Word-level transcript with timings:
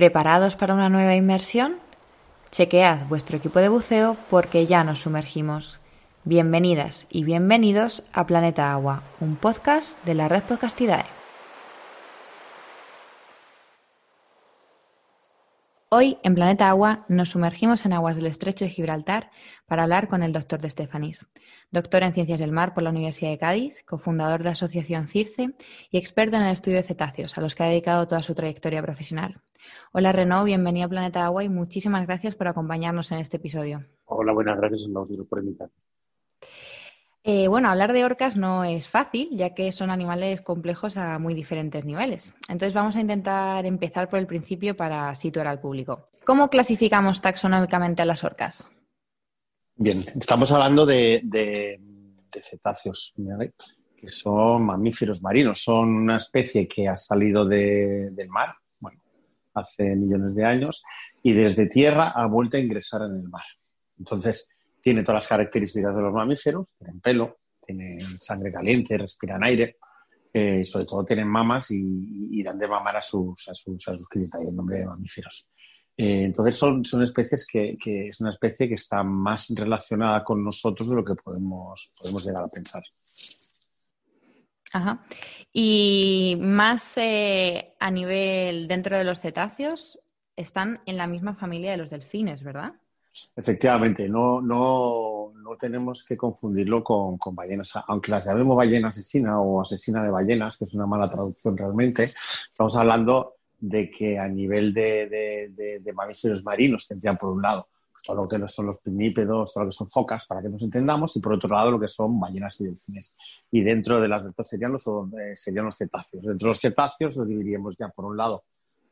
¿Preparados 0.00 0.56
para 0.56 0.72
una 0.72 0.88
nueva 0.88 1.14
inmersión? 1.14 1.76
Chequead 2.50 3.06
vuestro 3.08 3.36
equipo 3.36 3.58
de 3.58 3.68
buceo 3.68 4.16
porque 4.30 4.64
ya 4.64 4.82
nos 4.82 5.00
sumergimos. 5.00 5.78
Bienvenidas 6.24 7.06
y 7.10 7.24
bienvenidos 7.24 8.04
a 8.14 8.26
Planeta 8.26 8.72
Agua, 8.72 9.02
un 9.20 9.36
podcast 9.36 10.02
de 10.06 10.14
la 10.14 10.26
red 10.26 10.42
Podcastidae. 10.44 11.04
Hoy 15.90 16.16
en 16.22 16.34
Planeta 16.34 16.70
Agua 16.70 17.04
nos 17.08 17.28
sumergimos 17.28 17.84
en 17.84 17.92
aguas 17.92 18.16
del 18.16 18.24
estrecho 18.24 18.64
de 18.64 18.70
Gibraltar 18.70 19.30
para 19.66 19.82
hablar 19.82 20.08
con 20.08 20.22
el 20.22 20.32
doctor 20.32 20.62
de 20.62 20.70
Stefanis, 20.70 21.26
doctor 21.72 22.04
en 22.04 22.14
Ciencias 22.14 22.40
del 22.40 22.52
Mar 22.52 22.72
por 22.72 22.84
la 22.84 22.90
Universidad 22.90 23.32
de 23.32 23.38
Cádiz, 23.38 23.74
cofundador 23.84 24.38
de 24.38 24.44
la 24.46 24.52
Asociación 24.52 25.08
CIRCE 25.08 25.50
y 25.90 25.98
experto 25.98 26.38
en 26.38 26.44
el 26.44 26.52
estudio 26.54 26.78
de 26.78 26.84
cetáceos, 26.84 27.36
a 27.36 27.42
los 27.42 27.54
que 27.54 27.64
ha 27.64 27.66
dedicado 27.66 28.08
toda 28.08 28.22
su 28.22 28.34
trayectoria 28.34 28.80
profesional. 28.80 29.42
Hola 29.92 30.12
Renaud, 30.12 30.44
bienvenido 30.44 30.86
a 30.86 30.88
Planeta 30.88 31.24
Agua 31.24 31.44
y 31.44 31.48
muchísimas 31.48 32.06
gracias 32.06 32.34
por 32.34 32.48
acompañarnos 32.48 33.10
en 33.12 33.18
este 33.18 33.38
episodio. 33.38 33.84
Hola, 34.06 34.32
buenas 34.32 34.56
gracias 34.58 34.86
a 34.88 34.92
vosotros 34.92 35.26
por 35.26 35.40
invitarme. 35.40 35.74
Eh, 37.22 37.48
bueno, 37.48 37.68
hablar 37.68 37.92
de 37.92 38.04
orcas 38.04 38.36
no 38.36 38.64
es 38.64 38.88
fácil, 38.88 39.28
ya 39.32 39.54
que 39.54 39.72
son 39.72 39.90
animales 39.90 40.40
complejos 40.40 40.96
a 40.96 41.18
muy 41.18 41.34
diferentes 41.34 41.84
niveles. 41.84 42.34
Entonces 42.48 42.72
vamos 42.72 42.96
a 42.96 43.00
intentar 43.00 43.66
empezar 43.66 44.08
por 44.08 44.18
el 44.18 44.26
principio 44.26 44.74
para 44.74 45.14
situar 45.14 45.46
al 45.46 45.60
público. 45.60 46.06
¿Cómo 46.24 46.48
clasificamos 46.48 47.20
taxonómicamente 47.20 48.00
a 48.00 48.06
las 48.06 48.24
orcas? 48.24 48.70
Bien, 49.76 49.98
estamos 49.98 50.50
hablando 50.52 50.86
de, 50.86 51.78
cetáceos, 52.30 53.14
que 53.96 54.08
son 54.08 54.64
mamíferos 54.64 55.22
marinos. 55.22 55.62
Son 55.62 55.88
una 55.88 56.16
especie 56.16 56.66
que 56.66 56.88
ha 56.88 56.96
salido 56.96 57.44
del 57.44 58.28
mar, 58.28 58.48
bueno, 58.80 59.00
hace 59.60 59.94
millones 59.96 60.34
de 60.34 60.44
años, 60.44 60.82
y 61.22 61.32
desde 61.32 61.66
tierra 61.66 62.10
ha 62.10 62.26
vuelto 62.26 62.56
a 62.56 62.60
ingresar 62.60 63.02
en 63.02 63.16
el 63.16 63.28
mar. 63.28 63.44
Entonces, 63.98 64.48
tiene 64.82 65.02
todas 65.02 65.22
las 65.22 65.28
características 65.28 65.94
de 65.94 66.02
los 66.02 66.12
mamíferos, 66.12 66.72
tienen 66.78 67.00
pelo, 67.00 67.38
tienen 67.64 68.00
sangre 68.20 68.50
caliente, 68.50 68.98
respiran 68.98 69.44
aire, 69.44 69.76
eh, 70.32 70.64
sobre 70.64 70.86
todo 70.86 71.04
tienen 71.04 71.28
mamas 71.28 71.70
y, 71.70 72.42
dan 72.42 72.58
de 72.58 72.68
mamar 72.68 72.96
a 72.96 73.02
sus, 73.02 73.48
a 73.48 73.54
sus, 73.54 73.86
a 73.88 73.94
sus 73.94 74.08
crías, 74.08 74.30
el 74.40 74.54
nombre 74.54 74.78
de 74.78 74.86
mamíferos. 74.86 75.50
Eh, 75.96 76.22
entonces 76.22 76.56
son, 76.56 76.84
son 76.84 77.02
especies 77.02 77.46
que, 77.46 77.76
que, 77.82 78.08
es 78.08 78.20
una 78.20 78.30
especie 78.30 78.68
que 78.68 78.74
está 78.74 79.02
más 79.02 79.52
relacionada 79.56 80.24
con 80.24 80.42
nosotros 80.42 80.88
de 80.88 80.96
lo 80.96 81.04
que 81.04 81.14
podemos, 81.22 81.96
podemos 82.00 82.24
llegar 82.24 82.44
a 82.44 82.48
pensar. 82.48 82.82
Ajá. 84.72 85.04
Y 85.52 86.36
más 86.40 86.96
eh, 86.96 87.74
a 87.80 87.90
nivel 87.90 88.68
dentro 88.68 88.96
de 88.96 89.04
los 89.04 89.20
cetáceos, 89.20 90.00
están 90.36 90.80
en 90.86 90.96
la 90.96 91.06
misma 91.06 91.34
familia 91.34 91.72
de 91.72 91.76
los 91.76 91.90
delfines, 91.90 92.42
¿verdad? 92.42 92.72
Efectivamente, 93.34 94.08
no, 94.08 94.40
no, 94.40 95.32
no 95.34 95.56
tenemos 95.56 96.04
que 96.04 96.16
confundirlo 96.16 96.84
con, 96.84 97.18
ballenas. 97.34 97.72
Aunque 97.88 98.12
las 98.12 98.26
llamemos 98.26 98.56
ballena 98.56 98.88
asesina 98.88 99.40
o 99.40 99.60
asesina 99.60 100.02
de 100.04 100.10
ballenas, 100.10 100.56
que 100.56 100.64
es 100.64 100.74
una 100.74 100.86
mala 100.86 101.10
traducción 101.10 101.56
realmente, 101.56 102.04
estamos 102.04 102.76
hablando 102.76 103.34
de 103.58 103.90
que 103.90 104.18
a 104.18 104.28
nivel 104.28 104.72
de, 104.72 105.82
mamíferos 105.92 106.44
marinos 106.44 106.86
tendrían 106.86 107.16
por 107.16 107.30
un 107.30 107.42
lado 107.42 107.68
todo 108.04 108.16
lo 108.16 108.28
que 108.28 108.48
son 108.48 108.66
los 108.66 108.78
primípedos, 108.78 109.52
todo 109.52 109.64
lo 109.64 109.70
que 109.70 109.76
son 109.76 109.88
focas, 109.88 110.26
para 110.26 110.42
que 110.42 110.48
nos 110.48 110.62
entendamos, 110.62 111.16
y 111.16 111.20
por 111.20 111.34
otro 111.34 111.48
lado 111.48 111.72
lo 111.72 111.80
que 111.80 111.88
son 111.88 112.18
ballenas 112.18 112.60
y 112.60 112.64
delfines. 112.64 113.16
Y 113.50 113.62
dentro 113.62 114.00
de 114.00 114.08
las 114.08 114.22
serían 114.42 114.72
los, 114.72 114.86
eh, 114.86 115.34
serían 115.34 115.66
los 115.66 115.76
cetáceos. 115.76 116.24
Dentro 116.24 116.46
de 116.48 116.52
los 116.52 116.60
cetáceos 116.60 117.16
los 117.16 117.28
dividiríamos 117.28 117.76
ya 117.76 117.88
por 117.88 118.06
un 118.06 118.16
lado 118.16 118.42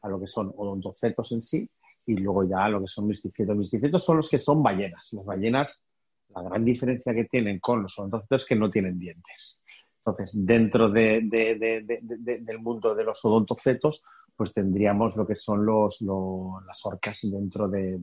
a 0.02 0.08
lo 0.08 0.20
que 0.20 0.26
son 0.26 0.52
odontocetos 0.56 1.32
en 1.32 1.40
sí 1.40 1.68
y 2.06 2.14
luego 2.14 2.44
ya 2.44 2.68
lo 2.68 2.80
que 2.80 2.88
son 2.88 3.06
misticetos. 3.06 3.56
Misticetos 3.56 4.04
son 4.04 4.18
los 4.18 4.28
que 4.28 4.38
son 4.38 4.62
ballenas. 4.62 5.12
Las 5.12 5.24
ballenas, 5.24 5.82
la 6.28 6.42
gran 6.42 6.64
diferencia 6.64 7.14
que 7.14 7.24
tienen 7.24 7.58
con 7.58 7.82
los 7.82 7.98
odontocetos 7.98 8.42
es 8.42 8.48
que 8.48 8.56
no 8.56 8.70
tienen 8.70 8.98
dientes. 8.98 9.62
Entonces, 9.98 10.32
dentro 10.34 10.90
de, 10.90 11.20
del 11.20 12.58
mundo 12.60 12.94
de 12.94 13.04
los 13.04 13.24
odontocetos, 13.24 14.04
pues 14.34 14.54
tendríamos 14.54 15.16
lo 15.16 15.26
que 15.26 15.34
son 15.34 15.66
las 15.66 16.86
orcas 16.86 17.20
dentro 17.22 17.68
de, 17.68 17.98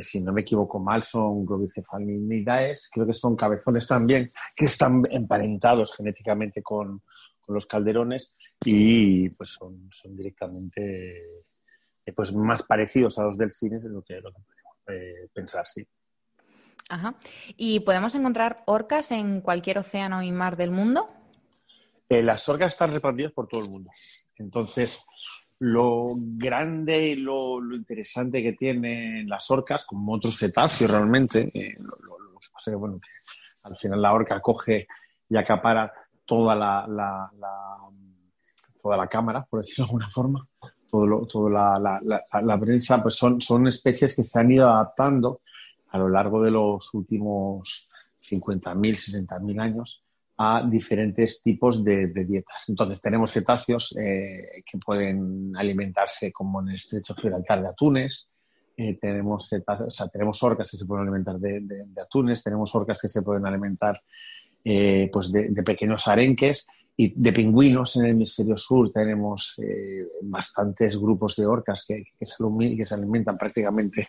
si 0.00 0.20
no 0.20 0.32
me 0.32 0.42
equivoco 0.42 0.78
mal, 0.78 1.02
son 1.02 1.44
globicefalinidaes, 1.44 2.90
creo 2.92 3.06
que 3.06 3.12
son 3.12 3.36
cabezones 3.36 3.86
también, 3.86 4.30
que 4.56 4.66
están 4.66 5.02
emparentados 5.10 5.94
genéticamente 5.96 6.62
con, 6.62 7.02
con 7.40 7.54
los 7.54 7.66
calderones 7.66 8.36
y 8.64 9.28
pues 9.30 9.50
son, 9.50 9.88
son 9.90 10.16
directamente 10.16 11.42
eh, 12.04 12.12
pues 12.14 12.32
más 12.34 12.62
parecidos 12.64 13.18
a 13.18 13.24
los 13.24 13.38
delfines 13.38 13.84
de 13.84 13.90
lo 13.90 14.02
que, 14.02 14.14
lo 14.20 14.32
que 14.32 14.40
podemos 14.40 14.76
eh, 14.88 15.28
pensar, 15.32 15.66
sí. 15.66 15.86
Ajá. 16.88 17.16
¿Y 17.56 17.80
podemos 17.80 18.14
encontrar 18.14 18.62
orcas 18.66 19.10
en 19.10 19.40
cualquier 19.40 19.78
océano 19.78 20.22
y 20.22 20.30
mar 20.30 20.56
del 20.56 20.70
mundo? 20.70 21.08
Eh, 22.08 22.22
las 22.22 22.48
orcas 22.48 22.74
están 22.74 22.92
repartidas 22.92 23.32
por 23.32 23.48
todo 23.48 23.62
el 23.62 23.70
mundo. 23.70 23.90
Entonces, 24.38 25.04
lo 25.58 26.14
grande 26.16 27.08
y 27.08 27.16
lo, 27.16 27.62
interesante 27.74 28.42
que 28.42 28.52
tienen 28.52 29.28
las 29.28 29.50
orcas, 29.50 29.86
como 29.86 30.14
otros 30.14 30.38
cetáceos 30.38 30.90
realmente, 30.90 31.50
lo, 31.78 31.96
que 32.40 32.48
pasa 32.52 32.70
es 32.70 32.76
que, 32.76 33.00
al 33.62 33.76
final 33.76 34.02
la 34.02 34.12
orca 34.12 34.40
coge 34.40 34.86
y 35.28 35.36
acapara 35.36 35.92
toda 36.24 36.54
la, 36.54 37.30
toda 38.80 38.96
la 38.96 39.06
cámara, 39.08 39.44
por 39.44 39.60
decirlo 39.60 39.84
de 39.84 39.88
alguna 39.88 40.08
forma, 40.08 40.48
todo 40.90 41.26
toda 41.26 41.78
la, 41.78 42.60
prensa, 42.60 43.02
pues 43.02 43.16
son, 43.16 43.40
son 43.40 43.66
especies 43.66 44.14
que 44.14 44.22
se 44.22 44.38
han 44.38 44.50
ido 44.50 44.68
adaptando 44.68 45.40
a 45.88 45.98
lo 45.98 46.08
largo 46.08 46.42
de 46.42 46.50
los 46.50 46.92
últimos 46.94 47.92
50.000, 48.20 49.26
60.000 49.26 49.60
años 49.60 50.05
a 50.38 50.66
diferentes 50.68 51.42
tipos 51.42 51.82
de, 51.82 52.06
dietas. 52.06 52.68
Entonces 52.68 53.00
tenemos 53.00 53.32
cetáceos 53.32 53.96
eh, 53.96 54.62
que 54.64 54.78
pueden 54.78 55.56
alimentarse 55.56 56.32
como 56.32 56.60
en 56.60 56.70
el 56.70 56.76
estrecho 56.76 57.14
Gibraltar 57.14 57.62
de 57.62 57.68
atunes, 57.68 58.28
eh, 58.78 58.94
tenemos, 59.00 59.50
o 59.50 59.90
sea, 59.90 60.08
tenemos 60.08 60.42
orcas 60.42 60.70
que 60.70 60.76
se 60.76 60.84
pueden 60.84 61.04
alimentar 61.04 61.38
de, 61.38 61.86
atunes, 62.02 62.42
tenemos 62.42 62.74
orcas 62.74 62.98
que 63.00 63.08
se 63.08 63.22
pueden 63.22 63.46
alimentar 63.46 63.98
eh, 64.62 65.08
pues 65.10 65.32
de, 65.32 65.50
pequeños 65.64 66.06
arenques 66.08 66.66
y 66.94 67.22
de 67.22 67.32
pingüinos 67.32 67.96
en 67.96 68.04
el 68.04 68.10
hemisferio 68.10 68.58
sur 68.58 68.92
tenemos 68.92 69.54
eh, 69.62 70.06
bastantes 70.22 71.00
grupos 71.00 71.36
de 71.36 71.46
orcas 71.46 71.86
que, 71.88 72.04
que, 72.18 72.24
se, 72.26 72.94
alimentan 72.94 73.38
prácticamente 73.38 74.08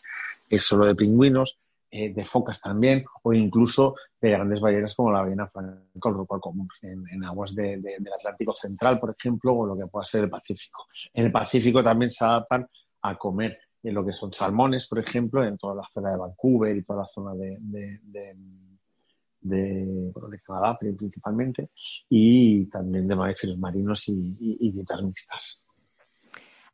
solo 0.58 0.86
de 0.86 0.96
pingüinos, 0.96 1.60
de 1.92 2.26
focas 2.26 2.62
también, 2.62 3.06
o 3.24 3.34
incluso 3.34 3.96
de 4.20 4.32
grandes 4.32 4.60
ballenas 4.60 4.94
como 4.96 5.12
la 5.12 5.22
ballena 5.22 5.48
franca 5.48 6.40
común 6.42 6.68
en, 6.82 7.24
aguas 7.24 7.56
del 7.56 7.84
Atlántico 8.20 8.54
Central, 8.54 9.00
por 9.00 9.14
ejemplo, 9.18 9.54
o 9.54 9.66
lo 9.66 9.78
que 9.78 9.88
pueda 9.88 10.06
ser 10.06 10.26
el 10.26 10.30
Pacífico. 10.30 10.86
En 11.14 11.26
el 11.26 11.32
Pacífico 11.32 11.84
también 11.84 12.12
se 12.12 12.26
adaptan 12.26 12.66
a 13.02 13.16
comer 13.16 13.58
en 13.84 13.94
lo 13.94 14.06
que 14.06 14.14
son 14.14 14.34
salmones, 14.34 14.88
por 14.88 15.00
ejemplo, 15.00 15.44
en 15.46 15.58
toda 15.58 15.76
la 15.76 15.88
zona 15.90 16.12
de 16.12 16.18
Vancouver 16.18 16.76
y 16.76 16.84
toda 16.84 17.04
la 17.04 17.08
zona 17.08 17.34
de 17.36 17.58
de, 19.48 20.42
Canadá 20.46 20.78
principalmente, 20.78 21.70
y 22.10 22.66
también 22.66 23.08
de 23.08 23.16
mamíferos 23.16 23.58
marinos 23.58 24.08
y, 24.10 24.72
dietas 24.72 25.02
mixtas. 25.04 25.64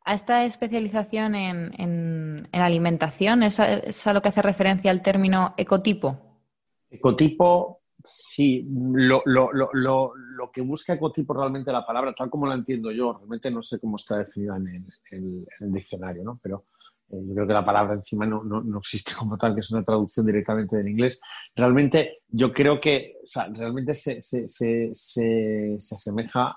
¿A 0.04 0.14
esta 0.14 0.44
especialización 0.44 1.34
en, 1.34 2.48
alimentación 2.52 3.42
es 3.42 3.58
a, 3.58 4.12
lo 4.12 4.20
que 4.20 4.28
hace 4.28 4.42
referencia 4.42 4.90
al 4.90 5.02
término 5.02 5.54
ecotipo? 5.56 6.18
Ecotipo, 6.90 7.80
sí. 8.02 8.66
Lo, 8.94 9.22
que 10.52 10.60
busca 10.60 10.92
ecotipo 10.92 11.32
realmente 11.34 11.72
la 11.72 11.86
palabra, 11.86 12.14
tal 12.14 12.28
como 12.28 12.46
la 12.46 12.54
entiendo 12.54 12.92
yo, 12.92 13.14
realmente 13.14 13.50
no 13.50 13.62
sé 13.62 13.80
cómo 13.80 13.96
está 13.96 14.18
definida 14.18 14.56
en 14.56 14.68
el, 14.68 14.84
en 15.10 15.46
el 15.60 15.72
diccionario, 15.72 16.22
¿no? 16.22 16.38
pero 16.42 16.66
eh, 17.10 17.22
yo 17.26 17.34
creo 17.34 17.46
que 17.46 17.52
la 17.52 17.64
palabra 17.64 17.94
encima 17.94 18.26
no, 18.26 18.42
no, 18.44 18.78
existe 18.78 19.12
como 19.18 19.36
tal, 19.36 19.54
que 19.54 19.60
es 19.60 19.70
una 19.70 19.84
traducción 19.84 20.26
directamente 20.26 20.76
del 20.76 20.88
inglés. 20.88 21.20
Realmente 21.54 22.22
yo 22.28 22.52
creo 22.52 22.80
que 22.80 23.16
realmente 23.52 23.94
se, 23.94 24.20
se, 24.20 24.48
se, 24.48 24.90
se, 24.92 25.76
asemeja 25.78 26.56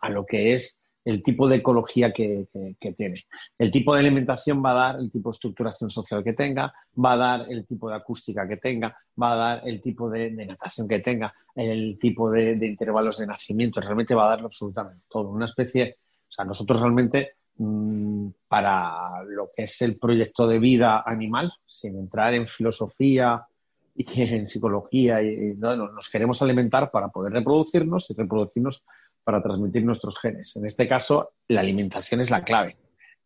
a 0.00 0.10
lo 0.10 0.24
que 0.26 0.54
es 0.54 0.80
el 1.04 1.22
tipo 1.22 1.48
de 1.48 1.56
ecología 1.56 2.12
que, 2.12 2.46
tiene. 2.96 3.26
El 3.58 3.70
tipo 3.70 3.94
de 3.94 4.00
alimentación 4.00 4.64
va 4.64 4.70
a 4.70 4.74
dar 4.74 5.00
el 5.00 5.10
tipo 5.10 5.30
de 5.30 5.34
estructuración 5.34 5.90
social 5.90 6.24
que 6.24 6.32
tenga, 6.32 6.72
va 7.02 7.12
a 7.12 7.16
dar 7.16 7.46
el 7.50 7.66
tipo 7.66 7.90
de 7.90 7.96
acústica 7.96 8.48
que 8.48 8.56
tenga, 8.56 8.96
va 9.20 9.32
a 9.32 9.36
dar 9.36 9.68
el 9.68 9.80
tipo 9.80 10.08
de, 10.08 10.30
natación 10.30 10.88
que 10.88 11.00
tenga, 11.00 11.34
el 11.54 11.98
tipo 12.00 12.30
de, 12.30 12.52
intervalos 12.52 13.18
de 13.18 13.26
nacimiento, 13.26 13.80
realmente 13.80 14.14
va 14.14 14.26
a 14.26 14.30
darlo 14.30 14.46
absolutamente 14.46 15.02
todo. 15.08 15.30
Una 15.30 15.44
especie, 15.44 15.98
o 16.28 16.32
sea, 16.32 16.44
nosotros 16.44 16.80
realmente 16.80 17.34
Mm, 17.56 18.30
para 18.48 19.22
lo 19.24 19.48
que 19.54 19.64
es 19.64 19.80
el 19.82 19.96
proyecto 19.96 20.48
de 20.48 20.58
vida 20.58 21.04
animal, 21.06 21.52
sin 21.66 21.96
entrar 21.96 22.34
en 22.34 22.44
filosofía 22.44 23.46
y 23.94 24.22
en 24.22 24.48
psicología. 24.48 25.22
Y, 25.22 25.54
nos 25.54 26.08
queremos 26.10 26.42
alimentar 26.42 26.90
para 26.90 27.08
poder 27.08 27.32
reproducirnos 27.32 28.10
y 28.10 28.14
reproducirnos 28.14 28.82
para 29.24 29.42
transmitir 29.42 29.84
nuestros 29.84 30.18
genes. 30.18 30.54
En 30.56 30.66
este 30.66 30.86
caso, 30.86 31.30
la 31.48 31.60
alimentación 31.60 32.20
es 32.20 32.30
la 32.30 32.44
clave. 32.44 32.76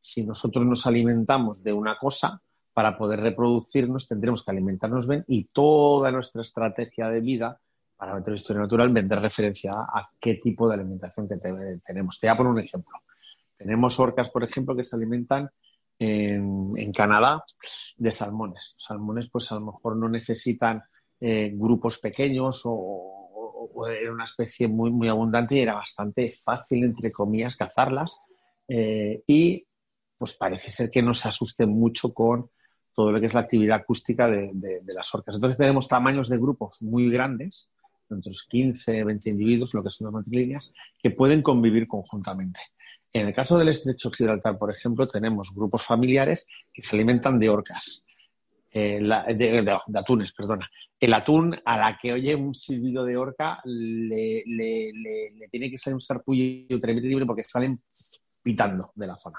si 0.01 0.25
nosotros 0.25 0.65
nos 0.65 0.87
alimentamos 0.87 1.63
de 1.63 1.73
una 1.73 1.99
cosa, 1.99 2.41
para 2.79 2.97
poder 2.97 3.19
reproducirnos 3.19 4.07
tendremos 4.07 4.45
que 4.45 4.53
alimentarnos 4.53 5.09
bien 5.09 5.25
y 5.27 5.47
toda 5.47 6.13
nuestra 6.13 6.43
estrategia 6.43 7.09
de 7.09 7.21
vida 7.21 7.61
para 7.97 8.13
nuestra 8.13 8.37
historia 8.37 8.63
natural 8.63 8.91
vendrá 8.91 9.19
referencia 9.19 9.73
a 9.73 10.09
qué 10.21 10.37
tipo 10.37 10.69
de 10.69 10.75
alimentación 10.75 11.29
que 11.29 11.35
tenemos. 11.85 12.21
Te 12.21 12.29
voy 12.29 12.33
a 12.33 12.37
poner 12.37 12.53
un 12.53 12.61
ejemplo. 12.61 12.97
Tenemos 13.57 13.99
orcas, 13.99 14.31
por 14.31 14.45
ejemplo, 14.45 14.77
que 14.77 14.85
se 14.85 14.95
alimentan 14.95 15.51
en, 15.99 16.93
Canadá 16.93 17.45
de 17.97 18.13
salmones. 18.13 18.77
salmones, 18.79 19.29
pues 19.29 19.51
a 19.51 19.57
lo 19.57 19.73
mejor 19.73 19.97
no 19.97 20.09
necesitan 20.09 20.81
eh, 21.21 21.51
grupos 21.55 21.99
pequeños 21.99 22.63
o, 22.65 23.18
era 23.91 24.13
una 24.13 24.25
especie 24.25 24.69
muy, 24.69 24.91
muy 24.91 25.09
abundante 25.09 25.57
y 25.57 25.61
era 25.61 25.75
bastante 25.75 26.31
fácil, 26.31 26.85
entre 26.85 27.11
comillas, 27.11 27.57
cazarlas. 27.57 28.21
Eh, 28.69 29.23
y 29.27 29.67
pues 30.17 30.35
parece 30.35 30.71
ser 30.71 30.91
que 30.91 31.03
no 31.03 31.15
se 31.15 31.29
asusten 31.29 31.71
mucho 31.71 32.13
con 32.13 32.51
todo 32.95 33.13
lo 33.13 33.21
que 33.21 33.27
es 33.27 33.35
la 33.35 33.41
actividad 33.41 33.77
acústica 33.77 34.29
de, 34.29 34.83
las 34.87 35.15
orcas. 35.15 35.37
Entonces 35.37 35.57
tenemos 35.57 35.87
tamaños 35.87 36.29
de 36.29 36.37
grupos 36.37 36.83
muy 36.83 37.09
grandes, 37.09 37.71
entre 38.11 38.31
los 38.31 38.45
15, 38.45 39.05
20 39.05 39.31
individuos, 39.31 39.75
lo 39.75 39.85
que 39.85 39.91
son 39.91 40.07
las 40.07 40.15
matrilineas, 40.15 40.73
que 41.01 41.13
pueden 41.13 41.43
convivir 41.43 41.87
conjuntamente. 41.87 42.61
En 43.13 43.29
el 43.29 43.35
caso 43.35 43.57
del 43.57 43.69
estrecho 43.69 44.11
Gibraltar, 44.11 44.59
por 44.59 44.73
ejemplo, 44.73 45.07
tenemos 45.07 45.55
grupos 45.55 45.83
familiares 45.83 46.47
que 46.73 46.83
se 46.83 46.97
alimentan 46.97 47.39
de 47.39 47.49
orcas, 47.49 48.05
eh, 48.71 49.01
de, 49.01 49.79
atunes, 49.95 50.33
perdona. 50.33 50.69
El 51.01 51.15
atún, 51.15 51.57
a 51.65 51.79
la 51.79 51.97
que 51.97 52.13
oye 52.13 52.35
un 52.35 52.55
silbido 52.55 53.05
de 53.05 53.17
orca, 53.17 53.61
le, 53.65 54.43
tiene 55.51 55.71
que 55.71 55.79
salir 55.79 55.95
un 55.95 56.01
sarpullo 56.01 56.81
tremendo 56.81 57.27
porque 57.27 57.43
salen 57.43 57.79
pitando 58.43 58.93
de 58.95 59.07
la 59.07 59.17
zona. 59.17 59.39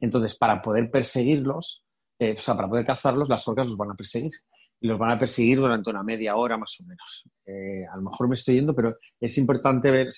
Entonces, 0.00 0.36
para 0.36 0.62
poder 0.62 0.90
perseguirlos, 0.90 1.84
eh, 2.18 2.34
o 2.36 2.40
sea, 2.40 2.54
para 2.54 2.68
poder 2.68 2.84
cazarlos, 2.84 3.28
las 3.28 3.46
orcas 3.48 3.66
los 3.66 3.76
van 3.76 3.90
a 3.90 3.94
perseguir 3.94 4.32
y 4.80 4.88
los 4.88 4.98
van 4.98 5.12
a 5.12 5.18
perseguir 5.18 5.58
durante 5.58 5.90
una 5.90 6.02
media 6.02 6.36
hora 6.36 6.56
más 6.56 6.76
o 6.80 6.84
menos. 6.84 7.24
Eh, 7.46 7.84
a 7.90 7.96
lo 7.96 8.02
mejor 8.02 8.28
me 8.28 8.34
estoy 8.34 8.56
yendo, 8.56 8.74
pero 8.74 8.96
es 9.20 9.38
importante 9.38 9.90
ver, 9.90 10.08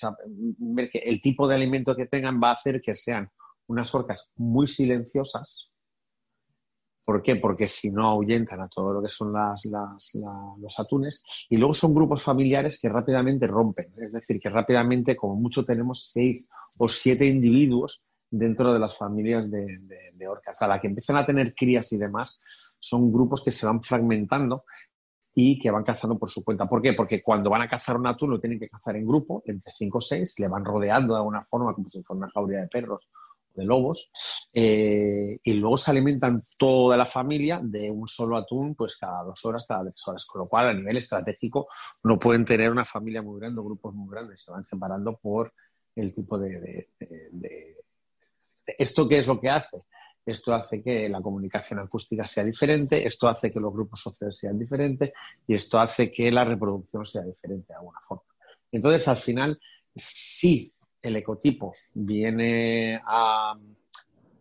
ver 0.57 0.89
que 0.89 0.99
el 0.99 1.21
tipo 1.21 1.47
de 1.47 1.55
alimento 1.55 1.95
que 1.95 2.07
tengan 2.07 2.41
va 2.41 2.49
a 2.49 2.53
hacer 2.53 2.81
que 2.81 2.95
sean 2.95 3.27
unas 3.67 3.93
orcas 3.93 4.31
muy 4.35 4.67
silenciosas. 4.67 5.69
¿Por 7.05 7.21
qué? 7.21 7.35
Porque 7.35 7.67
si 7.67 7.91
no 7.91 8.03
ahuyentan 8.07 8.61
a 8.61 8.67
todo 8.67 8.91
lo 8.91 9.01
que 9.01 9.09
son 9.09 9.31
las, 9.31 9.63
los 9.65 10.79
atunes. 10.79 11.23
Y 11.49 11.57
luego 11.57 11.75
son 11.75 11.93
grupos 11.93 12.23
familiares 12.23 12.79
que 12.81 12.89
rápidamente 12.89 13.45
rompen. 13.45 13.93
Es 14.01 14.13
decir, 14.13 14.39
que 14.41 14.49
rápidamente, 14.49 15.15
como 15.15 15.35
mucho, 15.35 15.63
tenemos 15.63 16.09
seis 16.11 16.49
o 16.79 16.87
siete 16.87 17.27
individuos 17.27 18.05
dentro 18.31 18.73
de 18.73 18.79
las 18.79 18.97
familias 18.97 19.51
de, 19.51 20.27
orcas. 20.27 20.59
A 20.63 20.67
la 20.67 20.81
que 20.81 20.87
empiezan 20.87 21.17
a 21.17 21.25
tener 21.25 21.53
crías 21.53 21.93
y 21.93 21.97
demás, 21.97 22.41
son 22.79 23.13
grupos 23.13 23.43
que 23.43 23.51
se 23.51 23.67
van 23.67 23.83
fragmentando 23.83 24.63
y 25.35 25.59
que 25.59 25.69
van 25.69 25.83
cazando 25.83 26.17
por 26.17 26.31
su 26.31 26.43
cuenta. 26.43 26.67
¿Por 26.67 26.81
qué? 26.81 26.93
Porque 26.93 27.21
cuando 27.21 27.51
van 27.51 27.61
a 27.61 27.69
cazar 27.69 27.97
un 27.97 28.07
atún 28.07 28.31
lo 28.31 28.39
tienen 28.39 28.57
que 28.57 28.69
cazar 28.69 28.95
en 28.95 29.05
grupo, 29.05 29.43
entre 29.45 29.71
cinco 29.73 29.99
o 29.99 30.01
seis, 30.01 30.39
le 30.39 30.47
van 30.47 30.65
rodeando 30.65 31.13
de 31.13 31.19
alguna 31.19 31.45
forma 31.45 31.75
como 31.75 31.87
si 31.87 32.01
fuera 32.01 32.19
una 32.19 32.31
jauría 32.31 32.61
de 32.61 32.67
perros 32.67 33.09
de 33.55 33.65
lobos, 33.65 34.11
eh, 34.53 35.39
y 35.43 35.53
luego 35.53 35.77
se 35.77 35.91
alimentan 35.91 36.37
toda 36.57 36.97
la 36.97 37.05
familia 37.05 37.59
de 37.63 37.89
un 37.89 38.07
solo 38.07 38.37
atún, 38.37 38.75
pues 38.75 38.97
cada 38.97 39.23
dos 39.23 39.43
horas, 39.45 39.65
cada 39.67 39.83
tres 39.89 40.07
horas, 40.07 40.25
con 40.25 40.41
lo 40.41 40.47
cual 40.47 40.69
a 40.69 40.73
nivel 40.73 40.97
estratégico 40.97 41.67
no 42.03 42.19
pueden 42.19 42.45
tener 42.45 42.71
una 42.71 42.85
familia 42.85 43.21
muy 43.21 43.39
grande 43.39 43.61
o 43.61 43.63
grupos 43.63 43.93
muy 43.93 44.09
grandes, 44.09 44.41
se 44.41 44.51
van 44.51 44.63
separando 44.63 45.17
por 45.17 45.53
el 45.95 46.13
tipo 46.13 46.37
de... 46.37 46.89
de 46.99 47.77
¿Esto 48.77 49.07
qué 49.07 49.19
es 49.19 49.27
lo 49.27 49.39
que 49.39 49.49
hace? 49.49 49.83
esto 50.25 50.53
hace 50.53 50.81
que 50.81 51.07
la 51.07 51.21
comunicación 51.21 51.79
acústica 51.79 52.25
sea 52.25 52.43
diferente, 52.43 53.05
esto 53.07 53.27
hace 53.27 53.51
que 53.51 53.59
los 53.59 53.71
grupos 53.71 54.01
sociales 54.01 54.37
sean 54.37 54.57
diferentes 54.57 55.11
y 55.45 55.53
esto 55.53 55.79
hace 55.79 56.09
que 56.09 56.31
la 56.31 56.43
reproducción 56.43 57.05
sea 57.05 57.21
diferente 57.21 57.67
de 57.69 57.75
alguna 57.75 57.99
forma. 58.03 58.23
Entonces, 58.71 59.07
al 59.07 59.17
final, 59.17 59.59
sí, 59.95 60.73
el 61.07 61.15
ecotipo 61.15 61.73
viene 61.93 63.01
a 63.05 63.55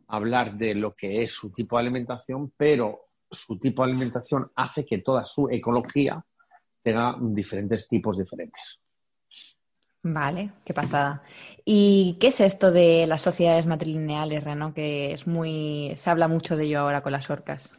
hablar 0.09 0.53
de 0.53 0.75
lo 0.75 0.93
que 0.93 1.23
es 1.23 1.33
su 1.33 1.51
tipo 1.51 1.77
de 1.77 1.83
alimentación, 1.83 2.53
pero 2.57 3.09
su 3.31 3.59
tipo 3.59 3.85
de 3.85 3.91
alimentación 3.91 4.51
hace 4.55 4.85
que 4.85 4.99
toda 4.99 5.25
su 5.25 5.49
ecología 5.51 6.25
tenga 6.83 7.17
diferentes 7.21 7.89
tipos 7.89 8.19
diferentes. 8.19 8.81
Vale, 10.07 10.53
qué 10.67 10.75
pasada. 10.75 11.23
¿Y 11.65 12.19
qué 12.21 12.27
es 12.27 12.41
esto 12.41 12.71
de 12.71 13.07
las 13.07 13.23
sociedades 13.23 13.65
matrilineales, 13.65 14.45
Reno? 14.45 14.75
Que 14.75 15.13
es 15.13 15.27
muy. 15.27 15.95
se 15.97 16.11
habla 16.11 16.29
mucho 16.29 16.57
de 16.57 16.65
ello 16.65 16.81
ahora 16.81 17.03
con 17.03 17.13
las 17.13 17.31
orcas. 17.31 17.79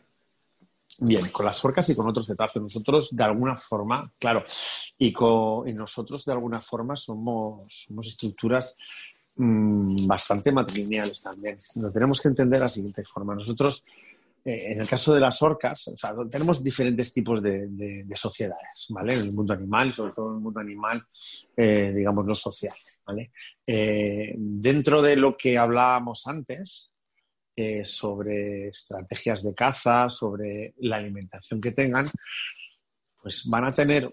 Bien, 0.97 1.27
con 1.30 1.45
las 1.45 1.63
orcas 1.65 1.89
y 1.89 1.95
con 1.95 2.07
otros 2.07 2.25
cetáceos. 2.27 2.63
Nosotros, 2.63 3.15
de 3.15 3.24
alguna 3.24 3.57
forma, 3.57 4.09
claro, 4.18 4.44
y, 4.97 5.13
nosotros, 5.74 6.24
de 6.25 6.33
alguna 6.33 6.62
forma, 6.62 6.95
somos, 6.95 7.86
somos 7.88 8.07
estructuras 8.07 8.77
mm, 9.36 10.07
bastante 10.07 10.51
matrilineales 10.51 11.21
también. 11.21 11.59
Lo 11.75 11.92
tenemos 11.92 12.21
que 12.21 12.30
entender 12.30 12.59
de 12.59 12.65
la 12.65 12.69
siguiente 12.69 13.03
forma. 13.03 13.36
Nosotros 13.36 13.86
eh, 14.47 14.74
en 14.74 14.80
el 14.80 14.88
caso 14.88 15.12
de 15.12 15.19
las 15.19 15.42
orcas, 15.42 15.92
tenemos 16.30 16.63
diferentes 16.63 17.12
tipos 17.12 17.42
de, 17.42 18.06
sociedades, 18.13 18.86
¿vale? 18.89 19.15
En 19.15 19.21
el 19.21 19.33
mundo 19.33 19.53
animal, 19.53 19.92
sobre 19.92 20.13
todo 20.13 20.30
en 20.30 20.36
el 20.36 20.42
mundo 20.42 20.59
animal, 20.59 21.01
eh, 21.57 21.92
digamos, 21.95 22.25
no 22.27 22.36
social, 22.36 22.75
¿vale? 23.07 23.31
Eh, 23.65 24.36
dentro 24.38 25.01
de 25.01 25.15
lo 25.15 25.36
que 25.36 25.57
hablábamos 25.57 26.27
antes, 26.27 26.92
sobre 27.86 28.68
estrategias 28.68 29.44
de 29.44 29.54
caza, 29.54 30.10
sobre 30.10 30.74
la 30.80 30.98
alimentación 30.98 31.62
que 31.62 31.72
tengan, 31.72 32.06
pues 33.22 33.48
van 33.48 33.66
a 33.66 33.72
tener 33.72 34.10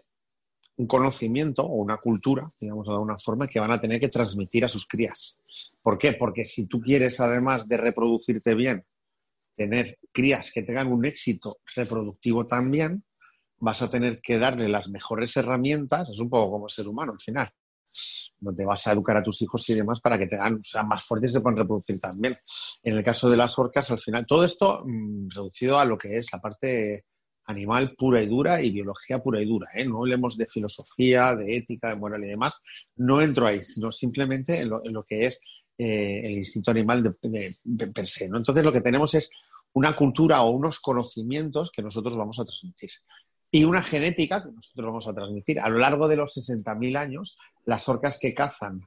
un 0.77 0.87
conocimiento 0.87 1.63
o 1.63 1.75
una 1.77 1.99
cultura, 1.99 2.51
digamos 2.59 2.87
de 2.87 2.93
alguna 2.93 3.19
forma, 3.19 3.47
que 3.47 3.61
van 3.61 3.73
a 3.73 3.81
tener 3.81 4.01
que 4.01 4.09
transmitir 4.09 4.65
a 4.65 4.69
sus 4.69 4.87
crías. 4.87 5.37
¿Por 5.83 5.99
qué? 5.99 6.15
Porque 6.15 6.45
si 6.45 6.67
tú 6.67 6.81
quieres, 6.81 7.21
además 7.21 7.69
de 7.69 7.77
reproducirte 7.77 8.55
bien, 8.55 8.85
tener 9.57 9.99
crías 10.13 10.51
que 10.53 10.63
tengan 10.63 10.91
un 10.91 11.05
éxito 11.05 11.59
reproductivo 11.75 12.47
también, 12.47 13.05
vas 13.59 13.83
a 13.83 13.91
tener 13.91 14.21
que 14.21 14.39
darle 14.39 14.69
las 14.69 14.89
mejores 14.89 15.37
herramientas, 15.37 16.11
es 16.11 16.19
un 16.19 16.31
poco 16.31 16.53
como 16.53 16.69
ser 16.69 16.89
humano 16.89 17.13
al 17.13 17.21
final, 17.21 17.53
donde 18.39 18.65
vas 18.65 18.87
a 18.87 18.93
educar 18.93 19.17
a 19.17 19.23
tus 19.23 19.43
hijos 19.43 19.69
y 19.71 19.75
demás 19.75 20.01
para 20.01 20.19
que 20.19 20.27
tengan, 20.27 20.61
sean 20.65 20.89
más 20.89 21.05
fuertes 21.05 21.31
y 21.31 21.35
se 21.35 21.41
puedan 21.41 21.59
reproducir 21.59 22.01
también. 22.01 22.35
En 22.83 22.97
el 22.97 23.05
caso 23.05 23.31
de 23.31 23.37
las 23.37 23.59
orcas, 23.59 23.91
al 23.91 24.01
final, 24.01 24.27
todo 24.27 24.45
esto 24.45 24.83
mm, 24.85 25.29
reducido 25.29 25.79
a 25.79 25.85
lo 25.85 25.97
que 25.97 26.19
es 26.19 26.33
la 26.33 26.41
parte 26.41 27.05
animal 27.47 27.95
pura 27.97 28.23
y 28.23 28.27
dura 28.27 28.63
y 28.63 28.71
biología 28.71 29.19
pura 29.19 29.43
y 29.43 29.47
dura. 29.47 29.69
¿eh? 29.75 29.85
No 29.85 29.99
hablemos 29.99 30.37
de 30.37 30.47
filosofía, 30.47 31.35
de 31.35 31.57
ética, 31.57 31.89
de 31.89 32.01
moral 32.01 32.25
y 32.25 32.29
demás. 32.29 32.61
No 32.97 33.21
entro 33.21 33.47
ahí, 33.47 33.59
sino 33.59 33.91
simplemente 33.91 34.61
en 34.61 34.71
lo 34.71 35.05
que 35.05 35.27
es 35.27 35.41
eh, 35.79 36.21
el 36.27 36.33
instinto 36.33 36.71
animal 36.71 37.03
de, 37.03 37.87
per 37.89 38.07
se. 38.07 38.27
Entonces 38.27 38.63
lo 38.63 38.73
que 38.73 38.83
tenemos 38.83 39.15
es 39.15 39.31
una 39.73 39.97
cultura 39.97 40.43
o 40.43 40.51
unos 40.51 40.81
conocimientos 40.81 41.73
que 41.73 41.83
nosotros 41.83 42.17
vamos 42.17 42.39
a 42.39 42.45
transmitir 42.45 42.91
y 43.51 43.65
una 43.65 43.83
genética 43.83 44.45
que 44.45 44.53
nosotros 44.53 44.87
vamos 44.87 45.09
a 45.09 45.15
transmitir. 45.15 45.59
A 45.59 45.69
lo 45.71 45.79
largo 45.79 46.09
de 46.09 46.17
los 46.17 46.37
60.000 46.37 46.97
años, 46.97 47.37
las 47.65 47.89
orcas 47.89 48.19
que 48.19 48.35
cazan 48.35 48.87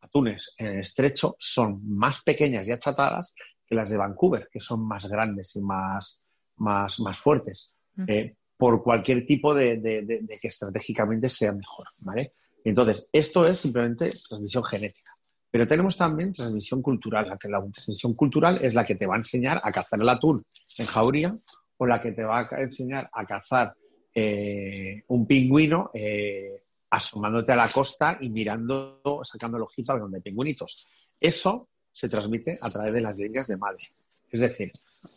atunes 0.00 0.54
en 0.58 0.66
el 0.68 0.80
estrecho 0.80 1.36
son 1.38 1.80
más 1.88 2.22
pequeñas 2.22 2.66
y 2.66 2.72
achatadas 2.72 3.34
que 3.66 3.74
las 3.74 3.90
de 3.90 3.96
Vancouver, 3.96 4.48
que 4.50 4.60
son 4.60 4.86
más 4.86 5.08
grandes 5.08 5.54
y 5.56 5.60
más, 5.60 6.22
más, 6.56 7.00
más 7.00 7.18
fuertes, 7.18 7.72
eh, 8.06 8.34
por 8.56 8.82
cualquier 8.82 9.24
tipo 9.26 9.54
de, 9.54 9.78
de, 9.78 10.38
que 10.40 10.48
estratégicamente 10.48 11.28
sea 11.28 11.52
mejor. 11.52 11.86
¿vale? 11.98 12.32
Entonces, 12.64 13.08
esto 13.12 13.46
es 13.46 13.58
simplemente 13.58 14.10
transmisión 14.28 14.64
genética. 14.64 15.12
Pero 15.50 15.66
tenemos 15.66 15.96
también 15.96 16.32
transmisión 16.32 16.82
cultural. 16.82 17.28
La, 17.28 17.36
que 17.36 17.48
la 17.48 17.60
transmisión 17.72 18.14
cultural 18.14 18.58
es 18.62 18.74
la 18.74 18.84
que 18.84 18.94
te 18.94 19.06
va 19.06 19.14
a 19.14 19.18
enseñar 19.18 19.60
a 19.62 19.72
cazar 19.72 20.00
el 20.00 20.08
atún 20.08 20.44
en 20.78 20.86
jauría 20.86 21.36
o 21.76 21.86
la 21.86 22.00
que 22.00 22.12
te 22.12 22.24
va 22.24 22.48
a 22.50 22.60
enseñar 22.60 23.08
a 23.12 23.24
cazar 23.24 23.74
eh, 24.14 25.02
un 25.08 25.26
pingüino 25.26 25.90
eh, 25.94 26.60
asomándote 26.90 27.52
a 27.52 27.56
la 27.56 27.68
costa 27.68 28.18
y 28.20 28.28
mirando, 28.28 29.00
sacando 29.22 29.56
el 29.56 29.62
ojito 29.62 29.92
a 29.92 29.98
donde 29.98 30.18
hay 30.18 30.22
pingüinitos. 30.22 30.88
Eso 31.18 31.68
se 31.92 32.08
transmite 32.08 32.58
a 32.60 32.70
través 32.70 32.92
de 32.92 33.00
las 33.00 33.16
líneas 33.16 33.46
de 33.46 33.56
madre. 33.56 33.88
Es 34.30 34.40
decir, 34.40 34.70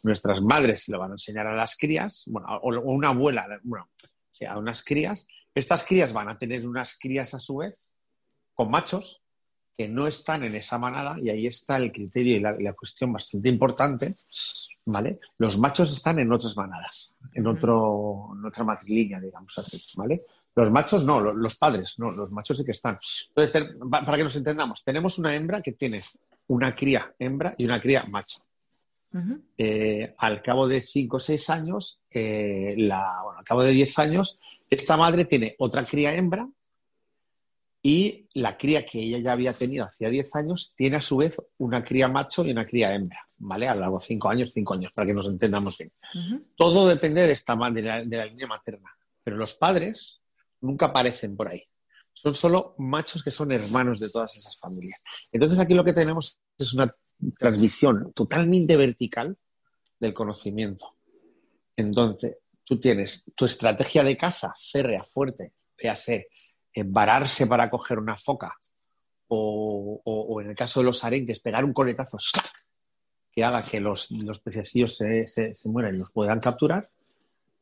nuestras 0.04 0.42
madres 0.42 0.88
le 0.90 0.98
van 0.98 1.12
a 1.12 1.14
enseñar 1.16 1.48
a 1.48 1.56
las 1.56 1.76
crías, 1.76 2.24
bueno, 2.28 2.48
o 2.62 2.70
una 2.92 3.10
abuela, 3.10 3.48
bueno, 3.64 3.90
a 4.48 4.58
unas 4.58 4.84
crías. 4.84 5.28
Estas 5.54 5.86
crías 5.86 6.14
van 6.14 6.30
a 6.30 6.38
tener 6.38 6.68
unas 6.68 6.98
crías 6.98 7.34
a 7.34 7.40
su 7.40 7.58
vez 7.58 7.76
con 8.54 8.72
machos 8.72 9.22
que 9.78 9.88
no 9.88 10.08
están 10.08 10.44
en 10.44 10.54
esa 10.56 10.78
manada, 10.78 11.16
y 11.20 11.30
ahí 11.30 11.48
está 11.48 11.78
el 11.78 11.92
criterio 11.92 12.38
y 12.38 12.40
la, 12.40 12.74
cuestión 12.74 13.12
bastante 13.12 13.50
importante, 13.50 14.16
¿vale? 14.86 15.20
Los 15.40 15.58
machos 15.58 15.92
están 15.92 16.20
en 16.20 16.32
otras 16.32 16.56
manadas, 16.56 17.16
en, 17.34 17.48
otro, 17.48 18.30
en 18.38 18.46
otra 18.46 18.64
matrilínea, 18.64 19.20
digamos 19.20 19.58
así, 19.58 19.82
¿vale? 19.96 20.24
Los 20.56 20.72
machos 20.72 21.04
no, 21.04 21.20
los, 21.20 21.56
padres 21.56 21.96
no, 21.98 22.12
los 22.12 22.32
machos 22.32 22.58
sí 22.58 22.64
que 22.64 22.72
están. 22.72 22.98
Entonces, 23.30 23.76
para 23.90 24.18
que 24.18 24.24
nos 24.24 24.36
entendamos, 24.36 24.84
tenemos 24.84 25.18
una 25.18 25.34
hembra 25.36 25.62
que 25.62 25.72
tiene 25.72 26.02
una 26.48 26.74
cría 26.74 27.14
hembra 27.18 27.54
y 27.58 27.66
una 27.66 27.80
cría 27.80 28.04
macho, 28.10 28.40
eh, 29.58 30.14
al 30.18 30.42
cabo 30.42 30.68
de 30.68 30.82
5 30.82 31.18
o 31.18 31.20
6 31.20 31.50
años, 31.52 32.00
eh, 32.14 32.76
bueno, 32.76 33.40
al 33.40 33.46
cabo 33.46 33.64
de 33.64 33.72
10 33.72 34.00
años, 34.00 34.40
esta 34.70 34.98
madre 34.98 35.26
tiene 35.26 35.56
otra 35.60 35.84
cría 35.84 36.16
hembra 36.16 36.48
y 37.82 38.28
la 38.34 38.58
cría 38.58 38.86
que 38.86 39.00
ella 39.00 39.20
ya 39.20 39.34
había 39.34 39.54
tenido 39.54 39.86
hacía 39.86 40.10
10 40.10 40.36
años 40.36 40.74
tiene 40.76 40.96
a 40.96 41.02
su 41.02 41.18
vez 41.18 41.36
una 41.58 41.84
cría 41.84 42.08
macho 42.08 42.44
y 42.46 42.52
una 42.52 42.66
cría 42.66 42.94
hembra, 42.94 43.20
¿vale? 43.38 43.68
A 43.68 43.76
lo 43.76 43.82
largo 43.82 44.00
de 44.00 44.06
5 44.06 44.30
años, 44.30 44.52
5 44.54 44.74
años, 44.74 44.92
para 44.94 45.06
que 45.06 45.14
nos 45.14 45.28
entendamos 45.28 45.78
bien. 45.78 45.92
Todo 46.56 46.88
depende 46.88 47.22
de, 47.28 47.34
esta, 47.34 47.56
de, 47.56 47.82
la, 47.82 48.04
de 48.04 48.18
la 48.18 48.26
línea 48.26 48.48
materna, 48.48 48.90
pero 49.24 49.36
los 49.38 49.56
padres 49.56 50.23
nunca 50.64 50.88
aparecen 50.88 51.36
por 51.36 51.50
ahí. 51.50 51.62
Son 52.12 52.36
solo 52.36 52.76
machos 52.78 53.24
que 53.24 53.32
son 53.32 53.52
hermanos 53.52 54.00
de 54.00 54.10
todas 54.10 54.36
esas 54.38 54.58
familias. 54.58 55.02
Entonces 55.32 55.60
aquí 55.60 55.74
lo 55.74 55.84
que 55.84 55.94
tenemos 55.94 56.40
es 56.58 56.74
una 56.74 56.94
transmisión 57.38 58.12
totalmente 58.14 58.78
vertical 58.78 59.38
del 60.00 60.14
conocimiento. 60.14 60.96
Entonces, 61.76 62.38
tú 62.64 62.80
tienes 62.80 63.26
tu 63.36 63.46
estrategia 63.46 64.04
de 64.04 64.18
caza 64.18 64.54
férrea, 64.72 65.04
fuerte, 65.04 65.54
véase 65.82 66.28
vararse 66.86 67.46
para 67.48 67.70
coger 67.70 68.00
una 68.00 68.16
foca 68.16 68.58
o, 69.36 70.40
en 70.42 70.50
el 70.50 70.56
caso 70.56 70.80
de 70.80 70.86
los 70.86 71.04
arenques, 71.04 71.40
pegar 71.40 71.66
un 71.66 71.74
coletazo 71.74 72.18
que 73.32 73.44
haga 73.44 73.64
que 73.64 73.80
los, 73.80 74.12
los 74.12 74.40
pececillos 74.40 74.96
se, 74.96 75.26
se, 75.26 75.54
mueran 75.66 75.96
y 75.96 76.00
los 76.00 76.12
puedan 76.12 76.40
capturar, 76.40 76.86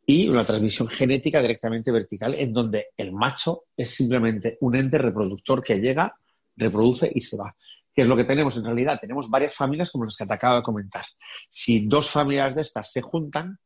y 0.05 0.27
una 0.27 0.43
transmisión 0.43 0.87
genética 0.87 1.41
directamente 1.41 1.91
vertical, 1.91 2.33
en 2.35 2.53
donde 2.53 2.87
el 2.97 3.11
macho 3.11 3.65
es 3.75 3.91
simplemente 3.91 4.57
un 4.61 4.75
ente 4.75 4.97
reproductor 4.97 5.63
que 5.63 5.79
llega, 5.79 6.15
reproduce 6.55 7.11
y 7.13 7.21
se 7.21 7.37
va. 7.37 7.55
¿Qué 7.93 8.03
es 8.03 8.07
lo 8.07 8.15
que 8.15 8.23
tenemos 8.23 8.55
en 8.57 8.65
realidad? 8.65 8.99
Tenemos 8.99 9.29
varias 9.29 9.53
familias 9.53 9.91
como 9.91 10.05
las 10.05 10.15
que 10.15 10.25
te 10.25 10.33
acabo 10.33 10.57
de 10.57 10.63
comentar. 10.63 11.05
Si 11.49 11.87
dos 11.87 12.09
familias 12.09 12.55
de 12.55 12.61
estas 12.61 12.91
se 12.91 13.01
juntan, 13.01 13.59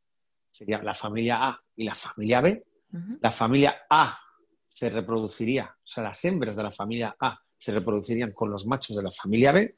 sería 0.50 0.82
la 0.82 0.94
familia 0.94 1.48
A 1.48 1.62
y 1.76 1.84
la 1.84 1.96
familia 1.96 2.42
B. 2.42 2.66
La 3.22 3.30
familia 3.30 3.84
A 3.90 4.18
se 4.70 4.90
reproduciría, 4.90 5.66
o 5.66 5.88
sea, 5.88 6.04
las 6.04 6.24
hembras 6.26 6.56
de 6.56 6.64
la 6.64 6.72
familia 6.72 7.16
A 7.20 7.38
se 7.58 7.74
reproducirían 7.74 8.32
con 8.32 8.50
los 8.52 8.66
machos 8.66 8.96
de 8.96 9.04
la 9.04 9.12
familia 9.12 9.52
B 9.52 9.74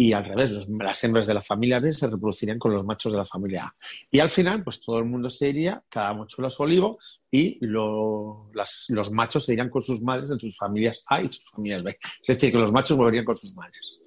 y 0.00 0.12
al 0.12 0.24
revés, 0.24 0.68
las 0.68 1.02
hembras 1.02 1.26
de 1.26 1.34
la 1.34 1.42
familia 1.42 1.80
B 1.80 1.92
se 1.92 2.06
reproducirían 2.06 2.60
con 2.60 2.72
los 2.72 2.84
machos 2.84 3.12
de 3.12 3.18
la 3.18 3.24
familia 3.24 3.64
A. 3.64 3.74
Y 4.12 4.20
al 4.20 4.28
final, 4.28 4.62
pues 4.62 4.80
todo 4.80 5.00
el 5.00 5.04
mundo 5.06 5.28
se 5.28 5.48
iría, 5.48 5.82
cada 5.88 6.14
macho 6.14 6.46
a 6.46 6.50
su 6.50 6.62
olivo, 6.62 7.00
y 7.32 7.58
los 7.66 9.10
machos 9.10 9.44
se 9.44 9.54
irían 9.54 9.70
con 9.70 9.82
sus 9.82 10.00
madres 10.00 10.30
en 10.30 10.38
sus 10.38 10.56
familias 10.56 11.02
A 11.08 11.20
y 11.20 11.26
sus 11.26 11.50
familias 11.50 11.82
B. 11.82 11.98
Es 12.20 12.26
decir, 12.28 12.52
que 12.52 12.58
los 12.58 12.70
machos 12.70 12.96
volverían 12.96 13.24
con 13.24 13.34
sus 13.36 13.52
madres. 13.56 13.98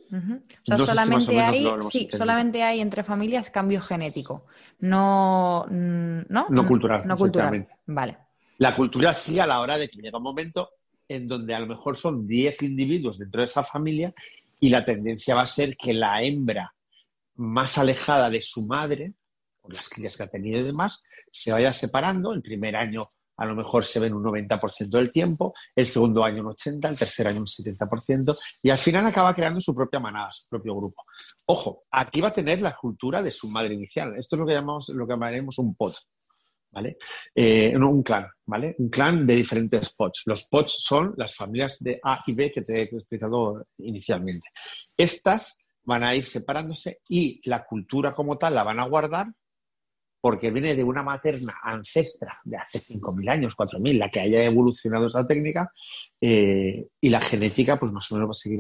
solamente, 0.78 1.42
hay, 1.42 1.68
sí, 1.90 2.08
solamente 2.10 2.64
hay 2.64 2.80
entre 2.80 3.04
familias 3.04 3.50
cambio 3.50 3.82
genético, 3.82 4.46
no, 4.80 5.66
no, 5.70 6.46
no 6.50 6.68
cultural. 6.70 7.04
No 7.06 7.18
cultural. 7.18 7.68
Vale. 7.88 8.18
La 8.60 8.74
cultura 8.74 9.14
sí 9.14 9.42
a 9.42 9.46
la 9.46 9.60
hora 9.60 9.78
de 9.78 9.90
que 9.90 10.02
llega 10.02 10.20
un 10.20 10.24
momento 10.24 10.70
en 11.10 11.28
donde 11.28 11.54
a 11.54 11.60
lo 11.60 11.68
mejor 11.68 11.98
son 11.98 12.26
10 12.26 12.62
individuos 12.62 13.18
dentro 13.18 13.40
de 13.40 13.44
esa 13.44 13.64
familia 13.64 14.14
y 14.62 14.70
la 14.70 14.86
tendencia 14.86 15.36
va 15.36 15.42
a 15.42 15.48
ser 15.48 15.76
que 15.76 15.94
la 15.94 16.22
hembra 16.24 16.74
más 17.36 17.78
alejada 17.78 18.30
de 18.30 18.42
su 18.42 18.68
madre, 18.68 19.16
por 19.60 19.74
las 19.74 19.90
crías 19.90 20.16
que 20.16 20.24
ha 20.24 20.28
tenido 20.28 20.60
y 20.60 20.64
demás, 20.64 21.02
se 21.32 21.52
vaya 21.52 21.74
separando. 21.74 22.32
El 22.32 22.44
primer 22.44 22.76
año 22.76 23.04
a 23.38 23.46
lo 23.46 23.56
mejor 23.56 23.84
se 23.86 24.00
ven 24.00 24.14
un 24.14 24.24
90% 24.24 24.90
del 24.90 25.10
tiempo, 25.10 25.54
el 25.76 25.88
segundo 25.88 26.24
año 26.24 26.44
un 26.44 26.54
80%, 26.54 26.90
el 26.90 26.98
tercer 26.98 27.26
año 27.26 27.40
un 27.40 27.48
70%, 27.48 28.38
y 28.62 28.70
al 28.70 28.78
final 28.78 29.08
acaba 29.08 29.34
creando 29.34 29.60
su 29.60 29.74
propia 29.74 30.00
manada, 30.00 30.32
su 30.32 30.48
propio 30.48 30.76
grupo. 30.76 31.04
Ojo, 31.48 31.86
aquí 31.90 32.22
va 32.22 32.28
a 32.28 32.34
tener 32.34 32.62
la 32.62 32.76
cultura 32.76 33.24
de 33.24 33.32
su 33.32 33.50
madre 33.50 33.74
inicial. 33.74 34.16
Esto 34.16 34.36
es 34.36 34.40
lo 34.42 34.46
que 34.46 34.54
llamamos, 34.54 34.90
lo 34.90 35.08
que 35.08 35.14
llamaremos 35.14 35.58
un 35.58 35.74
pot. 35.74 35.96
¿Vale? 36.72 36.98
Eh, 37.36 37.76
un 37.76 38.04
clan, 38.04 38.28
¿vale? 38.46 38.76
Un 38.78 38.90
clan 38.90 39.26
de 39.26 39.36
diferentes 39.36 39.94
pods. 39.94 40.24
Los 40.26 40.48
pods 40.48 40.84
son 40.84 41.14
las 41.18 41.36
familias 41.36 41.78
de 41.80 42.00
A 42.04 42.20
y 42.26 42.34
B 42.34 42.52
que 42.52 42.62
te 42.62 42.80
he 42.80 42.82
explicado 42.84 43.66
inicialmente. 43.78 44.50
Estas 44.98 45.58
van 45.84 46.04
a 46.04 46.16
ir 46.16 46.26
separándose 46.26 47.00
y 47.10 47.42
la 47.50 47.64
cultura 47.64 48.14
como 48.14 48.38
tal 48.38 48.56
la 48.56 48.64
van 48.64 48.80
a 48.80 48.88
guardar 48.88 49.28
porque 50.22 50.52
viene 50.52 50.76
de 50.76 50.84
una 50.84 51.02
materna 51.02 51.54
ancestra 51.64 52.32
de 52.46 52.56
hace 52.56 52.80
5.000 52.80 53.32
años, 53.32 53.56
4.000, 53.58 53.98
la 53.98 54.10
que 54.10 54.20
haya 54.20 54.44
evolucionado 54.44 55.08
esa 55.08 55.26
técnica, 55.26 55.72
eh, 56.22 56.88
y 57.02 57.10
la 57.10 57.20
genética, 57.20 57.76
pues 57.76 57.92
más 57.92 58.10
o 58.12 58.16
menos 58.16 58.30
va 58.30 58.32
a 58.32 58.36
seguir 58.36 58.60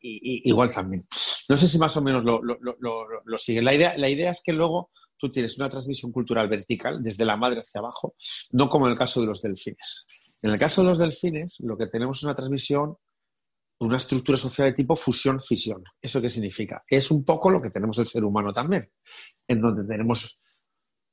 igual 0.00 0.70
también. 0.70 1.06
No 1.48 1.56
sé 1.56 1.66
si 1.66 1.78
más 1.78 1.96
o 1.96 2.02
menos 2.02 2.24
lo, 2.24 2.42
lo, 2.42 2.58
lo, 2.58 3.38
siguen. 3.38 3.64
La 3.64 3.72
idea, 3.72 3.96
la 3.96 4.10
idea 4.10 4.30
es 4.30 4.42
que 4.44 4.52
luego 4.52 4.90
tú 5.24 5.32
tienes 5.32 5.56
una 5.56 5.70
transmisión 5.70 6.12
cultural 6.12 6.48
vertical 6.48 7.02
desde 7.02 7.24
la 7.24 7.36
madre 7.36 7.60
hacia 7.60 7.78
abajo, 7.78 8.14
no 8.52 8.68
como 8.68 8.86
en 8.86 8.92
el 8.92 8.98
caso 8.98 9.20
de 9.20 9.26
los 9.26 9.40
delfines. 9.40 10.06
En 10.42 10.50
el 10.50 10.58
caso 10.58 10.82
de 10.82 10.88
los 10.88 10.98
delfines, 10.98 11.56
lo 11.60 11.78
que 11.78 11.86
tenemos 11.86 12.18
es 12.18 12.24
una 12.24 12.34
transmisión, 12.34 12.96
una 13.80 13.96
estructura 13.96 14.36
social 14.36 14.68
de 14.68 14.74
tipo 14.74 14.94
fusión-fisión. 14.94 15.82
¿Eso 16.00 16.20
qué 16.20 16.28
significa? 16.28 16.84
Es 16.86 17.10
un 17.10 17.24
poco 17.24 17.48
lo 17.48 17.62
que 17.62 17.70
tenemos 17.70 17.96
el 17.98 18.06
ser 18.06 18.22
humano 18.22 18.52
también, 18.52 18.90
en 19.48 19.60
donde 19.62 19.84
tenemos 19.84 20.42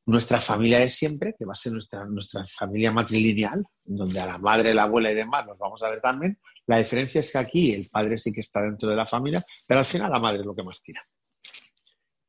nuestra 0.06 0.42
familia 0.42 0.80
de 0.80 0.90
siempre, 0.90 1.34
que 1.38 1.46
va 1.46 1.54
a 1.54 1.56
ser 1.56 1.72
nuestra, 1.72 2.46
familia 2.48 2.92
matrilineal, 2.92 3.64
donde 3.86 4.20
a 4.20 4.26
la 4.26 4.38
madre, 4.40 4.74
la 4.74 4.84
abuela 4.84 5.12
y 5.12 5.16
demás 5.16 5.46
nos 5.48 5.58
vamos 5.58 5.82
a 5.84 5.90
ver 5.90 6.02
también. 6.02 6.38
La 6.68 6.80
diferencia 6.80 7.22
es 7.22 7.32
que 7.32 7.38
aquí 7.38 7.74
el 7.74 7.88
padre 7.90 8.18
sí 8.18 8.34
que 8.34 8.42
está 8.42 8.62
dentro 8.62 8.90
de 8.90 8.96
la 8.98 9.08
familia, 9.08 9.42
pero 9.68 9.80
al 9.80 9.86
final 9.86 10.12
la 10.12 10.20
madre 10.20 10.42
es 10.42 10.46
lo 10.46 10.54
que 10.54 10.64
más 10.64 10.82
tira. 10.82 11.02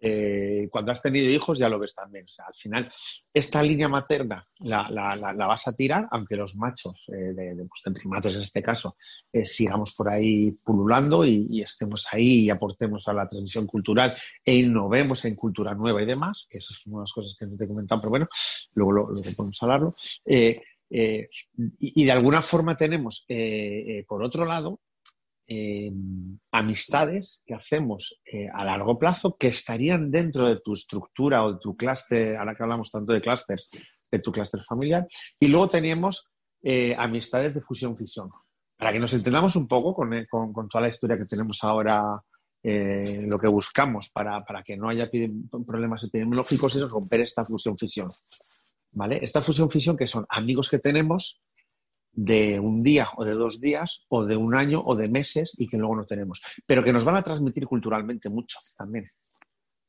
Eh, 0.05 0.69
cuando 0.69 0.91
has 0.91 1.01
tenido 1.01 1.31
hijos 1.31 1.59
ya 1.59 1.69
lo 1.69 1.79
ves 1.79 1.95
también. 1.95 2.27
al 2.45 2.55
final, 2.55 2.91
esta 3.33 3.63
línea 3.63 3.89
materna 3.89 4.45
la, 4.59 5.47
vas 5.47 5.69
a 5.69 5.77
tirar, 5.77 6.09
aunque 6.11 6.35
los 6.35 6.57
machos 6.57 7.09
eh, 7.15 7.33
pues, 7.69 7.83
de, 7.85 7.93
primates 7.93 8.35
en 8.35 8.43
este 8.43 8.61
caso 8.65 8.97
eh, 9.33 9.47
sigamos 9.47 9.95
por 9.95 10.09
ahí 10.09 10.51
pululando 10.65 11.25
y, 11.25 11.63
estemos 11.63 12.09
ahí 12.11 12.41
y 12.41 12.51
aportemos 12.51 13.07
a 13.07 13.13
la 13.13 13.29
transmisión 13.29 13.65
cultural 13.65 14.13
e 14.45 14.57
innovemos 14.57 15.25
en 15.25 15.37
cultura 15.37 15.73
nueva 15.77 16.03
y 16.03 16.07
demás, 16.07 16.47
que 16.51 16.59
esas 16.59 16.77
son 16.77 16.95
unas 16.95 17.13
cosas 17.13 17.37
que 17.39 17.47
no 17.47 17.57
te 17.57 17.65
he 17.65 17.69
comentado, 17.69 18.01
pero 18.01 18.11
bueno, 18.11 18.29
luego 18.75 18.93
lo, 18.93 19.07
podemos 19.07 19.63
hablarlo. 19.63 19.95
y, 20.27 20.57
y, 21.79 22.05
de 22.05 22.13
alguna 22.13 22.43
forma 22.43 22.77
tenemos, 22.77 23.25
por 24.09 24.25
otro 24.25 24.45
lado, 24.45 24.81
Em, 25.55 26.39
amistades 26.51 27.43
que 27.45 27.55
hacemos 27.55 28.19
eh, 28.25 28.47
a 28.55 28.65
largo 28.65 28.99
plazo 28.99 29.37
que 29.39 29.49
estarían 29.49 30.11
dentro 30.11 30.47
de 30.47 30.57
tu 30.65 30.73
estructura 30.73 31.45
o 31.45 31.53
de 31.53 31.59
tu 31.61 31.77
clúster, 31.77 32.37
ahora 32.37 32.55
que 32.55 32.63
hablamos 32.63 32.91
tanto 32.91 33.13
de 33.13 33.21
clústeres, 33.21 33.71
de 34.11 34.19
tu 34.21 34.33
clúster 34.33 34.63
familiar. 34.63 35.07
Y 35.41 35.49
luego 35.49 35.69
teníamos 35.69 36.31
eh, 36.63 36.95
amistades 36.97 37.53
de 37.53 37.61
fusión-fisión. 37.61 38.31
Para 38.79 38.93
que 38.93 39.01
nos 39.01 39.13
entendamos 39.13 39.55
un 39.57 39.69
poco 39.69 39.95
con, 39.95 40.15
eh, 40.15 40.27
toda 40.31 40.83
la 40.83 40.89
historia 40.89 41.19
que 41.19 41.27
tenemos 41.27 41.63
ahora, 41.65 42.01
lo 42.63 43.39
que 43.39 43.49
buscamos 43.49 44.09
para, 44.11 44.45
que 44.65 44.77
no 44.77 44.89
haya 44.89 45.11
problemas 45.67 46.05
epidemiológicos 46.05 46.77
es 46.77 46.89
romper 46.89 47.21
esta 47.21 47.45
fusión-fisión. 47.45 48.09
¿Vale? 48.93 49.19
Esta 49.23 49.43
fusión-fisión 49.43 49.97
que 49.97 50.07
son 50.07 50.25
amigos 50.29 50.71
que 50.71 50.79
tenemos 50.79 51.41
de 52.13 52.61
un 52.61 52.83
día 52.83 53.09
o 53.17 53.25
de 53.25 53.33
dos 53.33 53.61
días 53.61 54.05
o 54.09 54.25
de 54.25 54.37
un 54.37 54.55
año 54.55 54.83
o 54.85 54.95
de 54.95 55.09
meses 55.09 55.55
y 55.59 55.69
que 55.69 55.79
luego 55.79 55.97
no 55.97 56.05
tenemos, 56.05 56.43
pero 56.67 56.85
que 56.85 56.93
nos 56.93 57.05
van 57.05 57.17
a 57.17 57.23
transmitir 57.23 57.67
culturalmente 57.67 58.29
mucho 58.29 58.59
también. 58.77 59.09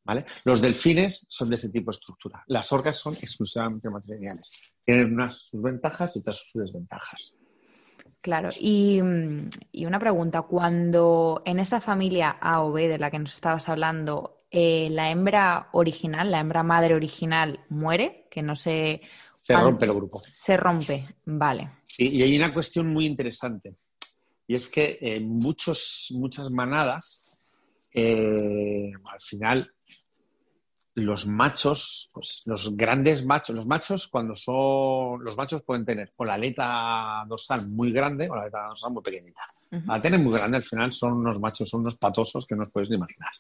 ¿Vale? 0.06 0.26
Los 0.44 0.60
delfines 0.60 1.26
son 1.30 1.50
de 1.50 1.56
ese 1.56 1.70
tipo 1.70 1.90
de 1.90 1.96
estructura. 1.96 2.44
Las 2.48 2.74
orcas 2.74 2.98
son 2.98 3.14
exclusivamente 3.14 3.90
matrilineales. 3.90 4.76
Tienen 4.84 5.14
unas 5.14 5.38
sus 5.38 5.62
ventajas 5.62 6.14
y 6.16 6.20
otras 6.20 6.38
sus 6.40 6.62
desventajas. 6.62 7.34
Claro, 8.20 8.50
y, 8.60 9.00
y, 9.72 9.86
una 9.86 10.00
pregunta, 10.00 10.42
cuando 10.42 11.42
en 11.46 11.60
esa 11.60 11.80
familia 11.80 12.32
A 12.42 12.62
o 12.64 12.74
B 12.74 12.90
de 12.90 13.00
la 13.00 13.10
que 13.10 13.20
nos 13.20 13.34
estabas 13.34 13.70
hablando, 13.70 14.40
eh, 14.56 14.90
la 14.92 15.10
hembra 15.10 15.70
original, 15.72 16.30
la 16.30 16.40
hembra 16.40 16.62
madre 16.62 16.94
original 16.94 17.62
muere, 17.70 18.28
que 18.30 18.44
no 18.44 18.56
se 18.56 19.02
se 19.44 19.58
rompe 19.58 19.86
el 19.86 19.94
grupo. 19.94 20.22
Se 20.34 20.56
rompe, 20.56 21.06
vale. 21.26 21.70
Sí, 21.86 22.16
y 22.16 22.24
hay 22.24 22.38
una 22.38 22.54
cuestión 22.54 22.88
muy 22.94 23.06
interesante. 23.06 23.76
Y 24.48 24.56
es 24.56 24.70
que 24.70 24.98
en 25.02 25.28
muchos, 25.28 26.08
muchas 26.12 26.50
manadas, 26.50 27.44
eh, 27.94 28.94
al 29.12 29.22
final, 29.22 29.70
los 30.96 31.28
machos, 31.28 32.10
pues 32.14 32.44
los 32.46 32.78
grandes 32.78 33.26
machos, 33.26 33.54
los 33.54 33.66
machos 33.66 34.08
cuando 34.08 34.34
son, 34.34 35.22
los 35.22 35.36
machos 35.36 35.64
pueden 35.64 35.84
tener 35.84 36.12
o 36.16 36.24
la 36.24 36.36
aleta 36.36 37.26
dorsal 37.28 37.68
muy 37.70 37.92
grande 37.92 38.30
o 38.30 38.36
la 38.36 38.44
aleta 38.44 38.68
dorsal 38.68 38.94
muy 38.94 39.04
pequeñita. 39.04 39.42
La 39.72 40.00
tener 40.00 40.22
muy 40.22 40.38
grande 40.38 40.56
al 40.56 40.64
final 40.64 40.94
son 40.94 41.16
unos 41.16 41.42
machos, 41.42 41.68
son 41.68 41.82
unos 41.82 41.98
patosos 41.98 42.48
que 42.48 42.56
no 42.56 42.62
os 42.62 42.70
podéis 42.70 42.92
ni 42.92 42.96
imaginar. 42.96 43.32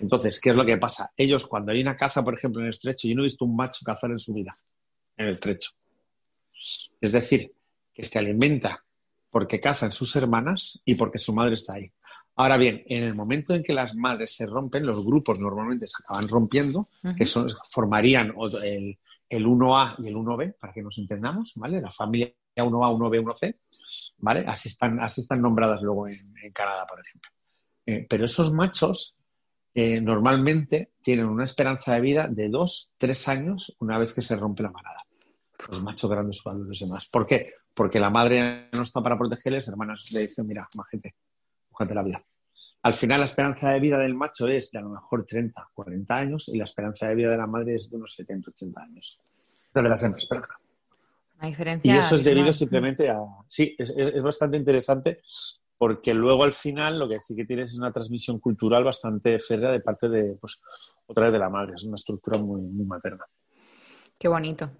Entonces, 0.00 0.40
¿qué 0.40 0.50
es 0.50 0.56
lo 0.56 0.64
que 0.64 0.78
pasa? 0.78 1.12
Ellos 1.14 1.46
cuando 1.46 1.72
hay 1.72 1.82
una 1.82 1.98
caza, 1.98 2.24
por 2.24 2.32
ejemplo, 2.32 2.62
en 2.62 2.68
el 2.68 2.72
estrecho, 2.72 3.08
yo 3.08 3.14
no 3.14 3.22
he 3.22 3.24
visto 3.24 3.44
un 3.44 3.54
macho 3.54 3.84
cazar 3.84 4.10
en 4.10 4.18
su 4.18 4.32
vida 4.32 4.56
en 5.16 5.26
el 5.26 5.32
estrecho. 5.32 5.72
Es 7.00 7.12
decir, 7.12 7.52
que 7.92 8.02
se 8.02 8.18
alimenta 8.18 8.84
porque 9.30 9.60
cazan 9.60 9.92
sus 9.92 10.14
hermanas 10.16 10.80
y 10.84 10.94
porque 10.94 11.18
su 11.18 11.34
madre 11.34 11.54
está 11.54 11.74
ahí. 11.74 11.90
Ahora 12.36 12.56
bien, 12.56 12.82
en 12.86 13.04
el 13.04 13.14
momento 13.14 13.54
en 13.54 13.62
que 13.62 13.72
las 13.72 13.94
madres 13.94 14.34
se 14.34 14.46
rompen, 14.46 14.86
los 14.86 15.04
grupos 15.04 15.38
normalmente 15.38 15.86
se 15.86 15.94
acaban 16.04 16.28
rompiendo, 16.28 16.88
que 17.16 17.24
son, 17.24 17.48
formarían 17.70 18.34
el, 18.64 18.98
el 19.28 19.46
1A 19.46 19.94
y 19.98 20.08
el 20.08 20.14
1B, 20.16 20.56
para 20.58 20.72
que 20.72 20.82
nos 20.82 20.98
entendamos, 20.98 21.52
¿vale? 21.56 21.80
La 21.80 21.90
familia 21.90 22.32
1A, 22.56 22.96
1B, 22.96 23.22
1C, 23.22 23.56
¿vale? 24.18 24.44
Así 24.46 24.68
están, 24.68 25.00
así 25.00 25.20
están 25.20 25.42
nombradas 25.42 25.80
luego 25.82 26.08
en, 26.08 26.52
Canadá, 26.52 26.86
por 26.86 27.00
ejemplo. 27.00 27.30
Eh, 27.86 28.06
pero 28.08 28.24
esos 28.24 28.52
machos 28.52 29.14
eh, 29.74 30.00
normalmente 30.00 30.92
tienen 31.02 31.26
una 31.26 31.44
esperanza 31.44 31.94
de 31.94 32.00
vida 32.00 32.28
de 32.28 32.48
2, 32.48 32.92
3 32.96 33.28
años 33.28 33.76
una 33.80 33.98
vez 33.98 34.14
que 34.14 34.22
se 34.22 34.36
rompe 34.36 34.62
la 34.62 34.70
manada. 34.70 35.04
Los 35.68 35.82
machos 35.82 36.10
grandes 36.10 36.38
son 36.38 36.68
los 36.68 36.78
demás. 36.78 37.08
¿Por 37.10 37.26
qué? 37.26 37.46
Porque 37.72 37.98
la 37.98 38.10
madre 38.10 38.68
no 38.72 38.82
está 38.82 39.02
para 39.02 39.18
protegerles, 39.18 39.68
hermanas 39.68 40.10
le 40.12 40.20
dicen, 40.20 40.46
mira, 40.46 40.66
majete, 40.76 41.14
búscate 41.70 41.94
la 41.94 42.04
vida. 42.04 42.22
Al 42.82 42.92
final 42.92 43.20
la 43.20 43.24
esperanza 43.24 43.70
de 43.70 43.80
vida 43.80 43.98
del 43.98 44.14
macho 44.14 44.46
es 44.46 44.70
de 44.70 44.78
a 44.78 44.82
lo 44.82 44.90
mejor 44.90 45.24
30, 45.24 45.70
40 45.72 46.16
años 46.16 46.48
y 46.52 46.58
la 46.58 46.64
esperanza 46.64 47.08
de 47.08 47.14
vida 47.14 47.30
de 47.30 47.38
la 47.38 47.46
madre 47.46 47.76
es 47.76 47.88
de 47.90 47.96
unos 47.96 48.14
70, 48.14 48.50
80 48.50 48.80
años. 48.80 49.18
de 49.72 49.82
las 49.82 50.02
hembras, 50.02 50.28
diferencia. 51.46 51.94
Y 51.94 51.98
eso 51.98 52.14
es 52.14 52.24
debido 52.24 52.52
simplemente 52.52 53.08
a. 53.08 53.20
Sí, 53.46 53.74
es, 53.78 54.22
bastante 54.22 54.56
interesante 54.56 55.20
porque 55.76 56.14
luego 56.14 56.44
al 56.44 56.52
final 56.52 56.98
lo 56.98 57.08
que 57.08 57.20
sí 57.20 57.34
que 57.34 57.44
tienes 57.44 57.72
es 57.72 57.78
una 57.78 57.92
transmisión 57.92 58.38
cultural 58.38 58.84
bastante 58.84 59.38
férrea 59.38 59.70
de 59.70 59.80
parte 59.80 60.08
de, 60.08 60.36
pues, 60.40 60.62
otra 61.06 61.24
vez 61.24 61.32
de 61.32 61.38
la 61.38 61.50
madre. 61.50 61.74
Es 61.76 61.84
una 61.84 61.96
estructura 61.96 62.38
muy, 62.38 62.60
muy 62.60 62.86
materna. 62.86 63.24
Qué 64.18 64.28
bonito. 64.28 64.70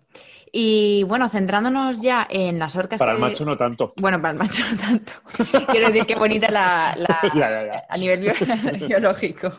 Y 0.51 1.03
bueno, 1.03 1.29
centrándonos 1.29 2.01
ya 2.01 2.27
en 2.31 2.61
las 2.61 2.77
orcas. 2.77 2.99
Para 2.99 3.15
el 3.15 3.19
macho 3.19 3.45
no 3.45 3.57
tanto. 3.57 3.93
Bueno, 3.97 4.23
para 4.23 4.33
el 4.33 4.39
macho 4.39 4.63
no 4.71 4.77
tanto. 4.77 5.13
Quiero 5.73 5.89
decir 5.89 6.07
qué 6.07 6.15
bonita 6.15 6.49
la, 6.51 6.93
a 7.89 7.99
nivel 7.99 8.33
biológico. 8.89 9.53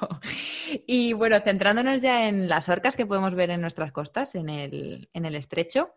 Y 0.88 1.12
bueno, 1.12 1.40
centrándonos 1.42 2.02
ya 2.02 2.30
en 2.30 2.48
las 2.48 2.70
orcas 2.70 2.96
que 2.96 3.06
podemos 3.06 3.36
ver 3.36 3.50
en 3.50 3.60
nuestras 3.60 3.92
costas, 3.92 4.36
en 4.36 4.48
el, 4.48 5.10
en 5.14 5.26
el 5.26 5.36
estrecho, 5.36 5.92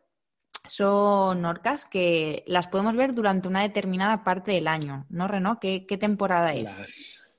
son 0.66 1.44
orcas 1.44 1.84
que 1.86 2.44
las 2.46 2.68
podemos 2.68 2.96
ver 2.96 3.14
durante 3.14 3.48
una 3.48 3.62
determinada 3.62 4.24
parte 4.24 4.52
del 4.52 4.68
año, 4.68 5.06
¿no, 5.08 5.28
Reno? 5.28 5.58
¿Qué, 5.60 5.80
temporada 6.00 6.54
es? 6.54 7.32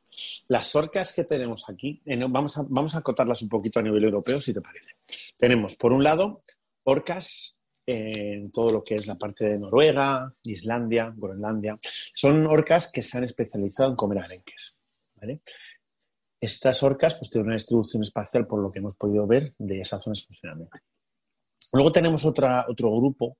Las 0.47 0.75
orcas 0.75 1.13
que 1.13 1.23
tenemos 1.23 1.69
aquí, 1.69 2.01
vamos 2.29 2.57
a, 2.57 2.63
vamos 2.67 2.95
acotarlas 2.95 3.41
un 3.41 3.49
poquito 3.49 3.79
a 3.79 3.83
nivel 3.83 4.03
europeo, 4.03 4.41
si 4.41 4.53
te 4.53 4.61
parece. 4.61 4.95
Tenemos, 5.37 5.75
por 5.75 5.93
un 5.93 6.03
lado, 6.03 6.41
orcas 6.83 7.59
en 7.85 8.51
todo 8.51 8.69
lo 8.71 8.83
que 8.83 8.95
es 8.95 9.07
la 9.07 9.15
parte 9.15 9.45
de 9.45 9.57
Noruega, 9.57 10.31
Islandia, 10.43 11.13
Groenlandia. 11.15 11.79
Son 11.81 12.45
orcas 12.45 12.91
que 12.91 13.01
se 13.01 13.17
han 13.17 13.23
especializado 13.23 13.89
en 13.89 13.95
comer 13.95 14.19
arenques. 14.19 14.75
Estas 16.39 16.83
orcas 16.83 17.15
pues, 17.15 17.29
tienen 17.29 17.47
una 17.47 17.55
distribución 17.55 18.03
espacial, 18.03 18.47
por 18.47 18.61
lo 18.61 18.71
que 18.71 18.79
hemos 18.79 18.95
podido 18.95 19.25
ver, 19.25 19.53
de 19.57 19.81
esa 19.81 19.99
zona 19.99 20.13
exclusivamente. 20.13 20.79
Luego 21.73 21.91
tenemos 21.91 22.25
otro 22.25 22.65
grupo 22.67 23.37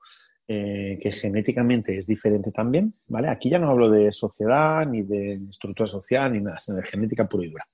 eh, 0.51 0.97
que 0.99 1.11
genéticamente 1.11 1.99
es 1.99 2.07
diferente 2.07 2.51
también, 2.51 2.91
¿vale? 3.07 3.29
Aquí 3.29 3.51
ya 3.51 3.59
no 3.59 3.69
hablo 3.69 3.87
de 3.87 4.11
sociedad, 4.11 4.83
ni 4.83 5.03
de 5.03 5.33
estructura 5.47 5.85
social, 5.85 6.33
ni 6.33 6.41
nada, 6.41 6.57
sino 6.57 6.77
de 6.77 6.85
genética 6.85 7.29
pura 7.29 7.45
y 7.45 7.51
dura, 7.51 7.67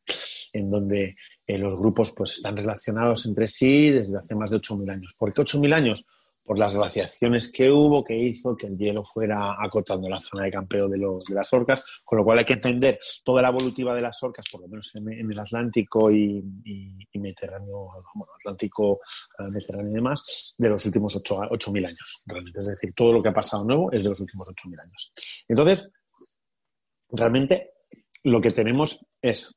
en 0.52 0.70
donde 0.70 1.16
eh, 1.48 1.58
los 1.58 1.80
grupos 1.80 2.12
pues, 2.12 2.34
están 2.34 2.58
relacionados 2.58 3.26
entre 3.28 3.48
sí 3.48 3.92
desde 3.92 4.18
hace 4.18 4.36
más 4.36 4.52
de 4.52 4.58
8.000 4.58 4.92
años. 4.92 5.16
¿Por 5.18 5.34
qué 5.34 5.42
8.000 5.42 5.74
años? 5.74 6.06
Por 6.46 6.60
las 6.60 6.76
glaciaciones 6.76 7.52
que 7.52 7.72
hubo, 7.72 8.04
que 8.04 8.16
hizo 8.16 8.56
que 8.56 8.68
el 8.68 8.78
hielo 8.78 9.04
fuera 9.04 9.56
acotando 9.60 10.08
la 10.08 10.20
zona 10.20 10.44
de 10.44 10.52
campeo 10.52 10.88
de, 10.88 11.00
las 11.34 11.52
orcas, 11.54 11.84
con 12.04 12.20
lo 12.20 12.24
cual 12.24 12.38
hay 12.38 12.46
que 12.46 12.54
entender 12.54 13.00
toda 13.24 13.42
la 13.42 13.50
evolutiva 13.50 13.96
de 13.96 14.02
las 14.02 14.22
orcas, 14.22 14.46
por 14.52 14.62
lo 14.62 14.68
menos 14.68 14.96
en, 14.96 15.10
el 15.10 15.40
Atlántico 15.40 16.12
y, 16.12 16.44
Mediterráneo, 17.16 17.90
bueno, 18.14 18.34
Atlántico, 18.40 19.00
eh, 19.40 19.44
Mediterráneo 19.44 19.92
y 19.92 19.96
demás, 19.96 20.54
de 20.56 20.70
los 20.70 20.86
últimos 20.86 21.16
8.000 21.16 21.88
años, 21.88 22.24
realmente. 22.28 22.60
Es 22.60 22.68
decir, 22.68 22.94
todo 22.96 23.12
lo 23.12 23.24
que 23.24 23.30
ha 23.30 23.34
pasado 23.34 23.66
nuevo 23.66 23.92
es 23.92 24.04
de 24.04 24.10
los 24.10 24.20
últimos 24.20 24.48
8.000 24.48 24.82
años. 24.82 25.14
Entonces, 25.48 25.92
realmente 27.10 27.72
lo 28.24 28.40
que 28.40 28.52
tenemos 28.52 29.04
es 29.20 29.56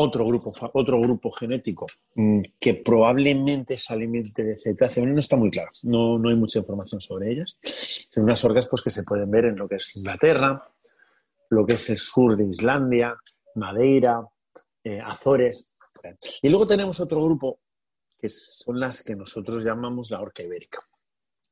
otro 0.00 0.24
grupo, 0.24 0.52
otro 0.74 1.00
grupo 1.00 1.32
genético 1.32 1.86
mm, 2.14 2.40
que 2.60 2.74
probablemente 2.74 3.76
se 3.76 3.94
alimente 3.94 4.44
de 4.44 4.56
cetáceo. 4.56 5.04
No 5.04 5.18
está 5.18 5.36
muy 5.36 5.50
claro, 5.50 5.70
no, 5.82 6.18
no 6.18 6.28
hay 6.28 6.36
mucha 6.36 6.60
información 6.60 7.00
sobre 7.00 7.32
ellas. 7.32 7.58
Son 7.62 8.22
unas 8.22 8.44
orcas 8.44 8.68
pues, 8.68 8.82
que 8.82 8.90
se 8.90 9.02
pueden 9.02 9.28
ver 9.28 9.46
en 9.46 9.56
lo 9.56 9.68
que 9.68 9.74
es 9.76 9.96
Inglaterra, 9.96 10.62
lo 11.50 11.66
que 11.66 11.74
es 11.74 11.90
el 11.90 11.96
sur 11.96 12.36
de 12.36 12.44
Islandia, 12.44 13.16
Madeira, 13.56 14.24
eh, 14.84 15.00
Azores. 15.00 15.74
Y 16.42 16.48
luego 16.48 16.66
tenemos 16.66 17.00
otro 17.00 17.24
grupo 17.24 17.58
que 18.20 18.28
son 18.28 18.78
las 18.78 19.02
que 19.02 19.16
nosotros 19.16 19.64
llamamos 19.64 20.12
la 20.12 20.20
orca 20.20 20.44
ibérica. 20.44 20.78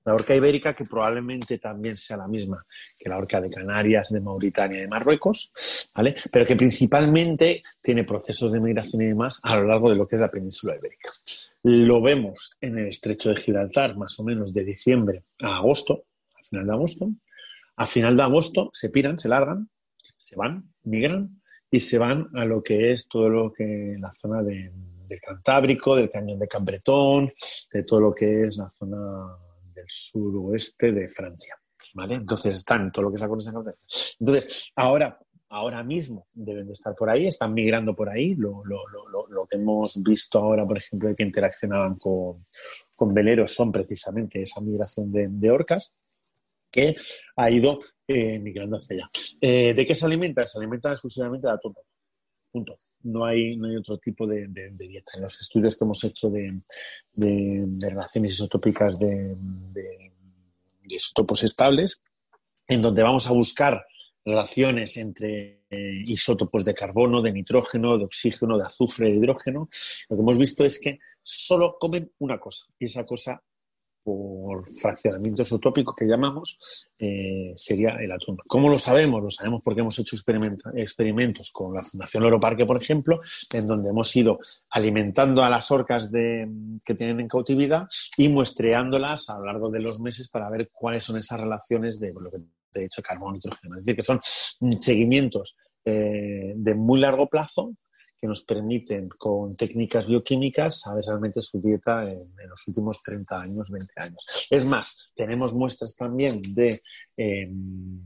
La 0.06 0.14
orca 0.14 0.36
ibérica, 0.36 0.72
que 0.72 0.84
probablemente 0.84 1.58
también 1.58 1.96
sea 1.96 2.16
la 2.16 2.28
misma 2.28 2.64
que 2.96 3.08
la 3.08 3.18
orca 3.18 3.40
de 3.40 3.50
Canarias, 3.50 4.10
de 4.10 4.20
Mauritania 4.20 4.78
y 4.78 4.82
de 4.82 4.88
Marruecos, 4.88 5.90
¿vale? 5.92 6.14
Pero 6.30 6.46
que 6.46 6.54
principalmente 6.54 7.64
tiene 7.82 8.04
procesos 8.04 8.52
de 8.52 8.60
migración 8.60 9.02
y 9.02 9.06
demás 9.06 9.40
a 9.42 9.56
lo 9.56 9.64
largo 9.64 9.90
de 9.90 9.96
lo 9.96 10.06
que 10.06 10.14
es 10.14 10.22
la 10.22 10.28
península 10.28 10.74
ibérica. 10.74 11.10
Lo 11.64 12.00
vemos 12.00 12.56
en 12.60 12.78
el 12.78 12.86
estrecho 12.86 13.30
de 13.30 13.36
Gibraltar, 13.36 13.96
más 13.96 14.16
o 14.20 14.24
menos 14.24 14.54
de 14.54 14.62
diciembre 14.62 15.24
a 15.42 15.56
agosto, 15.56 16.04
a 16.36 16.48
final 16.48 16.66
de 16.66 16.72
agosto. 16.72 17.10
A 17.74 17.86
final 17.86 18.16
de 18.16 18.22
agosto 18.22 18.70
se 18.72 18.90
piran, 18.90 19.18
se 19.18 19.28
largan, 19.28 19.68
se 19.96 20.36
van, 20.36 20.72
migran 20.84 21.42
y 21.68 21.80
se 21.80 21.98
van 21.98 22.28
a 22.34 22.44
lo 22.44 22.62
que 22.62 22.92
es 22.92 23.08
todo 23.08 23.28
lo 23.28 23.52
que 23.52 23.96
la 23.98 24.12
zona 24.12 24.40
del 24.40 24.70
Cantábrico, 25.20 25.96
del 25.96 26.12
cañón 26.12 26.38
de 26.38 26.46
Cambretón, 26.46 27.28
de 27.72 27.82
todo 27.82 28.00
lo 28.00 28.14
que 28.14 28.44
es 28.44 28.56
la 28.56 28.70
zona 28.70 29.36
del 29.76 29.88
suroeste 29.88 30.92
de 30.92 31.08
Francia. 31.08 31.54
¿Vale? 31.94 32.16
Entonces 32.16 32.54
están 32.54 32.90
todo 32.90 33.04
lo 33.04 33.10
que 33.10 33.16
es 33.16 33.52
la 33.52 33.74
Entonces, 34.18 34.72
ahora, 34.74 35.18
ahora 35.50 35.82
mismo 35.82 36.26
deben 36.34 36.66
de 36.66 36.72
estar 36.72 36.94
por 36.94 37.08
ahí, 37.08 37.26
están 37.26 37.54
migrando 37.54 37.94
por 37.94 38.08
ahí. 38.08 38.34
Lo, 38.34 38.62
que 39.48 39.56
hemos 39.56 40.02
visto 40.02 40.38
ahora, 40.38 40.66
por 40.66 40.78
ejemplo, 40.78 41.08
de 41.08 41.14
que 41.14 41.22
interaccionaban 41.22 41.96
con, 41.96 42.44
veleros 43.14 43.52
son 43.52 43.70
precisamente 43.70 44.42
esa 44.42 44.60
migración 44.60 45.12
de, 45.12 45.50
orcas 45.50 45.92
que 46.70 46.94
ha 47.36 47.50
ido 47.50 47.78
eh, 48.08 48.38
migrando 48.38 48.76
hacia 48.76 48.96
allá. 48.96 49.10
Eh, 49.40 49.72
¿De 49.74 49.86
qué 49.86 49.94
se 49.94 50.04
alimenta? 50.04 50.42
Se 50.42 50.58
alimenta 50.58 50.90
exclusivamente 50.90 51.46
de 51.46 51.52
atún. 51.52 51.74
Punto 52.50 52.76
no 53.02 53.24
hay, 53.24 53.56
no 53.56 53.68
hay 53.68 53.76
otro 53.76 53.98
tipo 53.98 54.26
de, 54.26 54.48
dieta. 54.48 55.12
En 55.14 55.22
los 55.22 55.40
estudios 55.40 55.76
que 55.76 55.84
hemos 55.84 56.02
hecho 56.04 56.30
de, 56.30 56.60
relaciones 57.80 58.32
isotópicas 58.32 58.98
de, 58.98 59.36
isótopos 60.88 61.42
estables, 61.42 62.00
en 62.68 62.82
donde 62.82 63.02
vamos 63.02 63.26
a 63.26 63.32
buscar 63.32 63.84
relaciones 64.24 64.96
entre 64.96 65.62
eh, 65.70 66.02
isótopos 66.04 66.64
de 66.64 66.74
carbono, 66.74 67.22
de 67.22 67.32
nitrógeno, 67.32 67.96
de 67.96 68.04
oxígeno, 68.04 68.58
de 68.58 68.64
azufre, 68.64 69.08
de 69.08 69.16
hidrógeno, 69.16 69.68
lo 70.08 70.16
que 70.16 70.22
hemos 70.22 70.38
visto 70.38 70.64
es 70.64 70.80
que 70.80 70.98
solo 71.22 71.76
comen 71.78 72.12
una 72.18 72.38
cosa 72.38 72.66
y 72.78 72.86
esa 72.86 73.04
cosa 73.06 73.42
por 74.06 74.64
fraccionamiento 74.70 75.42
isotópico 75.42 75.92
que 75.92 76.06
llamamos, 76.06 76.86
eh, 76.96 77.52
sería 77.56 77.96
el 77.96 78.12
atún. 78.12 78.38
¿Cómo 78.46 78.68
lo 78.68 78.78
sabemos? 78.78 79.20
Lo 79.20 79.30
sabemos 79.30 79.62
porque 79.64 79.80
hemos 79.80 79.98
hecho 79.98 80.14
experimentos 80.76 81.50
con 81.50 81.74
la 81.74 81.82
Fundación 81.82 82.22
Loro 82.22 82.38
Parque, 82.38 82.64
por 82.64 82.80
ejemplo, 82.80 83.18
en 83.52 83.66
donde 83.66 83.90
hemos 83.90 84.14
ido 84.14 84.38
alimentando 84.70 85.42
a 85.42 85.50
las 85.50 85.72
orcas 85.72 86.08
que 86.12 86.94
tienen 86.94 87.18
en 87.18 87.26
cautividad 87.26 87.88
y 88.16 88.28
muestreándolas 88.28 89.28
a 89.28 89.38
lo 89.38 89.46
largo 89.46 89.70
de 89.72 89.80
los 89.80 89.98
meses 89.98 90.28
para 90.28 90.48
ver 90.50 90.70
cuáles 90.72 91.02
son 91.02 91.18
esas 91.18 91.40
relaciones 91.40 91.98
de 91.98 92.12
lo 92.12 92.30
que 92.30 92.38
te 92.70 92.78
he 92.78 92.82
dicho, 92.84 93.02
carbono 93.02 93.34
y 93.34 93.38
hidrógeno. 93.40 93.74
Es 93.74 93.86
decir, 93.86 93.96
que 93.96 94.02
son 94.02 94.20
seguimientos 94.78 95.56
eh, 95.84 96.52
de 96.54 96.74
muy 96.76 97.00
largo 97.00 97.28
plazo 97.28 97.72
que 98.26 98.28
nos 98.28 98.42
permiten 98.42 99.08
con 99.08 99.54
técnicas 99.54 100.08
bioquímicas 100.08 100.80
saber 100.80 101.04
realmente 101.06 101.40
su 101.40 101.60
dieta 101.60 102.10
en, 102.10 102.32
los 102.48 102.66
últimos 102.66 103.00
30 103.02 103.40
años, 103.40 103.70
20 103.70 103.92
años. 103.96 104.48
Es 104.50 104.64
más, 104.64 105.12
tenemos 105.14 105.54
muestras 105.54 105.94
también 105.94 106.42
de 106.42 106.80
em, 107.16 108.04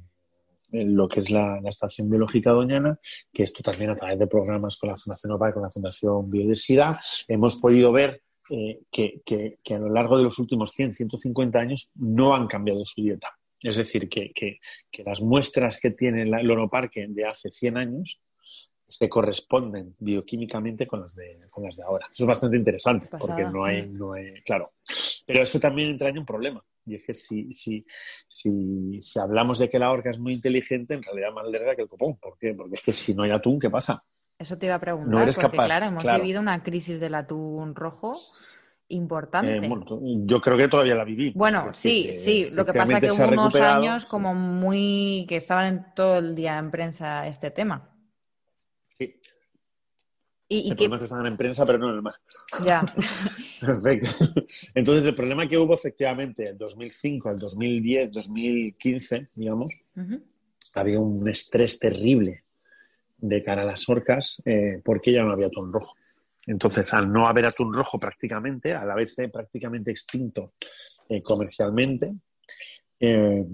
lo 0.73 1.09
que 1.09 1.21
es 1.21 1.31
la, 1.31 1.59
Estación 1.65 2.11
Biológica 2.11 2.53
Doñana, 2.53 2.99
que 3.33 3.45
esto 3.45 3.63
también 3.63 3.91
a 3.91 3.95
través 3.95 4.19
de 4.19 4.27
programas 4.27 4.77
con 4.77 4.91
la 4.91 4.97
Fundación 4.97 5.33
OPA 5.33 5.49
y 5.49 5.53
con 5.55 5.63
la 5.63 5.71
Fundación 5.71 6.31
Biodiversidad, 6.31 6.95
hemos 7.27 7.57
podido 7.57 7.91
ver 7.91 8.13
eh, 8.51 8.81
que, 8.91 9.23
a 9.71 9.79
lo 9.79 9.89
largo 9.89 10.19
de 10.19 10.25
los 10.25 10.39
últimos 10.39 10.73
100, 10.73 10.95
150 10.95 11.59
años 11.59 11.93
no 11.95 12.35
han 12.35 12.47
cambiado 12.47 12.85
su 12.85 13.03
dieta. 13.03 13.29
Es 13.63 13.77
decir, 13.77 14.09
que, 14.09 14.59
las 15.05 15.23
muestras 15.23 15.79
que 15.81 15.91
tiene 15.91 16.23
el 16.23 16.31
Loroparque 16.31 17.07
de 17.09 17.25
hace 17.25 17.51
100 17.51 17.77
años 17.79 18.21
se 18.91 19.09
corresponden 19.09 19.95
bioquímicamente 19.99 20.87
con 20.87 21.01
las 21.01 21.15
de, 21.15 21.39
las 21.39 21.77
de 21.77 21.83
ahora. 21.85 22.09
Eso 22.11 22.25
es 22.25 22.29
bastante 22.29 22.57
interesante 22.57 23.07
porque 23.19 23.45
no 23.45 23.65
hay, 23.65 23.89
no 23.89 24.13
hay, 24.13 24.33
claro. 24.45 24.73
Pero 25.27 25.43
eso 25.43 25.61
también 25.61 25.91
entraña 25.91 26.19
un 26.19 26.27
problema, 26.27 26.63
Y 26.85 26.97
es 26.97 27.05
que 27.05 27.15
si, 27.15 27.53
si, 27.53 27.85
si, 28.27 29.01
si 29.01 29.19
hablamos 29.21 29.61
de 29.61 29.69
que 29.69 29.79
la 29.79 29.91
orca 29.91 30.11
es 30.11 30.19
muy 30.19 30.33
inteligente, 30.33 30.95
en 30.95 31.03
realidad 31.03 31.33
más 31.33 31.47
lerda 31.47 31.77
que 31.77 31.83
el 31.83 31.89
copón. 31.89 32.17
¿Por 32.17 32.37
qué? 32.37 32.53
Porque 32.53 32.75
es 32.75 32.83
que 32.83 32.93
si 32.93 33.15
no 33.15 33.23
hay 33.23 33.31
atún, 33.31 33.61
¿qué 33.61 33.71
pasa? 33.71 34.03
Eso 34.37 34.57
te 34.57 34.67
iba 34.67 34.75
a 34.75 34.81
preguntar, 34.81 35.13
no 35.13 35.21
eres 35.21 35.37
porque 35.37 35.57
capaz, 35.57 35.67
claro, 35.67 35.87
hemos 35.87 36.05
vivido 36.05 36.41
una 36.41 36.63
crisis 36.63 36.99
del 36.99 37.15
atún 37.15 37.75
rojo 37.75 38.17
importante. 38.89 39.57
Eh, 39.57 39.71
yo 40.25 40.41
creo 40.41 40.57
que 40.57 40.69
todavía 40.69 40.95
la 40.95 41.05
viví. 41.05 41.33
Bueno, 41.35 41.73
sí, 41.73 42.13
sí. 42.15 42.47
Lo 42.55 42.65
que 42.65 42.73
pasa 42.73 42.99
es 42.99 43.05
que 43.05 43.23
hubo 43.23 43.33
unos 43.33 43.55
años 43.55 44.05
como 44.07 44.35
muy 44.35 45.27
que 45.29 45.37
estaban 45.37 45.67
en 45.67 45.87
todo 45.95 46.19
el 46.19 46.35
día 46.35 46.59
en 46.59 46.71
prensa 46.71 47.27
este 47.27 47.51
tema. 47.51 47.89
Sí. 49.01 49.21
¿Y, 50.49 50.71
el 50.71 50.77
problema 50.77 50.97
es 50.97 51.01
que 51.01 51.05
estaban 51.05 51.27
en 51.27 51.37
prensa, 51.37 51.65
pero 51.65 51.79
no 51.79 51.91
en 51.91 51.97
el 51.97 52.03
mar. 52.03 52.15
Ya. 52.65 52.85
Perfecto. 53.61 54.09
Entonces, 54.75 55.07
el 55.07 55.15
problema 55.15 55.49
que 55.49 55.57
hubo 55.57 55.75
efectivamente 55.75 56.49
en 56.49 56.59
2005, 56.59 57.29
al 57.29 57.37
2010, 57.37 58.11
2015, 58.11 59.29
digamos, 59.35 59.73
había 60.75 60.99
un 60.99 61.29
estrés 61.29 61.79
terrible 61.79 62.45
de 63.19 63.43
cara 63.43 63.63
a 63.63 63.67
las 63.67 63.89
orcas 63.89 64.43
eh, 64.45 64.81
porque 64.85 65.13
ya 65.13 65.23
no 65.23 65.33
había 65.33 65.47
atún 65.47 65.73
rojo. 65.73 65.95
Entonces, 66.47 66.93
al 66.95 67.13
no 67.13 67.27
haber 67.27 67.47
atún 67.47 67.73
rojo 67.73 67.99
prácticamente, 67.99 68.75
al 68.75 68.91
haberse 68.91 69.29
prácticamente 69.29 69.93
extinto 69.93 70.47
eh, 71.09 71.23
comercialmente, 71.23 72.13
eh, 72.99 73.45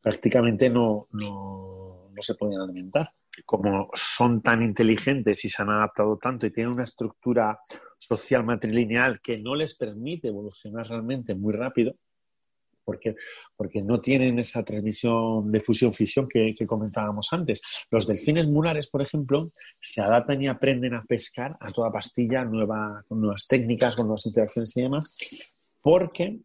prácticamente 0.00 0.70
no, 0.70 1.08
no, 1.12 2.10
no, 2.10 2.22
se 2.22 2.34
podían 2.36 2.62
alimentar. 2.62 3.12
Como 3.46 3.88
son 3.94 4.42
tan 4.42 4.62
inteligentes 4.62 5.44
y 5.44 5.48
se 5.48 5.62
han 5.62 5.70
adaptado 5.70 6.18
tanto 6.18 6.46
y 6.46 6.52
tienen 6.52 6.74
una 6.74 6.84
estructura 6.84 7.58
social 7.98 8.44
matrilineal 8.44 9.20
que 9.20 9.38
no 9.38 9.54
les 9.54 9.76
permite 9.76 10.28
evolucionar 10.28 10.86
realmente 10.86 11.34
muy 11.34 11.54
rápido, 11.54 11.94
porque, 12.84 13.14
porque 13.56 13.82
no 13.82 14.00
tienen 14.00 14.38
esa 14.38 14.64
transmisión 14.64 15.50
de 15.50 15.60
fusión-fisión 15.60 16.28
que, 16.28 16.54
comentábamos 16.66 17.32
antes. 17.32 17.60
Los 17.90 18.06
delfines 18.06 18.46
mulares, 18.48 18.88
por 18.88 19.02
ejemplo, 19.02 19.50
se 19.80 20.00
adaptan 20.00 20.42
y 20.42 20.48
aprenden 20.48 20.94
a 20.94 21.04
pescar 21.04 21.56
a 21.60 21.70
toda 21.70 21.92
pastilla, 21.92 22.44
nueva, 22.44 23.04
con 23.08 23.20
nuevas 23.20 23.46
técnicas, 23.46 23.96
con 23.96 24.06
nuevas 24.06 24.26
interacciones 24.26 24.76
y 24.76 24.82
demás, 24.82 25.16
porque 25.80 26.40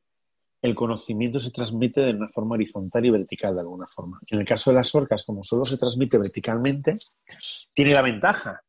el 0.62 0.76
conocimiento 0.76 1.40
se 1.40 1.52
transmite 1.52 2.02
de 2.02 2.14
una 2.14 2.28
forma 2.28 2.56
horizontal 2.56 3.06
y 3.06 3.12
vertical 3.12 3.54
de 3.56 3.62
alguna 3.62 3.86
forma. 3.88 4.20
En 4.28 4.40
el 4.40 4.46
caso 4.46 4.72
de 4.72 4.76
las 4.76 4.94
orcas, 4.96 5.24
como 5.24 5.44
solo 5.44 5.66
se 5.66 5.78
transmite 5.78 6.18
verticalmente, 6.18 6.96
tiene 7.74 7.94
la 7.94 8.02
ventaja 8.02 8.62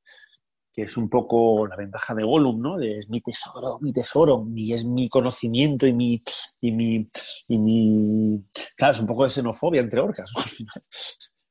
que 0.79 0.85
es 0.85 0.97
un 0.97 1.09
poco 1.09 1.67
la 1.67 1.75
ventaja 1.75 2.15
de 2.15 2.23
Gollum, 2.23 2.61
¿no? 2.63 2.81
Es 2.81 3.11
mi 3.11 3.21
tesoro, 3.21 3.81
mi 3.81 3.93
tesoro, 3.93 4.47
y 4.55 4.73
es 4.73 4.85
mi 4.85 5.09
conocimiento 5.09 5.89
y 5.89 5.93
mi, 5.93 6.23
y 6.61 6.71
mi, 6.71 7.11
y 7.49 7.59
mi... 7.59 8.45
Claro, 8.77 8.93
es 8.93 9.01
un 9.01 9.09
poco 9.09 9.25
de 9.25 9.31
xenofobia 9.31 9.81
entre 9.81 9.99
orcas, 9.99 10.31
al 10.37 10.45
final. 10.45 10.81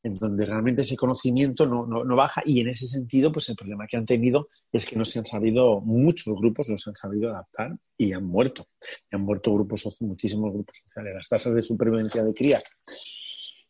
En 0.08 0.14
donde 0.14 0.46
realmente 0.46 0.84
ese 0.84 0.96
conocimiento 0.96 1.66
no, 1.66 1.86
no, 1.86 2.16
baja 2.16 2.42
y 2.46 2.62
en 2.62 2.70
ese 2.70 2.88
sentido, 2.88 3.30
pues 3.30 3.50
el 3.50 3.58
problema 3.58 3.88
que 3.88 3.98
han 3.98 4.06
tenido 4.06 4.48
es 4.72 4.86
que 4.86 4.96
no 4.96 5.04
se 5.04 5.20
han 5.20 5.26
sabido, 5.26 5.82
muchos 5.82 6.34
grupos 6.36 6.70
no 6.70 6.78
se 6.78 6.90
han 6.90 6.96
sabido 6.96 7.30
adaptar 7.30 7.78
y 7.98 8.14
han 8.14 8.24
muerto. 8.24 8.68
Y 9.12 9.16
han 9.16 9.22
muerto 9.22 9.54
grupos, 9.54 9.86
muchísimos 10.02 10.54
grupos 10.54 10.78
sociales. 10.84 11.14
Las 11.14 11.28
tasas 11.28 11.54
de 11.54 11.62
supervivencia 11.62 12.24
de 12.24 12.34
cría 12.34 12.62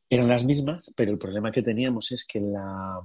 eran 0.08 0.28
las 0.28 0.46
mismas, 0.46 0.94
pero 0.96 1.12
el 1.12 1.18
problema 1.18 1.52
que 1.52 1.64
teníamos 1.64 2.12
es 2.12 2.26
que 2.26 2.40
la, 2.40 3.02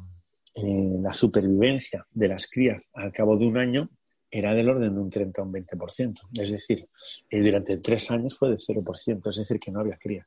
eh, 0.55 0.91
la 1.01 1.15
supervivencia 1.15 2.07
de 2.11 2.29
las 2.29 2.47
crías 2.49 2.91
al 2.93 3.13
cabo 3.13 3.39
de 3.39 3.47
un 3.47 3.57
año 3.57 3.89
era 4.31 4.53
del 4.53 4.69
orden 4.69 4.95
de 4.95 5.01
un 5.01 5.09
30 5.09 5.41
o 5.41 5.45
un 5.47 5.53
20%. 5.53 6.21
Es 6.39 6.53
decir, 6.53 6.87
eh, 7.31 7.43
durante 7.43 7.79
tres 7.79 8.11
años 8.11 8.37
fue 8.39 8.51
de 8.51 8.57
0%, 8.57 9.31
es 9.31 9.37
decir, 9.37 9.59
que 9.59 9.71
no 9.71 9.81
había 9.81 9.97
crías. 9.97 10.27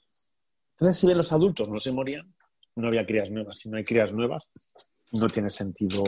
Entonces, 0.72 1.00
si 1.00 1.06
bien 1.06 1.18
los 1.18 1.32
adultos 1.32 1.70
no 1.70 1.80
se 1.80 1.92
morían, 1.92 2.34
no 2.76 2.88
había 2.88 3.06
crías 3.06 3.32
nuevas. 3.32 3.58
Si 3.58 3.70
no 3.70 3.78
hay 3.78 3.84
crías 3.84 4.14
nuevas, 4.14 4.50
no 5.12 5.28
tiene 5.28 5.50
sentido. 5.50 6.04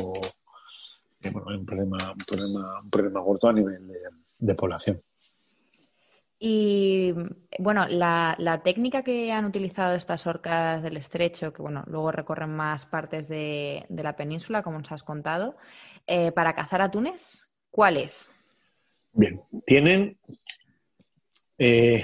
Eh, 1.22 1.30
bueno, 1.32 1.50
hay 1.50 1.58
un 1.58 1.66
problema, 1.66 1.98
un 2.12 2.26
problema, 2.26 2.82
un 2.82 2.90
problema 2.90 3.20
gordo 3.22 3.50
a 3.50 3.54
nivel 3.54 3.92
de 4.40 4.56
población. 4.56 5.02
Y 6.40 7.14
bueno, 7.58 7.88
la, 7.88 8.62
técnica 8.64 9.04
que 9.04 9.32
han 9.32 9.46
utilizado 9.46 9.96
estas 9.96 10.28
orcas 10.28 10.84
del 10.84 10.98
estrecho, 10.98 11.52
que 11.52 11.64
bueno, 11.64 11.84
luego 11.88 12.12
recorren 12.12 12.52
más 12.52 12.86
partes 12.86 13.28
de, 13.28 13.86
la 13.90 14.16
península, 14.16 14.62
como 14.62 14.78
nos 14.78 14.92
has 14.92 15.04
contado, 15.04 15.58
eh, 16.06 16.32
para 16.32 16.54
cazar 16.54 16.82
atunes, 16.82 17.48
¿cuál 17.72 17.98
es? 17.98 18.34
Bien, 19.14 19.42
tienen 19.66 20.20
eh, 21.58 22.04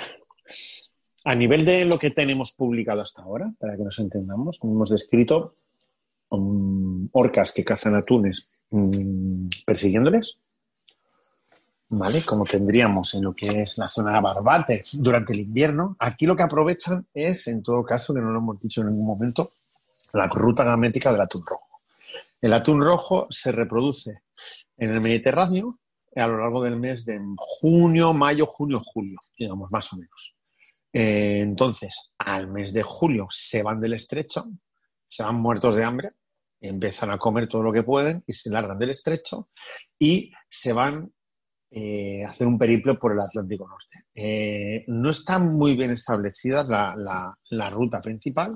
a 1.23 1.35
nivel 1.35 1.65
de 1.65 1.85
lo 1.85 1.97
que 1.97 2.11
tenemos 2.11 2.53
publicado 2.53 3.01
hasta 3.01 3.21
ahora, 3.21 3.53
para 3.59 3.75
que 3.77 3.83
nos 3.83 3.99
entendamos, 3.99 4.59
hemos 4.61 4.89
descrito 4.89 5.55
um, 6.29 7.07
orcas 7.13 7.51
que 7.51 7.63
cazan 7.63 7.95
atunes 7.95 8.49
mm, 8.71 9.47
persiguiéndoles 9.65 10.39
¿vale? 11.97 12.21
Como 12.25 12.45
tendríamos 12.45 13.13
en 13.13 13.23
lo 13.23 13.33
que 13.33 13.61
es 13.61 13.77
la 13.77 13.87
zona 13.87 14.13
de 14.13 14.21
Barbate 14.21 14.83
durante 14.93 15.33
el 15.33 15.41
invierno. 15.41 15.95
Aquí 15.99 16.25
lo 16.25 16.35
que 16.35 16.43
aprovechan 16.43 17.07
es, 17.13 17.47
en 17.47 17.61
todo 17.61 17.83
caso, 17.83 18.13
que 18.13 18.21
no 18.21 18.31
lo 18.31 18.39
hemos 18.39 18.59
dicho 18.59 18.81
en 18.81 18.87
ningún 18.87 19.05
momento, 19.05 19.51
la 20.13 20.27
ruta 20.27 20.63
gamética 20.63 21.11
del 21.11 21.21
atún 21.21 21.43
rojo. 21.45 21.79
El 22.41 22.53
atún 22.53 22.81
rojo 22.81 23.27
se 23.29 23.51
reproduce 23.51 24.21
en 24.77 24.91
el 24.91 25.01
Mediterráneo 25.01 25.79
a 26.15 26.27
lo 26.27 26.37
largo 26.37 26.61
del 26.61 26.77
mes 26.77 27.05
de 27.05 27.19
junio, 27.37 28.13
mayo, 28.13 28.45
junio, 28.45 28.79
julio, 28.83 29.17
digamos, 29.37 29.71
más 29.71 29.91
o 29.93 29.97
menos. 29.97 30.35
Eh, 30.93 31.39
entonces, 31.39 32.13
al 32.19 32.47
mes 32.47 32.71
de 32.71 32.83
julio 32.83 33.27
se 33.29 33.63
van 33.63 33.79
del 33.81 33.93
estrecho, 33.93 34.45
se 35.07 35.23
van 35.23 35.35
muertos 35.35 35.75
de 35.75 35.83
hambre, 35.83 36.11
empiezan 36.61 37.11
a 37.11 37.17
comer 37.17 37.47
todo 37.47 37.63
lo 37.63 37.73
que 37.73 37.83
pueden 37.83 38.23
y 38.25 38.33
se 38.33 38.49
largan 38.49 38.79
del 38.79 38.91
estrecho 38.91 39.49
y 39.99 40.31
se 40.49 40.71
van 40.71 41.11
eh, 41.71 42.23
hacer 42.23 42.45
un 42.45 42.59
periplo 42.59 42.99
por 42.99 43.13
el 43.13 43.19
Atlántico 43.19 43.67
Norte. 43.67 44.05
Eh, 44.13 44.85
no 44.87 45.09
está 45.09 45.39
muy 45.39 45.75
bien 45.75 45.89
establecida 45.89 46.63
la, 46.63 47.69
ruta 47.71 47.99
principal, 47.99 48.51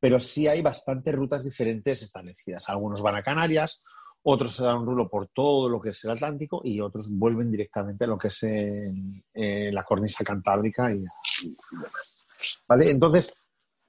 pero 0.00 0.18
sí 0.18 0.48
hay 0.48 0.60
bastantes 0.60 1.14
rutas 1.14 1.44
diferentes 1.44 2.02
establecidas. 2.02 2.68
Algunos 2.68 3.02
van 3.02 3.14
a 3.14 3.22
Canarias, 3.22 3.84
otros 4.22 4.54
se 4.54 4.62
dan 4.62 4.78
un 4.78 4.86
rulo 4.86 5.08
por 5.08 5.28
todo 5.28 5.68
lo 5.68 5.80
que 5.80 5.90
es 5.90 6.04
el 6.04 6.10
Atlántico 6.10 6.60
y 6.64 6.80
otros 6.80 7.08
vuelven 7.10 7.50
directamente 7.50 8.04
a 8.04 8.08
lo 8.08 8.18
que 8.18 8.28
es 8.28 8.42
eh, 8.42 9.70
la 9.72 9.82
cornisa 9.82 10.24
cantábrica 10.24 10.92
y, 10.92 11.04
¿Vale? 12.66 12.90
Entonces, 12.90 13.32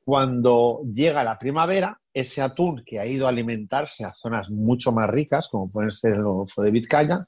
cuando 0.04 0.82
llega 0.92 1.24
la 1.24 1.38
primavera, 1.38 2.00
ese 2.14 2.42
atún 2.42 2.84
que 2.86 3.00
ha 3.00 3.06
ido 3.06 3.26
a 3.26 3.30
alimentarse 3.30 4.04
a 4.04 4.14
zonas 4.14 4.50
mucho 4.50 4.92
más 4.92 5.10
ricas, 5.10 5.48
como 5.50 5.70
pueden 5.70 5.92
ser 5.92 6.14
el 6.14 6.24
Golfo 6.24 6.62
de 6.62 6.72
Vizcaya, 6.72 7.28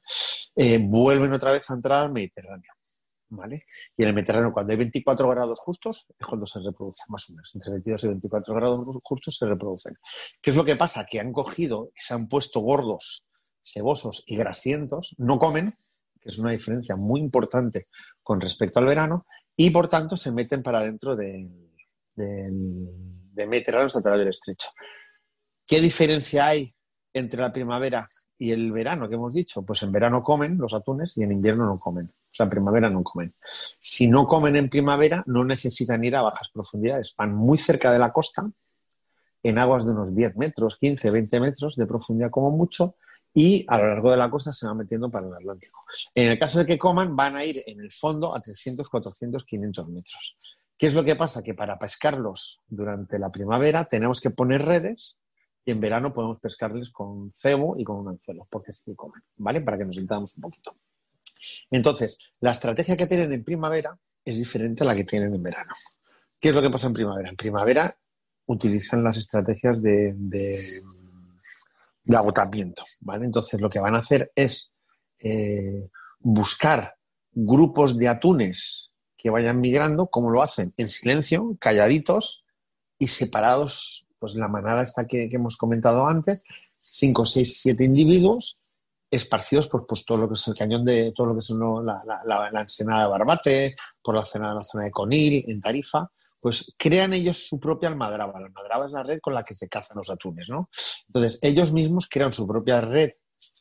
eh, 0.55 0.79
vuelven 0.79 1.33
otra 1.33 1.51
vez 1.51 1.69
a 1.69 1.75
entrar 1.75 2.03
al 2.03 2.11
Mediterráneo. 2.11 2.71
Y 3.97 4.03
en 4.03 4.09
el 4.09 4.13
Mediterráneo, 4.13 4.51
cuando 4.53 4.71
hay 4.71 4.77
24 4.77 5.27
grados 5.29 5.59
justos, 5.59 6.05
es 6.17 6.25
cuando 6.25 6.45
se 6.45 6.59
reproducen, 6.59 7.05
más 7.09 7.29
o 7.29 7.33
menos. 7.33 7.51
Entre 7.55 7.71
22 7.71 8.03
y 8.03 8.07
24 8.07 8.55
grados 8.55 8.85
justos 9.03 9.37
se 9.37 9.45
reproducen. 9.45 9.95
¿Qué 10.41 10.51
es 10.51 10.55
lo 10.55 10.63
que 10.63 10.75
pasa? 10.75 11.05
Que 11.09 11.19
han 11.19 11.31
cogido, 11.31 11.91
se 11.95 12.13
han 12.13 12.27
puesto 12.27 12.59
gordos, 12.61 13.25
sebosos 13.61 14.23
y 14.27 14.35
grasientos, 14.35 15.15
no 15.17 15.39
comen, 15.39 15.77
que 16.19 16.29
es 16.29 16.37
una 16.39 16.51
diferencia 16.51 16.95
muy 16.95 17.19
importante 17.19 17.87
con 18.21 18.39
respecto 18.39 18.79
al 18.79 18.85
verano, 18.85 19.25
y 19.55 19.69
por 19.69 19.87
tanto 19.87 20.17
se 20.17 20.31
meten 20.31 20.63
para 20.63 20.81
dentro 20.81 21.15
del 21.15 21.71
de 22.15 23.47
Mediterráneo 23.47 23.87
hasta 23.87 24.01
través 24.01 24.19
del 24.19 24.29
estrecho. 24.29 24.69
¿Qué 25.65 25.81
diferencia 25.81 26.47
hay 26.47 26.71
entre 27.13 27.41
la 27.41 27.51
primavera 27.51 28.07
y 28.37 28.51
el 28.51 28.71
verano 28.71 29.09
que 29.09 29.15
hemos 29.15 29.33
dicho? 29.33 29.63
Pues 29.63 29.81
en 29.83 29.91
verano 29.91 30.21
comen 30.21 30.57
los 30.57 30.73
atunes 30.73 31.17
y 31.17 31.23
en 31.23 31.31
invierno 31.31 31.65
no 31.65 31.79
comen. 31.79 32.13
O 32.33 32.35
sea, 32.35 32.45
en 32.45 32.49
primavera 32.49 32.89
no 32.89 33.03
comen. 33.03 33.35
Si 33.79 34.07
no 34.07 34.25
comen 34.25 34.55
en 34.55 34.67
primavera, 34.67 35.23
no 35.27 35.45
necesitan 35.45 36.03
ir 36.03 36.15
a 36.15 36.23
bajas 36.23 36.49
profundidades. 36.49 37.13
Van 37.15 37.31
muy 37.31 37.59
cerca 37.59 37.91
de 37.91 37.99
la 37.99 38.11
costa, 38.11 38.49
en 39.43 39.59
aguas 39.59 39.85
de 39.85 39.91
unos 39.91 40.15
10 40.15 40.37
metros, 40.37 40.77
15, 40.79 41.11
20 41.11 41.39
metros 41.39 41.75
de 41.75 41.85
profundidad 41.85 42.31
como 42.31 42.49
mucho, 42.49 42.95
y 43.35 43.63
a 43.67 43.77
lo 43.77 43.87
largo 43.87 44.09
de 44.09 44.17
la 44.17 44.31
costa 44.31 44.51
se 44.51 44.65
van 44.65 44.77
metiendo 44.77 45.11
para 45.11 45.27
el 45.27 45.33
Atlántico. 45.35 45.79
En 46.15 46.29
el 46.29 46.39
caso 46.39 46.57
de 46.57 46.65
que 46.65 46.79
coman, 46.79 47.15
van 47.15 47.35
a 47.35 47.45
ir 47.45 47.61
en 47.67 47.79
el 47.79 47.91
fondo 47.91 48.35
a 48.35 48.41
300, 48.41 48.89
400, 48.89 49.43
500 49.43 49.89
metros. 49.91 50.37
¿Qué 50.75 50.87
es 50.87 50.95
lo 50.95 51.03
que 51.03 51.15
pasa? 51.15 51.43
Que 51.43 51.53
para 51.53 51.77
pescarlos 51.77 52.63
durante 52.67 53.19
la 53.19 53.31
primavera 53.31 53.85
tenemos 53.85 54.19
que 54.19 54.31
poner 54.31 54.63
redes 54.63 55.19
y 55.63 55.71
en 55.71 55.79
verano 55.79 56.11
podemos 56.11 56.39
pescarles 56.39 56.89
con 56.89 57.31
cebo 57.31 57.75
y 57.77 57.83
con 57.83 57.97
un 57.97 58.09
anzuelo, 58.09 58.47
porque 58.49 58.71
sí 58.71 58.95
comen, 58.95 59.21
¿vale? 59.37 59.61
Para 59.61 59.77
que 59.77 59.85
nos 59.85 59.97
sintamos 59.97 60.35
un 60.35 60.41
poquito. 60.41 60.75
Entonces, 61.71 62.17
la 62.39 62.51
estrategia 62.51 62.97
que 62.97 63.07
tienen 63.07 63.31
en 63.31 63.43
primavera 63.43 63.97
es 64.23 64.37
diferente 64.37 64.83
a 64.83 64.87
la 64.87 64.95
que 64.95 65.03
tienen 65.03 65.33
en 65.33 65.43
verano. 65.43 65.73
¿Qué 66.39 66.49
es 66.49 66.55
lo 66.55 66.61
que 66.61 66.69
pasa 66.69 66.87
en 66.87 66.93
primavera? 66.93 67.29
En 67.29 67.35
primavera 67.35 67.97
utilizan 68.45 69.03
las 69.03 69.17
estrategias 69.17 69.81
de, 69.81 70.15
agotamiento, 72.13 72.83
¿vale? 73.01 73.25
Entonces, 73.25 73.61
lo 73.61 73.69
que 73.69 73.79
van 73.79 73.95
a 73.95 73.99
hacer 73.99 74.31
es 74.35 74.73
eh, 75.19 75.89
buscar 76.19 76.95
grupos 77.31 77.97
de 77.97 78.07
atunes 78.07 78.91
que 79.17 79.29
vayan 79.29 79.61
migrando, 79.61 80.07
¿cómo 80.07 80.29
lo 80.29 80.41
hacen? 80.41 80.71
En 80.77 80.89
silencio, 80.89 81.55
calladitos 81.59 82.43
y 82.99 83.07
separados, 83.07 84.07
pues 84.19 84.35
la 84.35 84.47
manada 84.47 84.83
esta 84.83 85.07
que, 85.07 85.29
hemos 85.31 85.55
comentado 85.57 86.07
antes, 86.07 86.43
cinco, 86.81 87.25
seis, 87.25 87.61
siete 87.61 87.85
individuos 87.85 88.59
esparcidos 89.13 89.67
por 89.67 89.85
pues, 89.85 90.03
todo 90.05 90.17
lo 90.17 90.27
que 90.27 90.33
es 90.33 90.47
el 90.47 90.55
cañón 90.55 90.83
de 90.83 91.11
todo 91.15 91.27
lo 91.27 91.33
que 91.33 91.39
es 91.39 91.49
la, 91.51 92.49
la, 92.51 92.61
ensenada 92.61 93.03
de 93.03 93.09
Barbate, 93.09 93.75
por 94.01 94.15
la 94.15 94.23
zona, 94.23 94.53
la 94.53 94.63
zona 94.63 94.85
de 94.85 94.91
Conil, 94.91 95.43
en 95.47 95.61
Tarifa, 95.61 96.09
pues 96.39 96.73
crean 96.77 97.13
ellos 97.13 97.47
su 97.47 97.59
propia 97.59 97.89
almadraba. 97.89 98.39
La 98.39 98.47
almadraba 98.47 98.85
es 98.87 98.91
la 98.91 99.03
red 99.03 99.19
con 99.21 99.33
la 99.33 99.43
que 99.43 99.53
se 99.53 99.69
cazan 99.69 99.97
los 99.97 100.09
atunes, 100.09 100.49
¿no? 100.49 100.69
Entonces, 101.07 101.39
ellos 101.41 101.71
mismos 101.71 102.07
crean 102.09 102.33
su 102.33 102.47
propia 102.47 102.81
red 102.81 103.11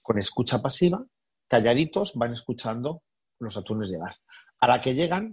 con 0.02 0.18
escucha 0.18 0.62
pasiva, 0.62 1.04
calladitos, 1.46 2.14
van 2.14 2.32
escuchando 2.32 3.02
los 3.38 3.56
atunes 3.56 3.90
llegar. 3.90 4.16
A 4.60 4.68
la 4.68 4.80
que 4.80 4.94
llegan, 4.94 5.32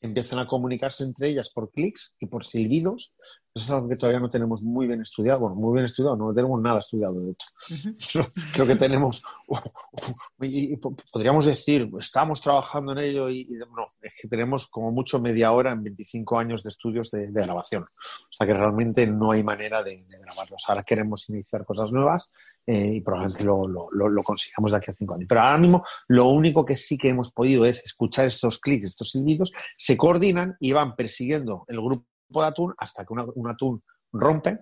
empiezan 0.00 0.38
a 0.38 0.46
comunicarse 0.46 1.04
entre 1.04 1.28
ellas 1.28 1.50
por 1.50 1.70
clics 1.70 2.14
y 2.18 2.26
por 2.26 2.44
silbidos. 2.44 3.14
Eso 3.54 3.64
es 3.64 3.70
algo 3.70 3.88
que 3.88 3.96
todavía 3.96 4.20
no 4.20 4.30
tenemos 4.30 4.62
muy 4.62 4.86
bien 4.86 5.00
estudiado. 5.00 5.40
Bueno, 5.40 5.56
muy 5.56 5.74
bien 5.74 5.84
estudiado, 5.84 6.16
no 6.16 6.32
tenemos 6.34 6.60
nada 6.60 6.80
estudiado, 6.80 7.20
de 7.20 7.32
hecho. 7.32 7.48
Creo 8.52 8.66
que 8.66 8.76
tenemos, 8.76 9.22
podríamos 11.12 11.46
decir, 11.46 11.90
estamos 11.98 12.40
trabajando 12.40 12.92
en 12.92 12.98
ello 12.98 13.30
y, 13.30 13.46
no, 13.74 13.92
es 14.00 14.14
que 14.20 14.28
tenemos 14.28 14.66
como 14.68 14.90
mucho 14.92 15.18
media 15.18 15.52
hora 15.52 15.72
en 15.72 15.82
25 15.82 16.38
años 16.38 16.62
de 16.62 16.70
estudios 16.70 17.10
de, 17.10 17.30
grabación. 17.30 17.84
O 17.84 18.32
sea 18.32 18.46
que 18.46 18.54
realmente 18.54 19.06
no 19.06 19.32
hay 19.32 19.42
manera 19.42 19.82
de, 19.82 20.04
de 20.08 20.18
grabarlos. 20.20 20.62
Ahora 20.68 20.82
queremos 20.82 21.28
iniciar 21.28 21.64
cosas 21.64 21.92
nuevas 21.92 22.30
eh, 22.70 22.96
y 22.96 23.00
probablemente 23.00 23.44
lo, 23.44 23.66
lo, 23.66 24.22
consigamos 24.22 24.72
de 24.72 24.76
aquí 24.76 24.90
a 24.90 24.94
cinco 24.94 25.14
años. 25.14 25.24
Pero 25.26 25.40
ahora 25.40 25.56
mismo 25.56 25.84
lo 26.06 26.28
único 26.28 26.66
que 26.66 26.76
sí 26.76 26.98
que 26.98 27.08
hemos 27.08 27.32
podido 27.32 27.64
es 27.64 27.82
escuchar 27.82 28.26
estos 28.26 28.58
clics, 28.58 28.84
estos 28.84 29.12
silbidos, 29.12 29.54
se 29.78 29.96
coordinan 29.96 30.54
y 30.60 30.72
van 30.72 30.94
persiguiendo 30.94 31.64
el 31.68 31.80
grupo 31.80 32.04
de 32.28 32.46
atún 32.46 32.74
hasta 32.76 33.04
que 33.04 33.12
un 33.12 33.50
atún 33.50 33.82
rompe 34.12 34.58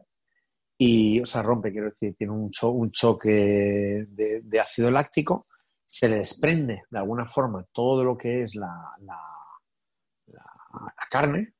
y, 0.78 1.20
o 1.20 1.26
sea, 1.26 1.42
rompe, 1.42 1.72
quiero 1.72 1.86
decir, 1.86 2.14
tiene 2.16 2.32
un, 2.32 2.50
un 2.62 2.90
choque 2.90 4.04
de, 4.08 4.60
ácido 4.60 4.90
láctico, 4.90 5.46
se 5.86 6.08
le 6.08 6.16
desprende 6.16 6.82
de 6.90 6.98
alguna 6.98 7.26
forma 7.26 7.64
todo 7.72 8.04
lo 8.04 8.16
que 8.16 8.42
es 8.42 8.54
la, 8.54 8.92
la, 9.00 9.20
la 10.26 11.06
carne 11.10 11.54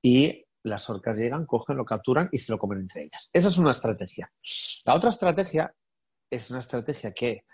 y 0.00 0.44
las 0.64 0.88
orcas 0.88 1.18
llegan, 1.18 1.44
cogen, 1.44 1.76
lo 1.76 1.84
capturan 1.84 2.28
y 2.32 2.38
se 2.38 2.52
lo 2.52 2.58
comen 2.58 2.80
entre 2.80 3.02
ellas. 3.02 3.28
Esa 3.32 3.48
es 3.48 3.58
una 3.58 3.72
estrategia. 3.72 4.32
La 4.86 4.94
otra 4.94 5.10
estrategia 5.10 5.74
es 6.30 6.50
una 6.50 6.60
estrategia 6.60 7.12
que 7.12 7.44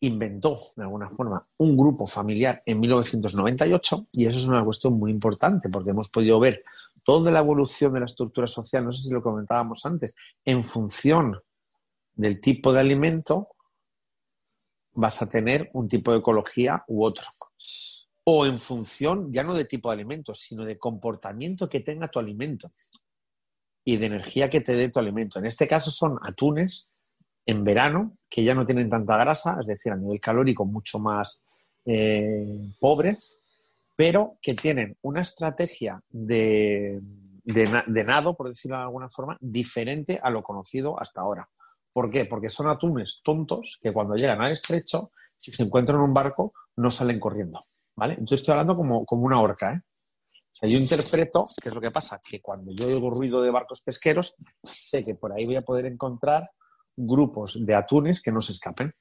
inventó, 0.00 0.58
de 0.76 0.82
alguna 0.82 1.10
forma, 1.10 1.46
un 1.58 1.76
grupo 1.76 2.06
familiar 2.06 2.62
en 2.64 2.80
1998 2.80 4.08
y 4.12 4.26
eso 4.26 4.38
es 4.38 4.46
una 4.46 4.64
cuestión 4.64 4.94
muy 4.94 5.10
importante 5.10 5.68
porque 5.68 5.90
hemos 5.90 6.08
podido 6.08 6.40
ver 6.40 6.64
toda 7.04 7.30
la 7.30 7.40
evolución 7.40 7.92
de 7.92 8.00
la 8.00 8.06
estructura 8.06 8.46
social, 8.46 8.84
no 8.84 8.92
sé 8.92 9.08
si 9.08 9.14
lo 9.14 9.22
comentábamos 9.22 9.84
antes, 9.86 10.14
en 10.44 10.64
función 10.64 11.40
del 12.14 12.40
tipo 12.40 12.72
de 12.72 12.80
alimento 12.80 13.48
vas 14.92 15.22
a 15.22 15.28
tener 15.28 15.70
un 15.72 15.88
tipo 15.88 16.12
de 16.12 16.18
ecología 16.18 16.84
u 16.88 17.04
otro. 17.04 17.24
O 18.24 18.46
en 18.46 18.60
función 18.60 19.32
ya 19.32 19.42
no 19.42 19.54
de 19.54 19.64
tipo 19.64 19.88
de 19.88 19.94
alimento, 19.94 20.34
sino 20.34 20.64
de 20.64 20.78
comportamiento 20.78 21.68
que 21.68 21.80
tenga 21.80 22.08
tu 22.08 22.18
alimento 22.18 22.70
y 23.84 23.96
de 23.96 24.06
energía 24.06 24.50
que 24.50 24.60
te 24.60 24.74
dé 24.74 24.88
tu 24.90 24.98
alimento. 24.98 25.38
En 25.38 25.46
este 25.46 25.66
caso 25.66 25.90
son 25.90 26.18
atunes 26.22 26.88
en 27.46 27.64
verano, 27.64 28.16
que 28.28 28.44
ya 28.44 28.54
no 28.54 28.66
tienen 28.66 28.90
tanta 28.90 29.16
grasa, 29.16 29.56
es 29.60 29.66
decir, 29.66 29.92
a 29.92 29.96
nivel 29.96 30.20
calórico 30.20 30.64
mucho 30.64 30.98
más 30.98 31.42
eh, 31.86 32.70
pobres, 32.78 33.39
pero 34.00 34.38
que 34.40 34.54
tienen 34.54 34.96
una 35.02 35.20
estrategia 35.20 36.02
de, 36.08 36.98
nado, 38.06 38.34
por 38.34 38.48
decirlo 38.48 38.78
de 38.78 38.84
alguna 38.84 39.10
forma, 39.10 39.36
diferente 39.42 40.18
a 40.22 40.30
lo 40.30 40.42
conocido 40.42 40.98
hasta 40.98 41.20
ahora. 41.20 41.50
¿Por 41.92 42.10
qué? 42.10 42.24
Porque 42.24 42.48
son 42.48 42.68
atunes 42.68 43.20
tontos 43.22 43.78
que 43.82 43.92
cuando 43.92 44.14
llegan 44.14 44.40
al 44.40 44.52
estrecho, 44.52 45.12
si 45.36 45.52
se 45.52 45.64
encuentran 45.64 45.98
en 45.98 46.04
un 46.04 46.14
barco, 46.14 46.50
no 46.76 46.90
salen 46.90 47.20
corriendo. 47.20 47.60
¿Vale? 47.94 48.14
Entonces 48.14 48.40
estoy 48.40 48.52
hablando 48.52 48.74
como, 48.74 49.04
como 49.04 49.26
una 49.26 49.38
orca. 49.38 49.74
¿eh? 49.74 49.82
O 50.32 50.50
sea, 50.50 50.66
yo 50.66 50.78
interpreto, 50.78 51.44
¿qué 51.62 51.68
es 51.68 51.74
lo 51.74 51.80
que 51.82 51.90
pasa? 51.90 52.22
Que 52.26 52.40
cuando 52.40 52.72
yo 52.72 52.86
oigo 52.86 53.10
ruido 53.10 53.42
de 53.42 53.50
barcos 53.50 53.82
pesqueros, 53.82 54.34
sé 54.64 55.04
que 55.04 55.16
por 55.16 55.30
ahí 55.34 55.44
voy 55.44 55.56
a 55.56 55.60
poder 55.60 55.84
encontrar 55.84 56.50
grupos 56.96 57.58
de 57.60 57.74
atunes 57.74 58.22
que 58.22 58.32
no 58.32 58.40
se 58.40 58.52
escapen. 58.52 58.94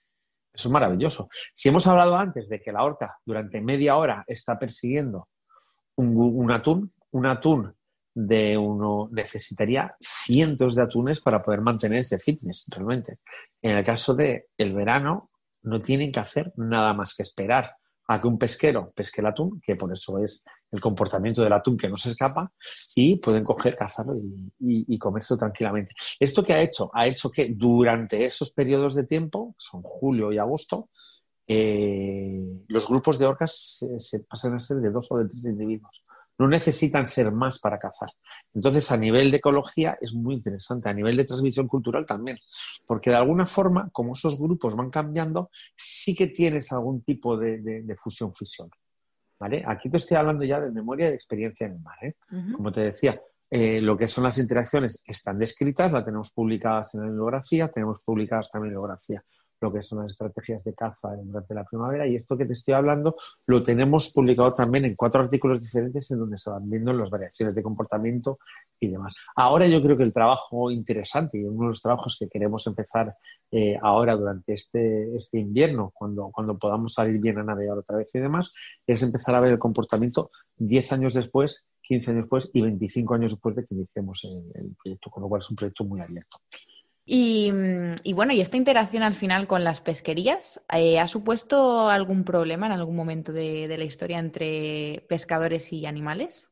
Eso 0.59 0.67
es 0.67 0.73
maravilloso. 0.73 1.29
Si 1.53 1.69
hemos 1.69 1.87
hablado 1.87 2.17
antes 2.17 2.49
de 2.49 2.59
que 2.59 2.73
la 2.73 2.83
orca 2.83 3.15
durante 3.25 3.61
media 3.61 3.95
hora 3.95 4.25
está 4.27 4.59
persiguiendo 4.59 5.29
un, 5.95 6.51
atún, 6.51 6.91
un 7.11 7.25
atún 7.25 7.73
de 8.13 8.57
uno 8.57 9.07
necesitaría 9.09 9.95
cientos 10.01 10.75
de 10.75 10.81
atunes 10.81 11.21
para 11.21 11.41
poder 11.41 11.61
mantener 11.61 11.99
ese 11.99 12.19
fitness 12.19 12.65
realmente. 12.67 13.19
En 13.61 13.77
el 13.77 13.85
caso 13.85 14.13
de 14.13 14.47
el 14.57 14.73
verano, 14.73 15.27
no 15.61 15.81
tienen 15.81 16.11
que 16.11 16.19
hacer 16.19 16.51
nada 16.57 16.93
más 16.93 17.15
que 17.15 17.23
esperar 17.23 17.75
a 18.11 18.19
que 18.19 18.27
un 18.27 18.39
pesquero 18.39 18.91
pesque 18.91 19.21
el 19.21 19.27
atún, 19.27 19.61
que 19.63 19.75
por 19.75 19.93
eso 19.93 20.17
es 20.17 20.43
el 20.71 20.81
comportamiento 20.81 21.43
del 21.43 21.53
atún 21.53 21.77
que 21.77 21.87
no 21.87 21.95
se 21.95 22.09
escapa, 22.09 22.51
y 22.95 23.17
pueden 23.17 23.43
coger, 23.43 23.77
cazarlo 23.77 24.15
y, 24.17 24.51
y, 24.59 24.97
comerlo 24.97 25.37
tranquilamente. 25.37 25.93
¿Esto 26.19 26.43
qué 26.43 26.53
ha 26.53 26.61
hecho? 26.61 26.89
Ha 26.93 27.05
hecho 27.05 27.29
que 27.29 27.53
durante 27.55 28.25
esos 28.25 28.49
periodos 28.51 28.95
de 28.95 29.05
tiempo, 29.05 29.53
son 29.59 29.83
julio 29.83 30.31
y 30.33 30.39
agosto, 30.39 30.89
eh, 31.47 32.41
los 32.67 32.87
grupos 32.87 33.19
de 33.19 33.27
orcas 33.27 33.77
se, 33.77 33.99
se, 33.99 34.19
pasan 34.21 34.55
a 34.55 34.59
ser 34.59 34.77
de 34.77 34.89
dos 34.89 35.07
o 35.11 35.17
de 35.17 35.27
tres 35.27 35.45
individuos 35.45 36.03
no 36.39 36.47
necesitan 36.47 37.07
ser 37.07 37.31
más 37.31 37.59
para 37.59 37.77
cazar. 37.77 38.09
Entonces, 38.55 38.91
a 38.91 38.97
nivel 38.97 39.29
de 39.29 39.37
ecología 39.37 39.97
es 40.01 40.13
muy 40.13 40.35
interesante, 40.35 40.89
a 40.89 40.93
nivel 40.93 41.17
de 41.17 41.25
transmisión 41.25 41.67
cultural 41.67 42.05
también, 42.05 42.37
porque 42.87 43.09
de 43.09 43.17
alguna 43.17 43.45
forma, 43.45 43.89
como 43.91 44.13
esos 44.13 44.39
grupos 44.39 44.75
van 44.75 44.89
cambiando, 44.89 45.51
sí 45.75 46.15
que 46.15 46.27
tienes 46.27 46.71
algún 46.71 47.03
tipo 47.03 47.37
de, 47.37 47.95
fusión-fisión. 48.01 48.71
¿Vale? 49.37 49.63
Aquí 49.65 49.89
te 49.89 49.97
estoy 49.97 50.17
hablando 50.17 50.43
ya 50.43 50.59
de 50.59 50.69
memoria 50.69 51.07
y 51.07 51.09
de 51.09 51.15
experiencia 51.15 51.65
en 51.65 51.73
el 51.73 51.79
mar. 51.79 51.95
¿eh? 52.01 52.15
Como 52.53 52.73
te 52.73 52.81
decía, 52.81 53.21
eh, 53.49 53.79
lo 53.79 53.95
que 53.95 54.05
son 54.05 54.25
las 54.25 54.37
interacciones 54.37 55.01
están 55.05 55.39
descritas, 55.39 55.93
las 55.93 56.03
tenemos 56.03 56.31
publicadas 56.31 56.93
en 56.93 57.01
la 57.01 57.07
bibliografía, 57.07 57.69
tenemos 57.69 58.01
publicadas 58.03 58.51
también 58.51 58.71
en 58.71 58.75
la 58.75 58.79
bibliografía 58.81 59.23
lo 59.61 59.71
que 59.71 59.83
son 59.83 60.03
las 60.03 60.13
estrategias 60.13 60.63
de 60.63 60.73
caza 60.73 61.15
durante 61.15 61.53
la 61.53 61.63
primavera. 61.63 62.07
Y 62.07 62.15
esto 62.15 62.37
que 62.37 62.45
te 62.45 62.53
estoy 62.53 62.73
hablando 62.73 63.13
lo 63.47 63.61
tenemos 63.61 64.11
publicado 64.11 64.53
también 64.53 64.85
en 64.85 64.95
cuatro 64.95 65.21
artículos 65.21 65.61
diferentes 65.61 66.09
en 66.11 66.19
donde 66.19 66.37
se 66.37 66.49
van 66.49 66.69
viendo 66.69 66.93
las 66.93 67.09
variaciones 67.09 67.55
de 67.55 67.63
comportamiento 67.63 68.39
y 68.79 68.87
demás. 68.87 69.13
Ahora 69.35 69.67
yo 69.67 69.81
creo 69.81 69.97
que 69.97 70.03
el 70.03 70.13
trabajo 70.13 70.71
interesante 70.71 71.37
y 71.37 71.43
uno 71.43 71.63
de 71.63 71.67
los 71.67 71.81
trabajos 71.81 72.15
que 72.19 72.29
queremos 72.29 72.65
empezar 72.67 73.15
eh, 73.51 73.77
ahora 73.81 74.15
durante 74.15 74.53
este, 74.53 75.15
este 75.15 75.39
invierno, 75.39 75.91
cuando, 75.93 76.29
cuando 76.31 76.57
podamos 76.57 76.93
salir 76.93 77.19
bien 77.19 77.39
a 77.39 77.43
navegar 77.43 77.77
otra 77.77 77.97
vez 77.97 78.09
y 78.13 78.19
demás, 78.19 78.53
es 78.87 79.01
empezar 79.03 79.35
a 79.35 79.41
ver 79.41 79.53
el 79.53 79.59
comportamiento 79.59 80.29
10 80.57 80.93
años 80.93 81.13
después 81.13 81.65
15 81.81 82.11
años 82.11 82.23
después 82.23 82.51
y 82.53 82.61
25 82.61 83.13
años 83.15 83.31
después 83.31 83.55
de 83.55 83.65
que 83.65 83.73
iniciemos 83.73 84.23
el, 84.25 84.43
el, 84.53 84.75
proyecto, 84.75 85.09
con 85.09 85.23
lo 85.23 85.29
cual 85.29 85.39
es 85.39 85.49
un 85.49 85.55
proyecto 85.55 85.83
muy 85.85 86.01
abierto. 86.01 86.37
Mm, 87.11 87.95
y, 88.03 88.13
bueno, 88.13 88.33
¿y 88.33 88.41
esta 88.41 88.57
interacción 88.57 89.01
al 89.01 89.15
final 89.15 89.47
con 89.47 89.63
las 89.63 89.81
pesquerías 89.81 90.61
eh, 90.71 90.99
ha 90.99 91.07
supuesto 91.07 91.89
algún 91.89 92.23
problema 92.23 92.67
en 92.67 92.73
algún 92.73 92.95
momento 92.95 93.33
de, 93.33 93.67
la 93.67 93.83
historia 93.83 94.19
entre 94.19 95.03
pescadores 95.09 95.73
y 95.73 95.87
animales? 95.87 96.49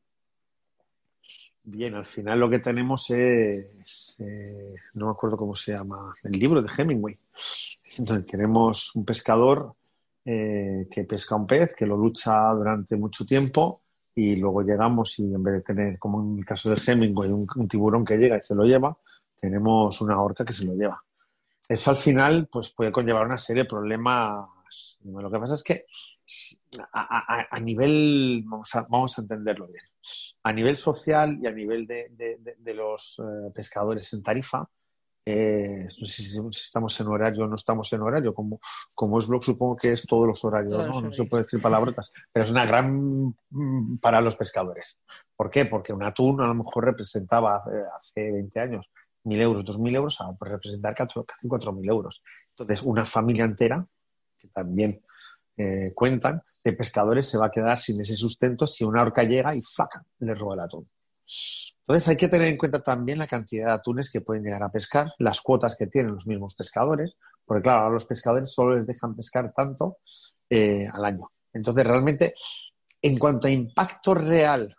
Bien, 1.64 1.94
al 1.94 2.06
final 2.06 2.40
lo 2.40 2.50
que 2.50 2.60
tenemos 2.60 3.10
es, 3.12 4.16
eh, 4.20 4.74
no 4.96 5.08
me 5.08 5.12
acuerdo 5.12 5.38
cómo 5.38 5.54
se 5.54 5.74
llama, 5.74 6.16
el 6.24 6.32
libro 6.32 6.62
de 6.62 6.70
Hemingway. 6.76 7.18
Entonces 8.00 8.26
tenemos 8.26 8.96
un 8.96 9.06
pescador 9.06 9.76
eh, 10.26 10.88
que 10.90 11.04
pesca 11.04 11.36
un 11.36 11.46
pez, 11.46 11.76
que 11.76 11.86
lo 11.86 11.98
lucha 11.98 12.50
durante 12.54 12.96
mucho 12.96 13.26
tiempo 13.26 13.80
y 14.16 14.38
luego 14.38 14.64
llegamos 14.64 15.20
y 15.20 15.24
en 15.24 15.44
vez 15.44 15.56
de 15.56 15.62
tener, 15.62 16.00
como 16.00 16.24
en 16.24 16.40
el 16.40 16.46
caso 16.46 16.70
de 16.70 16.82
Hemingway, 16.84 17.30
un 17.30 17.68
tiburón 17.68 18.04
que 18.04 18.18
llega 18.18 18.38
y 18.38 18.42
se 18.42 18.56
lo 18.56 18.64
lleva, 18.64 18.96
tenemos 19.40 20.02
una 20.02 20.22
horca 20.22 20.46
que 20.46 20.54
se 20.54 20.66
lo 20.66 20.74
lleva. 20.74 21.04
Eso 21.68 21.92
al 21.92 21.98
final 21.98 22.48
pues, 22.52 22.72
puede 22.72 22.92
conllevar 22.92 23.26
una 23.26 23.38
serie 23.38 23.64
de 23.64 23.70
problemas. 23.70 24.48
Lo 25.04 25.32
que 25.32 25.40
pasa 25.40 25.54
es 25.54 25.64
que 25.64 25.86
a, 26.92 27.60
nivel, 27.60 28.44
vamos 28.46 28.76
a, 28.76 28.82
vamos 28.90 29.18
a, 29.18 29.22
entenderlo 29.22 29.68
bien, 29.68 29.86
a 30.44 30.54
nivel 30.54 30.78
social 30.78 31.38
y 31.42 31.48
a 31.48 31.52
nivel 31.52 31.88
de, 31.88 32.74
los 32.74 33.20
eh, 33.20 33.52
pescadores 33.54 34.12
en 34.14 34.24
tarifa, 34.24 34.68
eh, 35.30 35.88
no 36.00 36.06
sé 36.06 36.24
si, 36.24 36.40
estamos 36.50 37.00
en 37.02 37.08
horario 37.08 37.44
o 37.44 37.48
no 37.48 37.56
estamos 37.56 37.92
en 37.92 38.02
horario, 38.02 38.34
como, 38.34 38.60
como 38.96 39.18
es 39.18 39.28
blog 39.28 39.44
supongo 39.44 39.76
que 39.76 39.90
es 39.90 40.06
todos 40.06 40.26
los 40.26 40.44
horarios, 40.46 40.88
¿no? 40.88 41.02
no 41.02 41.12
se 41.12 41.26
puede 41.26 41.44
decir 41.44 41.62
palabrotas, 41.62 42.14
pero 42.32 42.46
es 42.46 42.52
una 42.52 42.66
gran 42.66 43.04
mm, 43.50 43.98
para 44.00 44.22
los 44.22 44.36
pescadores. 44.36 45.00
¿Por 45.36 45.50
qué? 45.50 45.66
Porque 45.66 45.92
un 45.92 46.04
atún 46.04 46.42
a 46.42 46.48
lo 46.48 46.56
mejor 46.56 46.86
representaba 46.86 47.62
eh, 47.72 47.84
hace 47.96 48.32
20 48.32 48.60
años 48.60 48.92
1.000 49.24 49.42
euros, 49.42 49.64
2.000 49.66 49.96
euros 49.96 50.22
a 50.22 50.36
representar 50.40 50.96
casi 50.96 51.20
4.000 51.48 51.90
euros. 51.90 52.22
Entonces, 52.52 52.84
una 52.84 53.06
familia 53.06 53.46
entera, 53.46 53.86
que 54.38 54.48
también 54.50 54.96
eh, 55.58 55.92
cuentan, 55.96 56.42
de 56.64 56.74
pescadores 56.74 57.28
se 57.28 57.38
va 57.38 57.48
a 57.48 57.52
quedar 57.52 57.80
sin 57.80 58.00
ese 58.00 58.16
sustento 58.16 58.68
si 58.68 58.84
una 58.84 59.02
orca 59.02 59.24
llega 59.24 59.56
y 59.56 59.62
¡flaca! 59.64 60.06
le 60.20 60.36
roba 60.36 60.54
el 60.54 60.60
atún. 60.62 60.88
Entonces 61.80 62.08
hay 62.08 62.16
que 62.16 62.28
tener 62.28 62.48
en 62.48 62.58
cuenta 62.58 62.82
también 62.82 63.18
la 63.18 63.28
cantidad 63.28 63.68
de 63.68 63.72
atunes 63.74 64.12
que 64.12 64.22
pueden 64.22 64.44
llegar 64.44 64.64
a 64.64 64.72
pescar, 64.72 65.14
las 65.18 65.42
cuotas 65.42 65.76
que 65.76 65.88
tienen 65.88 66.14
los 66.14 66.28
mismos 66.28 66.54
pescadores, 66.54 67.16
porque 67.46 67.64
claro, 67.64 67.88
a 67.88 67.90
los 67.90 68.06
pescadores 68.06 68.52
solo 68.52 68.78
les 68.78 68.88
dejan 68.88 69.16
pescar 69.16 69.52
tanto 69.54 69.98
eh, 70.50 70.86
al 70.92 71.04
año. 71.04 71.32
Entonces 71.54 71.86
realmente, 71.86 72.36
en 73.02 73.18
cuanto 73.18 73.48
a 73.48 73.52
impacto 73.52 74.14
real 74.14 74.76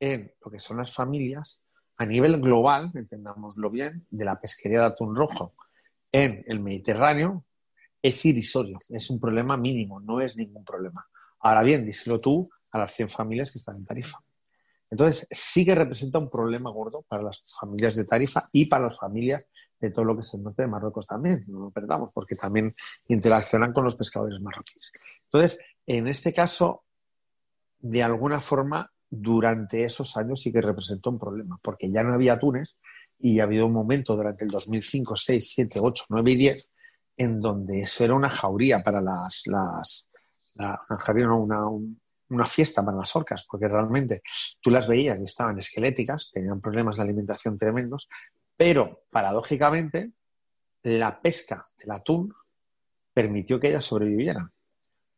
en 0.00 0.32
lo 0.44 0.50
que 0.50 0.58
son 0.58 0.78
las 0.78 0.92
familias, 0.92 1.60
a 2.00 2.06
nivel 2.06 2.40
global, 2.40 2.90
entendámoslo 2.94 3.68
bien, 3.68 4.06
de 4.08 4.24
la 4.24 4.40
pesquería 4.40 4.80
de 4.80 4.86
atún 4.86 5.14
rojo 5.14 5.52
en 6.10 6.42
el 6.46 6.58
Mediterráneo, 6.58 7.44
es 8.00 8.24
irrisorio, 8.24 8.78
es 8.88 9.10
un 9.10 9.20
problema 9.20 9.58
mínimo, 9.58 10.00
no 10.00 10.22
es 10.22 10.34
ningún 10.34 10.64
problema. 10.64 11.06
Ahora 11.40 11.62
bien, 11.62 11.84
díselo 11.84 12.18
tú 12.18 12.48
a 12.70 12.78
las 12.78 12.92
100 12.92 13.10
familias 13.10 13.52
que 13.52 13.58
están 13.58 13.76
en 13.76 13.84
Tarifa. 13.84 14.18
Entonces, 14.88 15.26
sí 15.30 15.62
que 15.66 15.74
representa 15.74 16.18
un 16.18 16.30
problema 16.30 16.70
gordo 16.70 17.02
para 17.06 17.22
las 17.22 17.44
familias 17.60 17.96
de 17.96 18.04
Tarifa 18.06 18.44
y 18.54 18.64
para 18.64 18.86
las 18.86 18.96
familias 18.96 19.46
de 19.78 19.90
todo 19.90 20.06
lo 20.06 20.14
que 20.14 20.22
es 20.22 20.32
el 20.32 20.42
norte 20.42 20.62
de 20.62 20.68
Marruecos 20.68 21.06
también, 21.06 21.44
no 21.48 21.60
lo 21.60 21.70
perdamos, 21.70 22.08
porque 22.14 22.34
también 22.34 22.74
interaccionan 23.08 23.74
con 23.74 23.84
los 23.84 23.96
pescadores 23.96 24.40
marroquíes. 24.40 24.90
Entonces, 25.24 25.58
en 25.84 26.08
este 26.08 26.32
caso, 26.32 26.84
de 27.78 28.02
alguna 28.02 28.40
forma, 28.40 28.90
durante 29.10 29.84
esos 29.84 30.16
años 30.16 30.40
sí 30.40 30.52
que 30.52 30.62
representó 30.62 31.10
un 31.10 31.18
problema, 31.18 31.58
porque 31.60 31.90
ya 31.90 32.02
no 32.02 32.14
había 32.14 32.34
atunes 32.34 32.76
y 33.18 33.40
ha 33.40 33.44
habido 33.44 33.66
un 33.66 33.72
momento 33.72 34.16
durante 34.16 34.44
el 34.44 34.50
2005, 34.50 35.16
6, 35.16 35.52
7, 35.54 35.80
8, 35.82 36.04
9 36.08 36.30
y 36.30 36.36
10 36.36 36.70
en 37.16 37.38
donde 37.38 37.82
eso 37.82 38.02
era 38.02 38.14
una 38.14 38.30
jauría 38.30 38.80
para 38.82 39.02
las, 39.02 39.42
las 39.46 40.08
una, 41.14 41.68
una, 42.28 42.44
fiesta 42.46 42.82
para 42.82 42.96
las 42.96 43.14
orcas, 43.14 43.46
porque 43.46 43.68
realmente 43.68 44.22
tú 44.60 44.70
las 44.70 44.88
veías 44.88 45.18
y 45.20 45.24
estaban 45.24 45.58
esqueléticas, 45.58 46.30
tenían 46.32 46.62
problemas 46.62 46.96
de 46.96 47.02
alimentación 47.02 47.58
tremendos, 47.58 48.08
pero 48.56 49.02
paradójicamente 49.10 50.12
la 50.82 51.20
pesca 51.20 51.62
del 51.78 51.90
atún 51.90 52.32
permitió 53.12 53.60
que 53.60 53.68
ellas 53.68 53.84
sobrevivieran. 53.84 54.50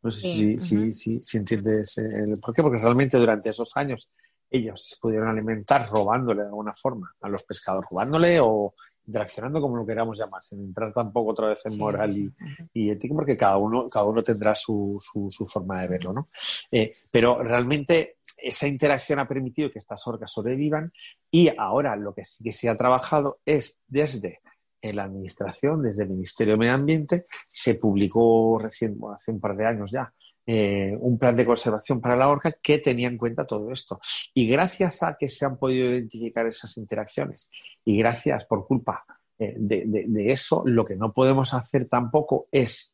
No 0.03 0.11
sé 0.11 0.21
si, 0.59 0.59
si, 0.93 1.23
si, 1.23 1.37
entiendes 1.37 1.97
el 1.97 2.37
por 2.39 2.53
qué, 2.53 2.61
porque 2.61 2.79
realmente 2.79 3.17
durante 3.17 3.49
esos 3.49 3.75
años 3.77 4.09
ellos 4.49 4.85
se 4.89 4.97
pudieron 5.01 5.29
alimentar 5.29 5.89
robándole 5.89 6.41
de 6.41 6.49
alguna 6.49 6.75
forma 6.75 7.11
a 7.21 7.29
los 7.29 7.43
pescadores, 7.43 7.89
robándole 7.89 8.39
o 8.39 8.75
interaccionando 9.05 9.59
como 9.59 9.75
lo 9.75 9.85
queramos 9.85 10.17
llamar, 10.17 10.43
sin 10.43 10.59
entrar 10.59 10.93
tampoco 10.93 11.31
otra 11.31 11.47
vez 11.47 11.65
en 11.65 11.77
moral 11.77 12.17
y, 12.17 12.29
y, 12.73 12.89
ética, 12.91 13.15
porque 13.15 13.35
cada 13.35 13.57
uno, 13.57 13.89
cada 13.89 14.05
uno 14.05 14.23
tendrá 14.23 14.55
su, 14.55 14.97
su, 14.99 15.45
forma 15.45 15.81
de 15.81 15.87
verlo, 15.87 16.13
¿no? 16.13 16.27
Eh, 16.71 16.95
pero 17.09 17.41
realmente 17.43 18.17
esa 18.37 18.67
interacción 18.67 19.19
ha 19.19 19.27
permitido 19.27 19.71
que 19.71 19.79
estas 19.79 20.05
orcas 20.07 20.31
sobrevivan 20.31 20.91
y 21.31 21.49
ahora 21.57 21.95
lo 21.95 22.13
que 22.13 22.25
sí 22.25 22.43
que 22.43 22.51
se 22.51 22.69
ha 22.69 22.77
trabajado 22.77 23.39
es 23.45 23.79
desde 23.87 24.41
en 24.83 24.97
la 24.97 25.05
Administración, 25.05 25.81
desde 25.81 26.03
el 26.03 26.09
Ministerio 26.09 26.53
de 26.53 26.57
Medio 26.59 26.73
Ambiente, 26.73 27.25
se 27.45 27.75
publicó 27.75 28.59
recién, 28.59 28.97
hace 29.15 29.31
un 29.31 29.39
par 29.39 29.55
de 29.55 29.65
años 29.65 29.91
ya, 29.91 30.13
eh, 30.45 30.93
un 30.99 31.17
plan 31.17 31.37
de 31.37 31.45
conservación 31.45 32.01
para 32.01 32.17
la 32.17 32.27
orca 32.27 32.51
que 32.51 32.79
tenía 32.79 33.07
en 33.07 33.17
cuenta 33.17 33.47
todo 33.47 33.71
esto. 33.71 33.99
Y 34.33 34.47
gracias 34.49 35.01
a 35.01 35.15
que 35.17 35.29
se 35.29 35.45
han 35.45 35.57
podido 35.57 35.89
identificar 35.89 36.45
esas 36.45 36.75
interacciones 36.77 37.49
y 37.85 37.97
gracias 37.97 38.45
por 38.45 38.67
culpa 38.67 39.01
eh, 39.39 39.55
de, 39.57 40.31
eso, 40.33 40.63
lo 40.65 40.83
que 40.83 40.97
no 40.97 41.13
podemos 41.13 41.53
hacer 41.53 41.87
tampoco 41.87 42.45
es 42.51 42.93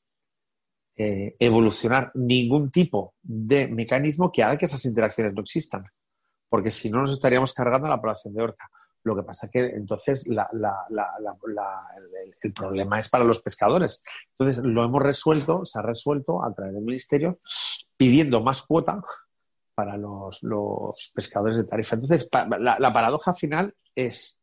eh, 0.96 1.36
evolucionar 1.40 2.12
ningún 2.14 2.70
tipo 2.70 3.16
de 3.24 3.68
mecanismo 3.68 4.32
que 4.32 4.44
haga 4.44 4.58
que 4.58 4.66
esas 4.66 4.86
interacciones 4.86 5.34
no 5.34 5.42
existan. 5.42 5.86
Porque 6.50 6.70
si 6.70 6.92
no, 6.92 7.00
nos 7.02 7.14
estaríamos 7.14 7.54
cargando 7.54 7.88
la 7.88 8.00
población 8.00 8.36
de 8.36 8.44
orca. 8.44 8.70
Lo 9.04 9.16
que 9.16 9.24
pasa 9.24 9.46
es 9.46 9.52
que 9.52 9.60
entonces 9.60 10.28
el, 10.28 10.38
problema 12.54 13.00
es 13.00 13.10
para 13.10 13.24
los 13.24 13.42
pescadores. 13.42 14.04
Entonces 14.38 14.64
lo 14.64 14.84
hemos 14.84 15.02
resuelto, 15.02 15.66
se 15.66 15.80
ha 15.80 15.82
resuelto 15.82 16.44
a 16.44 16.54
través 16.54 16.74
del 16.74 16.84
Ministerio 16.84 17.38
pidiendo 17.96 18.44
más 18.44 18.64
cuota 18.64 19.02
para 19.74 19.96
los, 19.96 21.12
pescadores 21.14 21.58
de 21.58 21.64
tarifa. 21.64 21.96
Entonces, 21.96 22.30
la, 22.32 22.94
paradoja 22.94 23.34
final 23.34 23.74
es 23.96 24.38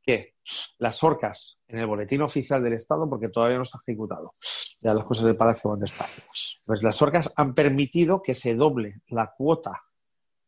que 0.00 0.36
las 0.78 1.02
orcas 1.02 1.58
en 1.66 1.80
el 1.80 1.86
boletín 1.86 2.22
oficial 2.22 2.62
del 2.62 2.74
Estado, 2.74 3.10
porque 3.10 3.28
todavía 3.28 3.58
no 3.58 3.64
ha 3.64 3.80
ejecutado, 3.84 4.36
ya 4.80 4.94
las 4.94 5.04
cosas 5.04 5.24
del 5.24 5.36
Palacio 5.36 5.70
van 5.70 5.80
despacio, 5.80 6.22
pues 6.64 6.84
las 6.84 7.02
orcas 7.02 7.32
han 7.36 7.54
permitido 7.54 8.22
que 8.22 8.36
se 8.36 8.54
doble 8.54 9.00
la 9.08 9.32
cuota 9.36 9.82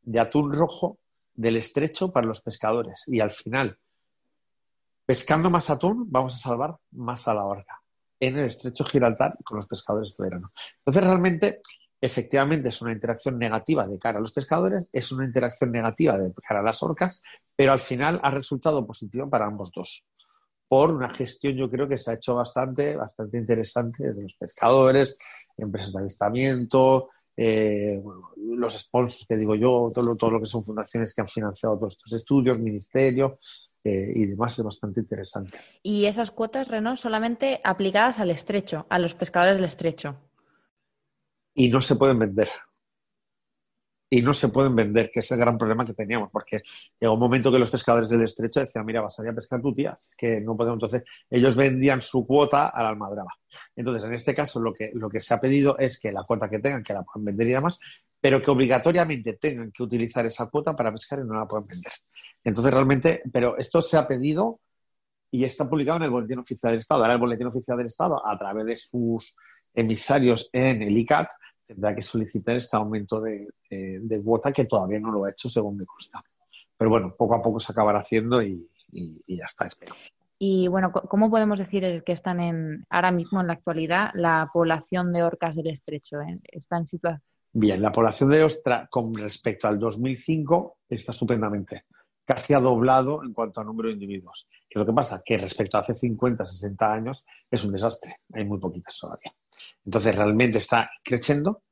de 0.03 0.21
atún 0.21 0.53
rojo 0.53 0.99
del 1.39 1.57
estrecho 1.57 2.13
para 2.13 2.27
los 2.27 2.41
pescadores. 2.41 3.05
Y 3.07 3.21
al 3.21 3.31
final, 3.31 3.79
pescando 5.07 5.49
más 5.51 5.71
atún, 5.71 6.05
vamos 6.09 6.35
a 6.35 6.39
salvar 6.39 6.77
más 6.91 7.29
a 7.29 7.35
la 7.35 7.45
orca 7.45 7.81
en 8.21 8.37
el 8.37 8.47
estrecho 8.47 8.85
Gibraltar 8.85 9.39
con 9.45 9.57
los 9.57 9.69
pescadores 9.69 10.17
de 10.17 10.25
verano. 10.25 10.51
Entonces, 10.79 11.05
realmente, 11.05 11.61
efectivamente, 12.01 12.71
es 12.71 12.83
una 12.83 12.91
interacción 12.91 13.39
negativa 13.39 13.87
de 13.87 14.01
cara 14.01 14.19
a 14.19 14.21
los 14.21 14.33
pescadores, 14.33 14.89
es 14.93 15.13
una 15.13 15.25
interacción 15.25 15.71
negativa 15.71 16.19
de 16.19 16.33
cara 16.35 16.59
a 16.59 16.65
las 16.65 16.83
orcas, 16.83 17.23
pero 17.55 17.71
al 17.71 17.79
final 17.79 18.19
ha 18.25 18.33
resultado 18.33 18.85
positivo 18.85 19.31
para 19.31 19.47
ambos 19.47 19.71
dos. 19.73 20.05
Por 20.67 20.91
una 20.91 21.09
gestión, 21.09 21.55
yo 21.55 21.71
creo 21.71 21.89
que 21.89 21.99
se 21.99 22.11
ha 22.11 22.15
hecho 22.15 22.35
bastante, 22.35 22.97
bastante 22.97 23.39
interesante 23.39 24.09
desde 24.09 24.23
los 24.23 24.35
pescadores, 24.35 25.17
empresas 25.57 25.93
de 25.93 26.01
avistamiento, 26.01 27.11
eh, 27.41 28.03
los 28.37 28.77
sponsors 28.77 29.25
que 29.29 29.37
digo 29.37 29.55
yo, 29.55 29.93
todo, 29.95 30.17
todo, 30.17 30.33
lo 30.33 30.39
que 30.41 30.47
son 30.47 30.65
fundaciones 30.65 31.15
que 31.15 31.21
han 31.21 31.29
financiado 31.29 31.79
todos 31.79 31.93
estos 31.93 32.13
estudios, 32.13 32.59
ministerio 32.59 33.39
eh, 33.85 34.13
y 34.13 34.27
demás, 34.27 34.59
es 34.59 34.65
bastante 34.65 35.01
interesante. 35.01 35.57
Y 35.85 36.07
esas 36.07 36.33
cuotas, 36.33 36.67
Renault, 36.67 36.99
solamente 36.99 37.61
aplicadas 37.63 38.19
al 38.19 38.33
estrecho, 38.33 38.87
a 38.91 38.99
los 38.99 39.15
pescadores 39.15 39.55
del 39.55 39.67
estrecho. 39.67 40.17
Y 41.55 41.69
no 41.71 41.81
se 41.81 41.95
pueden 41.95 42.19
vender 42.19 42.49
y 44.11 44.23
no 44.23 44.33
se 44.33 44.49
pueden 44.49 44.75
vender, 44.75 45.11
que 45.13 45.21
es 45.21 45.31
el 45.31 45.39
gran 45.39 45.59
problema 45.59 45.85
que 45.85 45.93
teníamos, 45.93 46.31
porque 46.31 46.63
llegó 46.99 47.15
un 47.15 47.21
momento 47.21 47.53
que 47.53 47.59
los 47.59 47.71
pescadores 47.71 48.09
del 48.09 48.23
estrecho 48.23 48.61
decían, 48.61 48.87
mira, 48.87 49.03
vas 49.03 49.19
a 49.19 49.23
ir 49.23 49.29
a 49.29 49.35
pescar 49.35 49.61
tu 49.61 49.75
tía, 49.75 49.95
que 50.17 50.41
no 50.41 50.57
podemos. 50.57 50.77
Entonces, 50.77 51.05
ellos 51.29 51.57
vendían 51.57 52.01
su 52.01 52.27
cuota 52.27 52.69
a 52.69 52.83
la 52.83 52.89
almadraba. 52.91 53.35
Entonces, 53.77 54.05
en 54.05 54.15
este 54.15 54.35
caso, 54.35 54.61
lo 54.61 54.73
que, 54.73 54.91
lo 54.95 55.11
que 55.11 55.21
se 55.21 55.35
ha 55.35 55.41
pedido 55.41 55.77
es 55.79 56.01
que 56.01 56.11
la 56.11 56.25
cuota 56.25 56.49
que 56.49 56.59
tengan, 56.59 56.83
que 56.83 56.95
la 56.95 57.03
puedan 57.03 57.27
vender 57.27 57.49
y 57.49 57.53
demás, 57.53 57.79
pero 58.21 58.41
que 58.41 58.51
obligatoriamente 58.51 59.35
tengan 59.35 59.71
que 59.71 59.83
utilizar 59.83 60.25
esa 60.25 60.47
cuota 60.47 60.75
para 60.75 60.91
pescar 60.91 61.19
y 61.21 61.25
no 61.25 61.35
la 61.35 61.47
puedan 61.47 61.67
vender. 61.69 61.93
Entonces, 62.45 62.73
realmente, 62.73 63.23
pero 63.31 63.59
esto 63.59 63.83
se 63.83 63.99
ha 63.99 64.09
pedido 64.09 64.61
y 65.31 65.45
está 65.45 65.69
publicado 65.69 65.99
en 65.99 66.05
el 66.05 66.11
Boletín 66.11 66.39
Oficial 66.39 66.73
del 66.73 66.81
Estado. 66.81 67.03
Ahora 67.03 67.15
el 67.15 67.21
Boletín 67.21 67.47
Oficial 67.47 67.77
del 67.77 67.89
Estado, 67.89 68.27
a 68.27 68.39
través 68.39 68.65
de 68.65 68.77
sus 68.77 69.37
emisarios 69.75 70.49
en 70.53 70.83
el 70.83 70.97
ICAT, 70.97 71.29
tendrá 71.69 71.95
que 71.95 72.03
solicitar 72.03 72.57
este 72.57 72.77
aumento 72.77 73.21
de, 73.21 73.47
cuota 74.25 74.51
que 74.53 74.65
todavía 74.65 74.99
no 74.99 75.13
lo 75.13 75.25
ha 75.25 75.31
hecho, 75.31 75.51
según 75.51 75.77
me 75.77 75.85
consta. 75.85 76.19
Pero 76.77 76.91
bueno, 76.91 77.15
poco 77.17 77.35
a 77.35 77.43
poco 77.43 77.61
se 77.61 77.73
acabará 77.73 77.99
haciendo 77.99 78.43
y, 78.43 78.67
ya 78.91 79.45
está, 79.45 79.67
espero. 79.67 79.95
Y 80.39 80.69
bueno, 80.69 80.93
¿cómo 80.93 81.31
podemos 81.31 81.59
decir 81.59 82.03
que 82.07 82.13
están 82.13 82.41
en, 82.41 82.87
ahora 82.89 83.11
mismo 83.11 83.41
en 83.41 83.49
la 83.49 83.55
actualidad 83.55 84.11
la 84.15 84.49
población 84.53 85.13
de 85.13 85.25
orcas 85.25 85.55
del 85.57 85.67
estrecho? 85.67 86.21
Eh? 86.23 86.41
¿Está 86.45 86.79
en 86.79 86.87
situación? 86.87 87.23
Bien, 87.53 87.83
la 87.83 87.93
población 87.93 88.31
de 88.31 88.45
ostra 88.45 88.87
con 88.91 89.15
respecto 89.15 89.69
al 89.69 89.79
2005 89.79 90.79
está 90.89 91.13
estupendamente. 91.13 91.85
Casi 92.25 92.55
ha 92.55 92.61
doblado 92.61 93.25
en 93.25 93.33
cuanto 93.33 93.61
a 93.61 93.65
número 93.65 93.89
de 93.89 93.95
individuos. 93.95 94.47
¿Qué 94.69 94.79
es 94.79 94.81
lo 94.81 94.87
que 94.87 94.93
pasa? 94.93 95.23
Que 95.25 95.37
respecto 95.37 95.77
a 95.77 95.81
hace 95.81 95.95
50, 95.95 96.45
60 96.45 96.93
años 96.93 97.25
es 97.51 97.65
un 97.65 97.73
desastre. 97.73 98.21
Hay 98.33 98.45
muy 98.45 98.59
poquitas 98.59 98.97
todavía. 98.99 99.35
Entonces, 99.85 100.15
realmente 100.15 100.59
está 100.59 100.91
creciendo, 101.03 101.63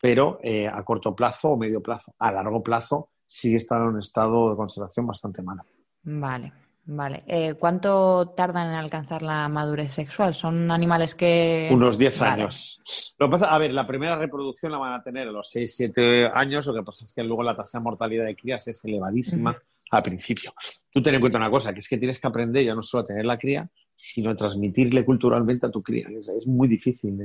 pero 0.00 0.38
eh, 0.42 0.68
a 0.68 0.82
corto 0.84 1.14
plazo 1.14 1.50
o 1.50 1.56
medio 1.56 1.82
plazo. 1.82 2.14
A 2.18 2.30
largo 2.30 2.62
plazo 2.62 3.08
sigue 3.26 3.56
estando 3.56 3.84
en 3.84 3.94
un 3.94 4.00
estado 4.00 4.50
de 4.50 4.56
conservación 4.56 5.06
bastante 5.06 5.42
malo. 5.42 5.62
Vale, 6.02 6.52
vale. 6.84 7.24
Eh, 7.26 7.54
¿Cuánto 7.54 8.34
tardan 8.36 8.68
en 8.68 8.74
alcanzar 8.74 9.22
la 9.22 9.48
madurez 9.48 9.92
sexual? 9.92 10.34
¿Son 10.34 10.70
animales 10.70 11.14
que...? 11.14 11.70
Unos 11.72 11.96
10 11.96 12.20
años. 12.22 13.14
Lo 13.18 13.30
pasa, 13.30 13.48
a 13.48 13.58
ver, 13.58 13.72
la 13.72 13.86
primera 13.86 14.16
reproducción 14.16 14.72
la 14.72 14.78
van 14.78 14.92
a 14.92 15.02
tener 15.02 15.28
a 15.28 15.32
los 15.32 15.48
6, 15.50 15.74
7 15.74 16.30
años, 16.34 16.66
lo 16.66 16.74
que 16.74 16.82
pasa 16.82 17.04
es 17.04 17.14
que 17.14 17.22
luego 17.22 17.42
la 17.42 17.56
tasa 17.56 17.78
de 17.78 17.84
mortalidad 17.84 18.26
de 18.26 18.36
crías 18.36 18.68
es 18.68 18.84
elevadísima 18.84 19.56
al 19.90 20.02
principio. 20.02 20.52
Tú 20.90 21.00
ten 21.00 21.14
en 21.14 21.20
cuenta 21.20 21.38
una 21.38 21.50
cosa, 21.50 21.72
que 21.72 21.80
es 21.80 21.88
que 21.88 21.98
tienes 21.98 22.20
que 22.20 22.26
aprender 22.26 22.64
ya 22.64 22.74
no 22.74 22.82
solo 22.82 23.04
a 23.04 23.06
tener 23.06 23.24
la 23.24 23.38
cría, 23.38 23.68
sino 23.94 24.34
transmitirle 24.34 25.04
culturalmente 25.04 25.66
a 25.66 25.70
tu 25.70 25.82
cría. 25.82 26.08
Es, 26.18 26.46
muy 26.46 26.68
difícil 26.68 27.18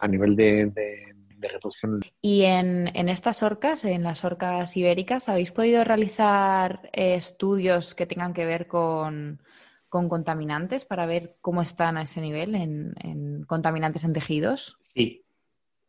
a 0.00 0.08
nivel 0.08 0.36
de, 0.36 0.72
reproducción. 1.40 2.00
¿Y 2.20 2.42
en, 2.42 2.88
estas 3.08 3.42
orcas, 3.42 3.84
en 3.84 4.04
las 4.04 4.24
orcas 4.24 4.76
ibéricas, 4.76 5.28
habéis 5.28 5.50
podido 5.50 5.82
realizar 5.82 6.88
eh, 6.92 7.14
estudios 7.14 7.94
que 7.94 8.06
tengan 8.06 8.32
que 8.32 8.44
ver 8.44 8.68
con, 8.68 9.40
con 9.88 10.08
contaminantes 10.08 10.84
para 10.84 11.04
ver 11.04 11.36
cómo 11.40 11.60
están 11.62 11.96
a 11.96 12.02
ese 12.02 12.20
nivel 12.20 12.54
en, 12.54 13.44
contaminantes 13.46 14.04
en 14.04 14.12
tejidos? 14.12 14.78
Sí, 14.80 15.22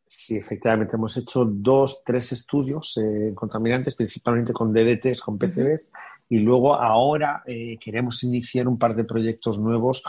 Sí, 0.05 0.35
efectivamente, 0.37 0.95
hemos 0.95 1.17
hecho 1.17 1.43
dos, 1.43 2.03
tres 2.05 2.33
estudios 2.33 2.97
eh, 2.97 3.29
en 3.29 3.35
contaminantes, 3.35 3.95
principalmente 3.95 4.53
con 4.53 4.71
DDTs, 4.71 5.21
con 5.21 5.39
PCBs, 5.39 5.89
y 6.29 6.39
luego 6.39 6.75
ahora 6.75 7.43
eh, 7.45 7.77
queremos 7.79 8.23
iniciar 8.23 8.67
un 8.67 8.77
par 8.77 8.95
de 8.95 9.05
proyectos 9.05 9.59
nuevos 9.59 10.03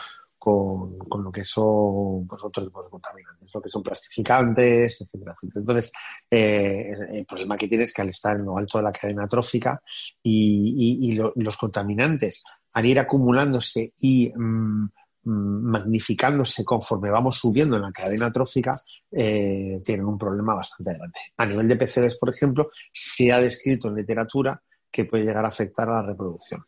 con, 0.45 1.25
lo 1.25 1.33
que 1.33 1.45
son 1.45 2.29
otros 2.29 2.69
contaminantes, 2.91 3.51
lo 3.55 3.63
que 3.63 3.71
son 3.71 3.83
plastificantes, 3.83 5.01
etcétera, 5.01 5.35
Entonces, 5.57 5.93
eh, 6.31 6.93
el 7.13 7.25
problema 7.25 7.57
que 7.57 7.67
tiene 7.67 7.85
es 7.85 7.95
que 7.95 8.03
al 8.03 8.11
estar 8.11 8.37
en 8.37 8.45
lo 8.45 8.59
alto 8.59 8.77
de 8.77 8.85
la 8.85 8.93
cadena 8.93 9.27
trófica 9.27 9.81
y, 10.23 11.19
los 11.37 11.57
contaminantes, 11.57 12.43
al 12.75 12.85
ir 12.85 12.99
acumulándose 12.99 13.93
y 14.01 14.31
mm, 14.35 14.89
mm, 15.25 15.71
magnificándose 15.71 16.63
conforme 16.63 17.11
vamos 17.11 17.39
subiendo 17.39 17.77
en 17.77 17.83
la 17.83 17.93
cadena 17.93 18.31
trófica, 18.31 18.75
eh, 19.13 19.81
tienen 19.83 20.05
un 20.05 20.19
problema 20.19 20.55
bastante 20.55 20.93
grande. 20.93 21.21
A 21.39 21.47
nivel 21.47 21.69
de 21.69 21.77
PCBs, 21.77 22.19
por 22.19 22.29
ejemplo, 22.29 22.69
se 22.93 23.33
ha 23.33 23.41
descrito 23.41 23.89
en 23.89 23.95
literatura 23.95 24.61
que 24.95 25.07
puede 25.07 25.25
llegar 25.25 25.45
a 25.45 25.49
afectar 25.49 25.91
a 25.91 25.95
la 25.95 26.03
reproducción. 26.03 26.65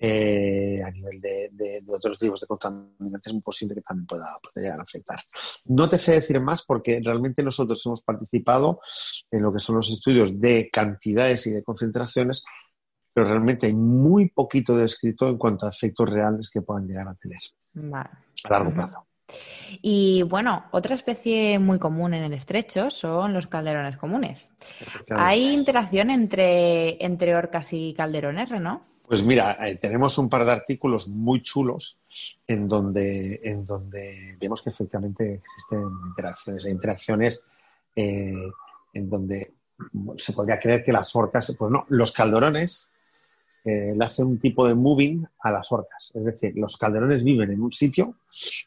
Eh, 0.00 0.80
a 0.86 0.90
nivel 0.92 1.20
de, 1.20 1.82
otros 1.88 2.16
tipos 2.16 2.40
de 2.40 2.46
contaminantes 2.46 3.26
es 3.26 3.32
muy 3.32 3.42
posible 3.42 3.74
que 3.74 3.80
también 3.80 4.06
pueda, 4.06 4.38
llegar 4.54 4.78
a 4.78 4.84
afectar. 4.84 5.18
No 5.64 5.88
te 5.88 5.98
sé 5.98 6.12
decir 6.12 6.40
más 6.40 6.64
porque 6.64 7.00
realmente 7.04 7.42
nosotros 7.42 7.84
hemos 7.84 8.02
participado 8.02 8.80
en 9.32 9.42
lo 9.42 9.52
que 9.52 9.58
son 9.58 9.74
los 9.74 9.90
estudios 9.90 10.40
de 10.40 10.70
cantidades 10.72 11.48
y 11.48 11.50
de 11.50 11.64
concentraciones, 11.64 12.44
pero 13.12 13.26
realmente 13.26 13.66
hay 13.66 13.74
muy 13.74 14.30
poquito 14.30 14.76
descrito 14.76 15.28
en 15.28 15.38
cuanto 15.38 15.66
a 15.66 15.70
efectos 15.70 16.08
reales 16.08 16.48
que 16.48 16.62
puedan 16.62 16.86
llegar 16.86 17.08
a 17.08 17.16
tener 17.16 17.40
a 17.92 18.10
largo 18.48 18.72
plazo. 18.72 19.07
Y 19.82 20.22
bueno, 20.22 20.64
otra 20.70 20.94
especie 20.94 21.58
muy 21.58 21.78
común 21.78 22.14
en 22.14 22.24
el 22.24 22.32
estrecho 22.32 22.90
son 22.90 23.34
los 23.34 23.46
calderones 23.46 23.96
comunes. 23.96 24.52
¿Hay 25.10 25.52
interacción 25.52 26.10
entre, 26.10 27.04
entre 27.04 27.34
orcas 27.34 27.72
y 27.72 27.94
calderones, 27.94 28.48
Reno? 28.48 28.80
Pues 29.06 29.22
mira, 29.24 29.56
eh, 29.66 29.76
tenemos 29.76 30.16
un 30.18 30.28
par 30.28 30.44
de 30.44 30.52
artículos 30.52 31.08
muy 31.08 31.42
chulos 31.42 31.98
en 32.46 32.66
donde, 32.66 33.40
en 33.44 33.64
donde 33.64 34.36
vemos 34.40 34.62
que 34.62 34.70
efectivamente 34.70 35.42
existen 35.44 35.82
interacciones. 36.08 36.64
Hay 36.64 36.72
interacciones 36.72 37.42
eh, 37.94 38.32
en 38.94 39.10
donde 39.10 39.54
se 40.16 40.32
podría 40.32 40.58
creer 40.58 40.82
que 40.82 40.92
las 40.92 41.14
orcas, 41.14 41.54
pues 41.56 41.70
no, 41.70 41.84
los 41.88 42.12
calderones 42.12 42.90
le 43.96 44.04
hace 44.04 44.24
un 44.24 44.38
tipo 44.38 44.66
de 44.66 44.74
moving 44.74 45.26
a 45.40 45.50
las 45.50 45.70
orcas. 45.72 46.10
Es 46.14 46.24
decir, 46.24 46.52
los 46.56 46.76
calderones 46.76 47.24
viven 47.24 47.50
en 47.50 47.60
un 47.60 47.72
sitio 47.72 48.14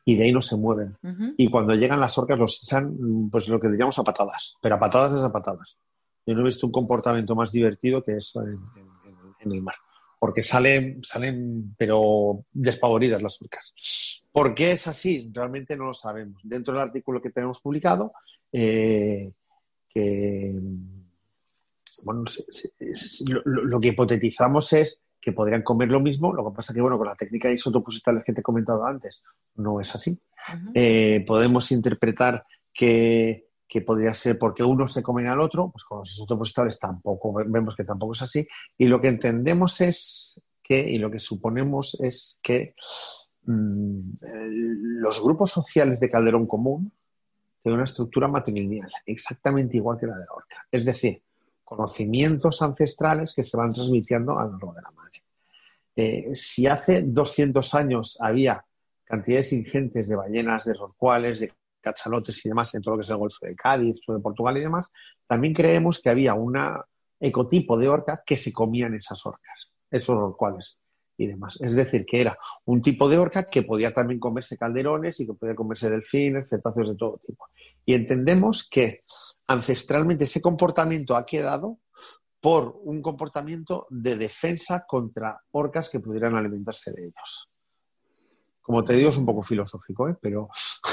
y 0.05 0.15
de 0.15 0.23
ahí 0.23 0.31
no 0.31 0.41
se 0.41 0.57
mueven. 0.57 0.97
Y 1.37 1.49
cuando 1.49 1.75
llegan 1.75 1.99
las 1.99 2.17
orcas 2.17 2.37
los 2.37 2.63
echan, 2.63 3.29
pues 3.31 3.47
lo 3.47 3.59
que 3.59 3.69
diríamos 3.69 3.97
a 3.99 4.03
patadas, 4.03 4.57
pero 4.61 4.75
a 4.75 4.79
patadas 4.79 5.13
es 5.13 5.23
a 5.23 5.31
patadas. 5.31 5.81
Yo 6.25 6.35
no 6.35 6.41
he 6.41 6.45
visto 6.45 6.67
un 6.67 6.71
comportamiento 6.71 7.35
más 7.35 7.51
divertido 7.51 8.03
que 8.03 8.17
eso 8.17 8.43
en, 8.45 9.51
el 9.51 9.61
mar. 9.61 9.75
Porque 10.19 10.43
salen, 10.43 11.03
salen, 11.03 11.73
pero 11.77 12.45
despavoridas 12.51 13.23
las 13.23 13.41
orcas. 13.41 13.73
¿Por 14.31 14.53
qué 14.53 14.73
es 14.73 14.87
así? 14.87 15.31
Realmente 15.33 15.75
no 15.75 15.85
lo 15.85 15.93
sabemos. 15.95 16.41
Dentro 16.43 16.73
del 16.73 16.83
artículo 16.83 17.21
que 17.21 17.31
tenemos 17.31 17.59
publicado, 17.59 18.13
eh, 18.51 19.31
que 19.89 20.53
bueno, 22.03 22.23
lo, 23.35 23.79
que 23.79 23.89
hipotetizamos 23.89 24.73
es 24.73 25.01
que 25.19 25.31
podrían 25.31 25.61
comer 25.61 25.89
lo 25.89 25.99
mismo, 25.99 26.33
lo 26.33 26.49
que 26.49 26.55
pasa 26.55 26.73
que, 26.73 26.81
bueno, 26.81 26.97
con 26.97 27.07
la 27.07 27.15
técnica 27.15 27.47
de 27.47 27.55
isótopos 27.55 28.01
que 28.25 28.33
te 28.33 28.41
he 28.41 28.43
comentado 28.43 28.85
antes, 28.85 29.31
no 29.55 29.79
es 29.79 29.93
así. 29.93 30.19
Eh, 30.73 31.23
podemos 31.27 31.71
interpretar 31.71 32.43
que, 32.73 33.47
podría 33.85 34.13
ser 34.15 34.37
porque 34.37 34.63
uno 34.63 34.87
se 34.87 35.03
come 35.03 35.27
al 35.27 35.39
otro, 35.39 35.69
pues 35.71 35.85
con 35.85 35.99
los 35.99 36.11
isótopos 36.11 36.53
tampoco, 36.79 37.33
vemos 37.33 37.75
que 37.75 37.83
tampoco 37.83 38.13
es 38.13 38.21
así, 38.23 38.47
y 38.77 38.85
lo 38.85 38.99
que 38.99 39.09
entendemos 39.09 39.79
es 39.81 40.39
que, 40.61 40.89
y 40.89 40.97
lo 40.97 41.09
que 41.09 41.19
suponemos 41.19 41.99
es 42.01 42.39
que 42.41 42.75
mm, 43.45 44.11
los 45.01 45.23
grupos 45.23 45.51
sociales 45.51 45.99
de 45.99 46.09
Calderón 46.09 46.47
común 46.47 46.91
tienen 47.61 47.75
una 47.75 47.85
estructura 47.85 48.27
matrilineal, 48.27 48.91
exactamente 49.05 49.77
igual 49.77 49.97
que 49.99 50.07
la 50.07 50.17
de 50.17 50.25
la 50.25 50.33
orca. 50.33 50.65
Es 50.71 50.83
decir, 50.83 51.21
conocimientos 51.71 52.61
ancestrales 52.61 53.33
que 53.33 53.43
se 53.43 53.55
van 53.55 53.71
transmitiendo 53.71 54.37
a 54.37 54.43
lo 54.43 54.51
largo 54.51 54.73
de 54.73 54.81
la 54.81 54.91
madre. 54.91 55.23
Eh, 55.95 56.35
si 56.35 56.67
hace 56.67 57.01
200 57.01 57.73
años 57.75 58.17
había 58.19 58.65
cantidades 59.05 59.53
ingentes 59.53 60.09
de 60.09 60.15
ballenas, 60.17 60.65
de 60.65 60.73
rorcuales, 60.73 61.39
de 61.39 61.53
cachalotes 61.79 62.45
y 62.45 62.49
demás 62.49 62.75
en 62.75 62.81
todo 62.81 62.95
lo 62.95 62.99
que 62.99 63.05
es 63.05 63.09
el 63.09 63.17
Golfo 63.17 63.45
de 63.45 63.55
Cádiz, 63.55 64.01
de 64.05 64.19
Portugal 64.19 64.57
y 64.57 64.61
demás, 64.61 64.91
también 65.25 65.53
creemos 65.53 66.01
que 66.01 66.09
había 66.09 66.33
un 66.33 66.57
ecotipo 67.19 67.77
de 67.77 67.87
orca 67.87 68.21
que 68.25 68.35
se 68.35 68.51
comían 68.51 68.93
esas 68.93 69.25
orcas, 69.25 69.71
esos 69.89 70.17
rorcuales 70.17 70.77
y 71.15 71.27
demás. 71.27 71.57
Es 71.61 71.73
decir, 71.73 72.05
que 72.05 72.19
era 72.19 72.35
un 72.65 72.81
tipo 72.81 73.07
de 73.07 73.17
orca 73.17 73.45
que 73.45 73.63
podía 73.63 73.91
también 73.91 74.19
comerse 74.19 74.57
calderones 74.57 75.21
y 75.21 75.25
que 75.25 75.33
podía 75.33 75.55
comerse 75.55 75.89
delfines, 75.89 76.49
cetáceos 76.49 76.89
de 76.89 76.95
todo 76.95 77.21
tipo. 77.25 77.45
Y 77.85 77.93
entendemos 77.93 78.67
que 78.69 78.99
ancestralmente 79.51 80.23
ese 80.23 80.41
comportamiento 80.41 81.15
ha 81.15 81.25
quedado 81.25 81.79
por 82.39 82.79
un 82.83 83.01
comportamiento 83.01 83.85
de 83.89 84.15
defensa 84.15 84.85
contra 84.87 85.39
orcas 85.51 85.89
que 85.89 85.99
pudieran 85.99 86.35
alimentarse 86.35 86.91
de 86.91 87.03
ellos. 87.03 87.49
Como 88.61 88.83
te 88.83 88.93
digo, 88.93 89.09
es 89.09 89.17
un 89.17 89.25
poco 89.25 89.43
filosófico, 89.43 90.09
¿eh? 90.09 90.15
pero 90.19 90.47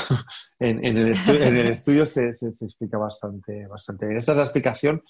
en, 0.59 0.85
el 0.85 1.09
estudio, 1.69 2.05
se, 2.07 2.29
explica 2.29 2.99
bastante, 2.99 3.65
bastante 3.71 4.07
bien. 4.07 4.19
Esta 4.19 4.33
es 4.33 4.39
la 4.39 4.45
explicación 4.45 5.01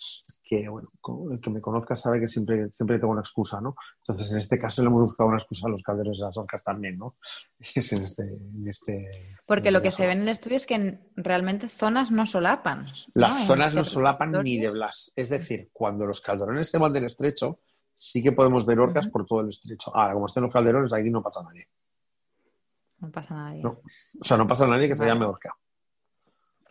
que, 0.49 0.69
bueno, 0.69 0.91
el 1.31 1.41
que 1.41 1.51
me 1.51 1.61
conozca 1.61 1.95
sabe 1.95 2.21
que 2.21 2.29
siempre, 2.29 2.71
siempre 2.73 2.99
tengo 2.99 3.13
una 3.13 3.21
excusa, 3.21 3.61
¿no? 3.61 3.77
Entonces, 4.01 4.33
en 4.33 4.39
este 4.39 4.59
caso 4.59 4.83
le 4.83 4.89
hemos 4.89 5.03
buscado 5.03 5.29
una 5.29 5.39
excusa 5.39 5.69
a 5.69 5.71
los 5.71 5.83
calderos 5.83 6.19
de 6.19 6.25
las 6.25 6.37
orcas 6.37 6.65
también, 6.65 6.97
¿no? 6.99 7.17
Es 7.59 7.93
en 7.93 8.03
este, 8.03 8.23
este 8.67 9.37
Porque 9.47 9.71
lo 9.71 9.83
que 9.83 9.91
se 9.91 10.07
ve 10.07 10.13
en 10.13 10.23
el 10.23 10.29
estudio 10.31 10.57
es 10.57 10.67
que 10.67 11.01
realmente 11.17 11.69
zonas 11.69 12.11
no 12.11 12.25
solapan. 12.25 12.87
Las 13.15 13.47
zonas 13.47 13.75
no 13.75 13.85
solapan 13.85 14.33
ni 14.43 14.59
de 14.59 14.71
blas. 14.71 15.13
Es 15.15 15.29
decir, 15.29 15.69
cuando 15.73 16.07
los 16.07 16.21
calderones 16.23 16.71
se 16.71 16.79
van 16.79 16.93
del 16.93 17.05
estrecho, 17.05 17.61
sí 17.95 18.23
que 18.23 18.33
podemos 18.33 18.65
ver 18.65 18.81
orcas 18.81 19.09
por 19.09 19.27
todo 19.27 19.43
el 19.43 19.51
estrecho. 19.51 19.95
Ahora, 19.95 20.15
como 20.15 20.27
estén 20.27 20.45
los 20.45 20.53
calderones, 20.53 20.93
aquí 20.95 21.11
no 21.11 21.23
pasa 21.23 21.43
nadie. 21.43 21.67
No 23.01 23.11
pasa 23.11 23.35
nadie. 23.35 23.63
O 23.65 23.83
sea, 24.23 24.37
no 24.39 24.47
pasa 24.47 24.67
nadie 24.67 24.89
que 24.89 24.97
se 24.97 25.05
llame 25.05 25.27
orca. 25.27 25.55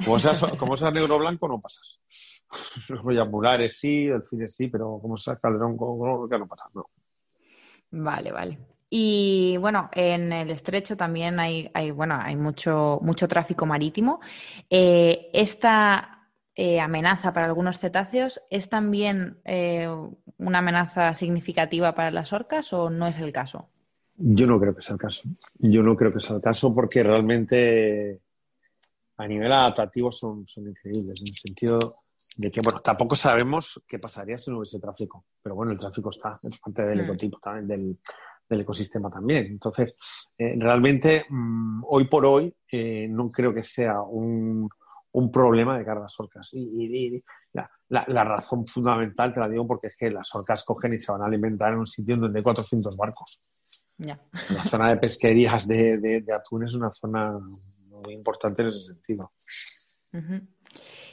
Como 0.03 0.19
seas, 0.19 0.43
como 0.57 0.75
seas 0.78 0.93
negro 0.93 1.17
blanco, 1.19 1.47
no 1.47 1.59
pasas. 1.59 1.99
Los 2.89 3.30
mulares 3.30 3.78
sí, 3.78 4.08
delfines 4.08 4.56
sí, 4.56 4.68
pero 4.68 5.00
como 5.02 5.18
sea 5.18 5.36
calderón 5.38 5.78
que 6.30 6.39
no 6.39 6.48
pasa, 6.48 6.70
no. 6.74 6.89
Vale, 7.91 8.32
vale. 8.32 8.58
Y 8.89 9.58
bueno, 9.58 9.89
en 9.93 10.32
el 10.32 10.50
estrecho 10.50 10.95
también 10.95 11.39
hay, 11.39 11.70
hay 11.74 11.91
bueno, 11.91 12.18
hay 12.22 12.36
mucho, 12.36 13.00
mucho 13.02 13.28
tráfico 13.28 13.66
marítimo. 13.66 14.22
Eh, 14.70 15.30
esta 15.34 16.30
eh, 16.56 16.80
amenaza 16.80 17.34
para 17.34 17.48
algunos 17.48 17.80
cetáceos 17.80 18.41
es 18.50 18.70
también 18.70 19.39
eh, 19.43 19.88
una 20.38 20.60
amenaza 20.60 21.14
significativa 21.14 21.93
para 21.93 22.12
las 22.12 22.32
orcas 22.32 22.72
o 22.74 22.89
no 22.89 23.08
es 23.08 23.20
el 23.20 23.32
caso? 23.34 23.70
Yo 24.16 24.48
no 24.48 24.60
creo 24.60 24.74
que 24.76 24.82
sea 24.82 24.93
el 24.93 25.00
caso. 25.00 25.30
Yo 25.60 25.84
no 25.84 25.95
creo 25.95 26.14
que 26.14 26.22
sea 26.22 26.38
el 26.38 26.41
caso 26.41 26.74
porque 26.74 27.04
realmente 27.04 28.18
a 29.18 29.28
nivel 29.28 29.52
adaptativo 29.52 30.12
son, 30.12 30.48
son 30.48 30.70
increíbles 30.70 31.22
en 31.22 31.28
el 31.28 31.34
sentido 31.36 31.95
de 32.38 32.52
que, 32.52 32.62
bueno, 32.62 32.80
tampoco 32.82 33.16
sabemos 33.16 33.84
qué 33.88 33.98
pasaría 33.98 34.38
si 34.38 34.52
no 34.52 34.60
hubiese 34.60 34.80
tráfico, 34.80 35.26
pero 35.42 35.56
bueno, 35.56 35.72
el 35.72 35.78
tráfico 35.80 36.12
está, 36.12 36.40
es 36.44 36.60
parte 36.60 36.84
del 36.84 37.00
mm. 37.00 37.04
ecotipo 37.06 37.40
también, 37.40 37.98
del, 38.48 38.62
ecosistema 38.62 39.10
también. 39.10 39.48
Entonces, 39.48 39.98
eh, 40.38 40.56
realmente, 40.58 41.26
mm, 41.28 41.82
hoy 41.88 42.06
por 42.06 42.26
hoy, 42.26 42.56
eh, 42.72 43.08
no 43.10 43.32
creo 43.32 43.54
que 43.54 43.64
sea 43.64 44.02
un, 44.02 44.70
problema 45.34 45.80
de 45.80 45.84
cargas 45.84 46.14
orcas. 46.20 46.52
Y, 46.54 47.24
la, 47.90 48.24
razón 48.24 48.68
fundamental 48.68 49.34
te 49.34 49.40
la 49.40 49.50
digo 49.50 49.66
porque 49.66 49.88
es 49.88 49.98
que 49.98 50.12
las 50.12 50.34
orcas 50.36 50.64
cogen 50.64 50.94
y 50.94 51.00
se 51.00 51.12
van 51.12 51.24
a 51.24 51.26
alimentar 51.26 51.74
en 51.74 51.80
un 51.80 51.88
sitio 51.88 52.18
donde 52.18 52.38
hay 52.38 52.44
400 52.44 52.96
barcos. 52.96 53.52
La 53.98 54.64
zona 54.64 54.90
de 54.92 54.98
pesquerías 54.98 55.68
de, 55.68 55.98
de, 55.98 56.34
atún 56.34 56.66
es 56.66 56.76
una 56.76 56.92
zona 56.92 57.40
muy 57.90 58.14
importante 58.14 58.62
en 58.62 58.68
ese 58.68 58.82
sentido. 58.82 59.28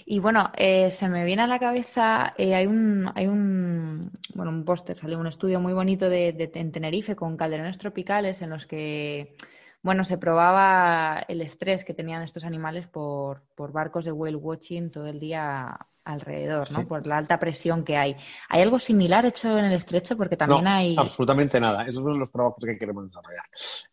Y 0.06 0.18
bueno, 0.18 0.50
eh, 0.56 0.90
se 0.90 1.08
me 1.08 1.24
viene 1.24 1.42
a 1.42 1.46
la 1.46 1.58
cabeza, 1.58 2.34
eh, 2.36 2.54
hay 2.54 2.66
un, 2.66 3.10
hay 3.14 3.26
un, 3.26 4.10
bueno, 4.34 4.50
un 4.50 4.64
póster, 4.64 4.96
salió 4.98 5.18
un 5.18 5.26
estudio 5.26 5.60
muy 5.60 5.72
bonito 5.72 6.10
de, 6.10 6.50
en 6.54 6.72
Tenerife 6.72 7.16
con 7.16 7.36
calderones 7.38 7.78
tropicales 7.78 8.42
en 8.42 8.50
los 8.50 8.66
que, 8.66 9.34
bueno, 9.82 10.04
se 10.04 10.18
probaba 10.18 11.24
el 11.28 11.40
estrés 11.40 11.84
que 11.86 11.94
tenían 11.94 12.22
estos 12.22 12.44
animales 12.44 12.86
por, 12.86 13.42
por 13.54 13.72
barcos 13.72 14.04
de 14.04 14.12
whale 14.12 14.36
watching 14.36 14.90
todo 14.90 15.06
el 15.06 15.20
día 15.20 15.78
alrededor, 16.04 16.70
¿no? 16.72 16.86
Por 16.86 17.06
la 17.06 17.18
alta 17.18 17.38
presión 17.38 17.84
que 17.84 17.96
hay. 17.96 18.16
¿Hay 18.48 18.62
algo 18.62 18.78
similar 18.78 19.24
hecho 19.26 19.58
en 19.58 19.64
el 19.64 19.72
estrecho? 19.72 20.16
Porque 20.16 20.36
también 20.36 20.66
hay. 20.66 20.96
Absolutamente 20.98 21.60
nada. 21.60 21.82
Esos 21.82 22.04
son 22.04 22.18
los 22.18 22.30
trabajos 22.30 22.64
que 22.64 22.78
queremos 22.78 23.04
desarrollar. 23.04 23.44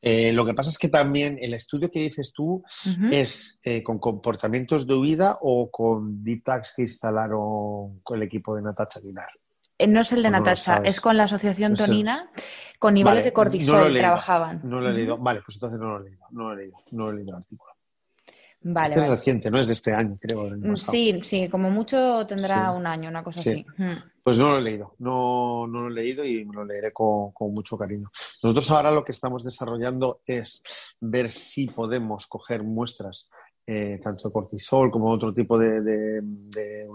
Eh, 0.02 0.34
lo 0.34 0.46
que 0.46 0.54
pasa 0.54 0.70
es 0.70 0.78
que 0.78 0.90
también 0.90 1.38
el 1.42 1.54
estudio 1.54 1.90
que 1.90 2.00
dices 2.00 2.34
tú 2.34 2.64
es 3.12 3.60
eh, 3.64 3.82
con 3.84 4.00
comportamientos 4.00 4.86
de 4.86 4.96
huida 4.96 5.38
o 5.42 5.70
con 5.72 6.24
deep 6.24 6.44
tags 6.44 6.74
que 6.76 6.84
instalaron 6.84 8.00
con 8.04 8.18
el 8.18 8.24
equipo 8.24 8.56
de 8.56 8.62
Natacha 8.62 9.00
Aguilar. 9.00 9.30
Eh, 9.78 9.88
no 9.88 10.02
es 10.02 10.12
el 10.12 10.22
de 10.22 10.30
Natacha, 10.30 10.82
es 10.84 11.02
con 11.02 11.18
la 11.18 11.24
asociación 11.24 11.76
Tonina, 11.76 12.30
con 12.78 12.94
niveles 12.94 13.24
de 13.24 13.34
cortisol 13.34 13.98
trabajaban. 13.98 14.62
No 14.64 14.80
lo 14.80 14.90
he 14.90 14.94
leído. 14.94 15.18
Vale, 15.18 15.42
pues 15.44 15.56
entonces 15.56 15.80
no 15.80 15.98
lo 15.98 16.02
he 16.02 16.10
leído. 16.10 16.26
No 16.30 16.44
lo 16.44 16.54
he 16.54 16.58
leído, 16.58 16.78
no 16.92 17.06
lo 17.06 17.12
he 17.12 17.16
leído 17.16 17.32
el 17.32 17.38
artículo. 17.38 17.71
Vale, 18.64 18.90
este 18.90 19.04
es 19.04 19.10
reciente, 19.10 19.52
no 19.52 19.60
es 19.60 19.68
de 19.68 19.74
este 19.74 19.94
año, 19.94 20.18
creo. 20.20 20.50
Mm, 20.50 20.76
sí, 20.76 21.20
sí, 21.24 21.50
como 21.50 21.72
mucho 21.72 22.26
tendrá 22.28 22.72
un 22.72 22.86
año, 22.86 23.10
una 23.10 23.24
cosa 23.24 23.40
así. 23.40 23.66
Mm. 23.78 23.94
Pues 24.24 24.38
no 24.38 24.52
lo 24.52 24.58
he 24.58 24.62
leído, 24.62 24.96
no, 25.00 25.66
no 25.66 25.82
lo 25.82 25.88
he 25.88 26.04
leído 26.04 26.24
y 26.24 26.46
me 26.46 26.54
lo 26.54 26.64
leeré 26.64 26.94
con, 26.94 27.32
con, 27.32 27.52
mucho 27.54 27.76
cariño. 27.76 28.08
Nosotros 28.44 28.70
ahora 28.70 28.92
lo 28.92 29.04
que 29.04 29.14
estamos 29.14 29.44
desarrollando 29.44 30.22
es 30.28 30.62
ver 31.00 31.32
si 31.32 31.68
podemos 31.68 32.28
coger 32.28 32.62
muestras 32.62 33.32
eh, 33.66 34.00
tanto 34.04 34.32
cortisol 34.32 34.90
como 34.90 35.10
otro 35.10 35.34
tipo 35.34 35.58
de, 35.58 35.82
de, 35.82 36.22
de 36.22 36.88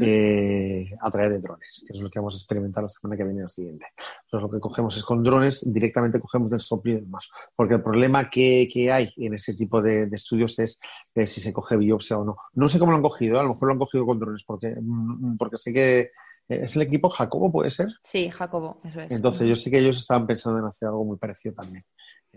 eh, 0.00 0.90
a 1.00 1.10
través 1.10 1.30
de 1.30 1.38
drones, 1.38 1.84
que 1.86 1.96
es 1.96 2.02
lo 2.02 2.10
que 2.10 2.18
vamos 2.18 2.34
a 2.34 2.38
experimentar 2.38 2.82
la 2.82 2.88
semana 2.88 3.16
que 3.16 3.24
viene 3.24 3.42
la 3.42 3.48
siguiente. 3.48 3.86
Entonces, 4.24 4.42
lo 4.42 4.50
que 4.50 4.60
cogemos 4.60 4.96
es 4.96 5.04
con 5.04 5.22
drones, 5.22 5.62
directamente 5.72 6.20
cogemos 6.20 6.50
del 6.50 6.60
y 6.84 7.00
demás. 7.00 7.28
Porque 7.54 7.74
el 7.74 7.82
problema 7.82 8.28
que, 8.28 8.68
que 8.72 8.90
hay 8.90 9.12
en 9.16 9.34
ese 9.34 9.54
tipo 9.54 9.80
de, 9.80 10.08
estudios 10.12 10.58
es 10.58 10.78
si 11.14 11.40
se 11.40 11.52
coge 11.52 11.76
biopsia 11.76 12.18
o 12.18 12.24
no. 12.24 12.36
No 12.54 12.68
sé 12.68 12.78
cómo 12.78 12.92
lo 12.92 12.96
han 12.96 13.02
cogido, 13.02 13.38
a 13.38 13.42
lo 13.42 13.50
mejor 13.50 13.68
lo 13.68 13.72
han 13.74 13.78
cogido 13.78 14.06
con 14.06 14.18
drones, 14.18 14.42
porque, 14.44 14.74
mm, 14.80 15.36
porque 15.36 15.58
sé 15.58 15.72
que 15.72 16.10
¿Es 16.48 16.76
el 16.76 16.82
equipo 16.82 17.10
Jacobo, 17.10 17.52
puede 17.52 17.70
ser? 17.70 17.88
Sí, 18.02 18.30
Jacobo, 18.30 18.80
eso 18.82 19.00
es. 19.00 19.10
Entonces, 19.10 19.46
yo 19.46 19.54
sé 19.54 19.70
que 19.70 19.80
ellos 19.80 19.98
estaban 19.98 20.26
pensando 20.26 20.58
en 20.58 20.64
hacer 20.64 20.88
algo 20.88 21.04
muy 21.04 21.18
parecido 21.18 21.54
también. 21.54 21.84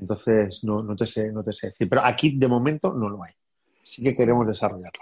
Entonces, 0.02 0.64
no, 0.64 0.84
no, 0.84 0.95
te 0.95 1.06
sé, 1.06 1.32
no 1.32 1.43
te 1.43 1.54
sé 1.54 1.68
decir. 1.68 1.88
Pero 1.88 2.04
aquí, 2.04 2.38
de 2.38 2.47
momento, 2.47 2.93
no 2.93 3.08
lo 3.08 3.24
hay. 3.24 3.32
Sí 3.84 4.02
que 4.02 4.16
queremos 4.16 4.47
desarrollarlo. 4.47 5.02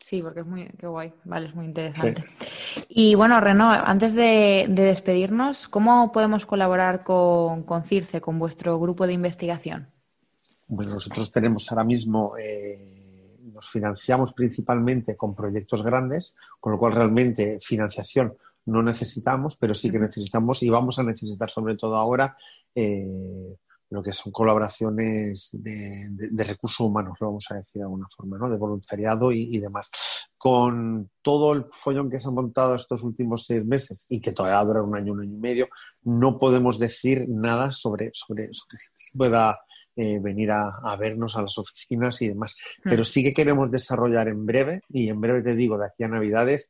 Sí, 0.00 0.22
porque 0.22 0.40
es 0.40 0.46
muy 0.46 0.66
qué 0.78 0.86
guay, 0.86 1.12
vale, 1.24 1.48
es 1.48 1.54
muy 1.54 1.66
interesante. 1.66 2.22
Y 2.88 3.14
bueno, 3.14 3.40
Reno, 3.40 3.70
antes 3.70 4.14
de, 4.14 4.66
despedirnos, 4.70 5.68
¿cómo 5.68 6.12
podemos 6.12 6.46
colaborar 6.46 7.04
con, 7.04 7.64
con, 7.64 7.84
CIRCE, 7.84 8.22
con 8.22 8.38
vuestro 8.38 8.78
grupo 8.80 9.06
de 9.06 9.12
investigación? 9.12 9.88
Bueno, 10.68 10.92
nosotros 10.92 11.30
tenemos 11.30 11.70
ahora 11.70 11.84
mismo, 11.84 12.32
eh, 12.38 13.36
nos 13.52 13.68
financiamos 13.68 14.32
principalmente 14.32 15.14
con 15.14 15.34
proyectos 15.34 15.82
grandes, 15.82 16.34
con 16.58 16.72
lo 16.72 16.78
cual 16.78 16.94
realmente 16.94 17.58
financiación 17.60 18.34
no 18.64 18.82
necesitamos, 18.82 19.56
pero 19.56 19.74
sí 19.74 19.90
que 19.90 19.98
necesitamos 19.98 20.62
y 20.62 20.70
vamos 20.70 20.98
a 20.98 21.02
necesitar 21.02 21.50
sobre 21.50 21.76
todo 21.76 21.96
ahora 21.96 22.36
eh, 22.74 23.56
lo 23.90 24.02
que 24.02 24.12
son 24.12 24.32
colaboraciones 24.32 25.50
de, 25.52 26.44
recursos 26.44 26.80
humanos, 26.80 27.16
lo 27.20 27.28
vamos 27.28 27.46
a 27.50 27.56
decir 27.56 27.74
de 27.74 27.82
alguna 27.82 28.06
forma, 28.14 28.38
¿no? 28.38 28.50
de 28.50 28.56
voluntariado 28.56 29.32
y, 29.32 29.58
demás. 29.58 29.90
Con 30.36 31.10
todo 31.22 31.52
el 31.52 31.64
follón 31.64 32.10
que 32.10 32.20
se 32.20 32.28
ha 32.28 32.32
montado 32.32 32.74
estos 32.74 33.02
últimos 33.02 33.44
seis 33.46 33.64
meses 33.64 34.06
y 34.08 34.20
que 34.20 34.32
todavía 34.32 34.64
dura 34.64 34.82
un 34.82 34.96
año, 34.96 35.12
un 35.12 35.22
año 35.22 35.34
y 35.34 35.40
medio, 35.40 35.68
no 36.04 36.38
podemos 36.38 36.78
decir 36.78 37.26
nada 37.28 37.72
sobre, 37.72 38.10
sobre, 38.12 38.48
sobre 38.52 38.76
si 38.76 39.16
pueda 39.16 39.58
eh, 39.96 40.20
venir 40.20 40.52
a, 40.52 40.94
vernos 40.96 41.36
a 41.36 41.42
las 41.42 41.58
oficinas 41.58 42.22
y 42.22 42.28
demás. 42.28 42.54
Hmm. 42.84 42.90
Pero 42.90 43.04
sí 43.04 43.24
que 43.24 43.34
queremos 43.34 43.68
desarrollar 43.68 44.28
en 44.28 44.46
breve, 44.46 44.82
y 44.90 45.08
en 45.08 45.20
breve 45.20 45.42
te 45.42 45.56
digo, 45.56 45.76
de 45.76 45.86
aquí 45.86 46.04
a 46.04 46.08
Navidades, 46.08 46.68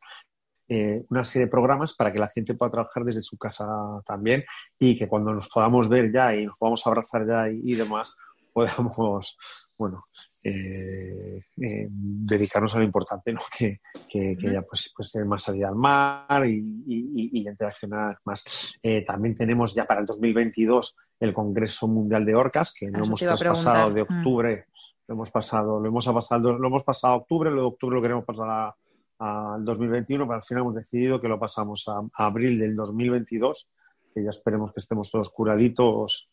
eh, 0.71 1.03
una 1.09 1.25
serie 1.25 1.47
de 1.47 1.51
programas 1.51 1.95
para 1.95 2.13
que 2.13 2.19
la 2.19 2.29
gente 2.29 2.53
pueda 2.53 2.71
trabajar 2.71 3.03
desde 3.03 3.23
su 3.23 3.39
casa 3.39 3.67
también 4.05 4.45
y 4.79 4.99
que 4.99 5.09
cuando 5.09 5.33
nos 5.33 5.49
podamos 5.49 5.89
ver 5.89 6.13
ya 6.13 6.35
y 6.35 6.45
nos 6.45 6.59
podamos 6.59 6.87
abrazar 6.87 7.27
ya 7.27 7.49
y, 7.49 7.75
demás, 7.75 8.15
podamos, 8.53 9.39
bueno, 9.79 10.03
eh, 10.45 11.41
eh, 11.57 11.87
dedicarnos 11.91 12.75
a 12.75 12.81
lo 12.81 12.85
importante, 12.85 13.33
¿no? 13.33 13.41
que, 13.57 13.81
que, 14.09 14.37
ya 14.41 14.61
pues, 14.61 14.93
pues 14.95 15.11
tener 15.11 15.27
más 15.27 15.43
salida 15.43 15.69
al 15.69 15.77
mar 15.77 16.47
y, 16.47 16.61
y, 16.87 17.49
interaccionar 17.49 18.19
más. 18.25 18.79
también 19.07 19.35
tenemos 19.35 19.75
ya 19.75 19.87
para 19.87 20.01
el 20.01 20.07
2022 20.07 20.97
el 21.21 21.33
Congreso 21.33 21.89
Mundial 21.89 22.27
de 22.27 22.35
Orcas, 22.35 22.75
que 22.79 22.91
no 22.91 23.05
hemos 23.05 23.23
pasado 23.23 23.91
de 23.91 24.03
mm. 24.03 24.07
octubre, 24.19 24.67
lo 25.07 25.15
hemos 25.15 25.31
pasado, 25.31 25.81
lo 25.81 25.89
hemos 25.89 26.07
pasado, 26.07 26.53
lo 26.53 26.67
hemos 26.67 26.85
pasado 26.85 27.15
a 27.15 27.17
octubre, 27.17 27.51
lo 27.51 27.63
de 27.63 27.67
octubre 27.69 27.97
lo 27.97 28.03
queremos 28.03 28.25
pasar 28.27 28.51
a 28.51 28.77
al 29.19 29.65
2021, 29.65 30.27
pero 30.27 30.37
al 30.37 30.45
final 30.45 30.63
hemos 30.63 30.75
decidido 30.75 31.21
que 31.21 31.29
lo 31.29 31.39
pasamos 31.39 31.87
a, 31.89 32.01
abril 32.25 32.59
del 32.59 32.77
2022, 32.77 33.69
que 34.15 34.23
ya 34.23 34.31
esperemos 34.31 34.73
que 34.73 34.81
estemos 34.81 35.11
todos 35.11 35.31
curaditos 35.31 36.31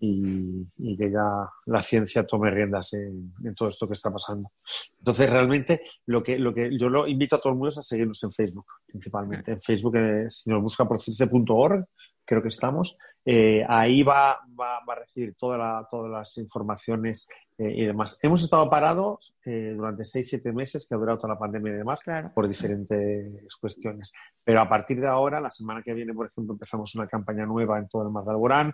y, 0.00 0.96
que 0.96 1.10
ya 1.10 1.44
la 1.66 1.82
ciencia 1.82 2.26
tome 2.26 2.50
riendas 2.50 2.92
en, 2.94 3.32
todo 3.56 3.68
esto 3.68 3.86
que 3.86 3.94
está 3.94 4.10
pasando. 4.10 4.50
Entonces, 4.98 5.30
realmente, 5.30 5.82
lo 6.06 6.22
que, 6.22 6.38
lo 6.38 6.52
que 6.52 6.76
yo 6.76 6.88
lo 6.88 7.06
invito 7.06 7.36
a 7.36 7.38
todo 7.38 7.52
el 7.52 7.58
mundo 7.58 7.70
es 7.70 7.78
a 7.78 7.82
seguirnos 7.82 8.22
en 8.24 8.32
Facebook, 8.32 8.66
principalmente. 8.86 9.52
En 9.52 9.62
Facebook, 9.62 9.96
eh, 9.96 10.26
si 10.30 10.50
nos 10.50 10.62
busca 10.62 10.86
por 10.86 11.00
circe.org, 11.00 11.86
creo 12.24 12.42
que 12.42 12.48
estamos, 12.48 12.96
eh, 13.24 13.64
ahí 13.68 14.02
va, 14.02 14.40
va, 14.58 14.78
a 14.86 14.94
recibir 14.94 15.34
toda 15.34 15.86
todas 15.90 16.10
las 16.10 16.36
informaciones 16.38 17.26
eh, 17.56 17.72
y 17.72 17.84
demás. 17.86 18.18
Hemos 18.20 18.42
estado 18.42 18.68
parados 18.68 19.32
eh, 19.44 19.74
durante 19.76 20.02
6-7 20.02 20.52
meses 20.52 20.86
que 20.88 20.94
ha 20.94 20.98
durado 20.98 21.18
toda 21.18 21.34
la 21.34 21.38
pandemia 21.38 21.72
y 21.72 21.76
demás 21.76 22.00
por 22.34 22.48
diferentes 22.48 23.56
cuestiones. 23.60 24.12
Pero 24.42 24.60
a 24.60 24.68
partir 24.68 25.00
de 25.00 25.06
ahora, 25.06 25.40
la 25.40 25.50
semana 25.50 25.80
que 25.80 25.94
viene, 25.94 26.12
por 26.12 26.26
ejemplo, 26.26 26.54
empezamos 26.54 26.92
una 26.96 27.06
campaña 27.06 27.46
nueva 27.46 27.78
en 27.78 27.88
todo 27.88 28.02
el 28.02 28.10
Mar 28.10 28.24
de 28.24 28.32
Alborán. 28.32 28.72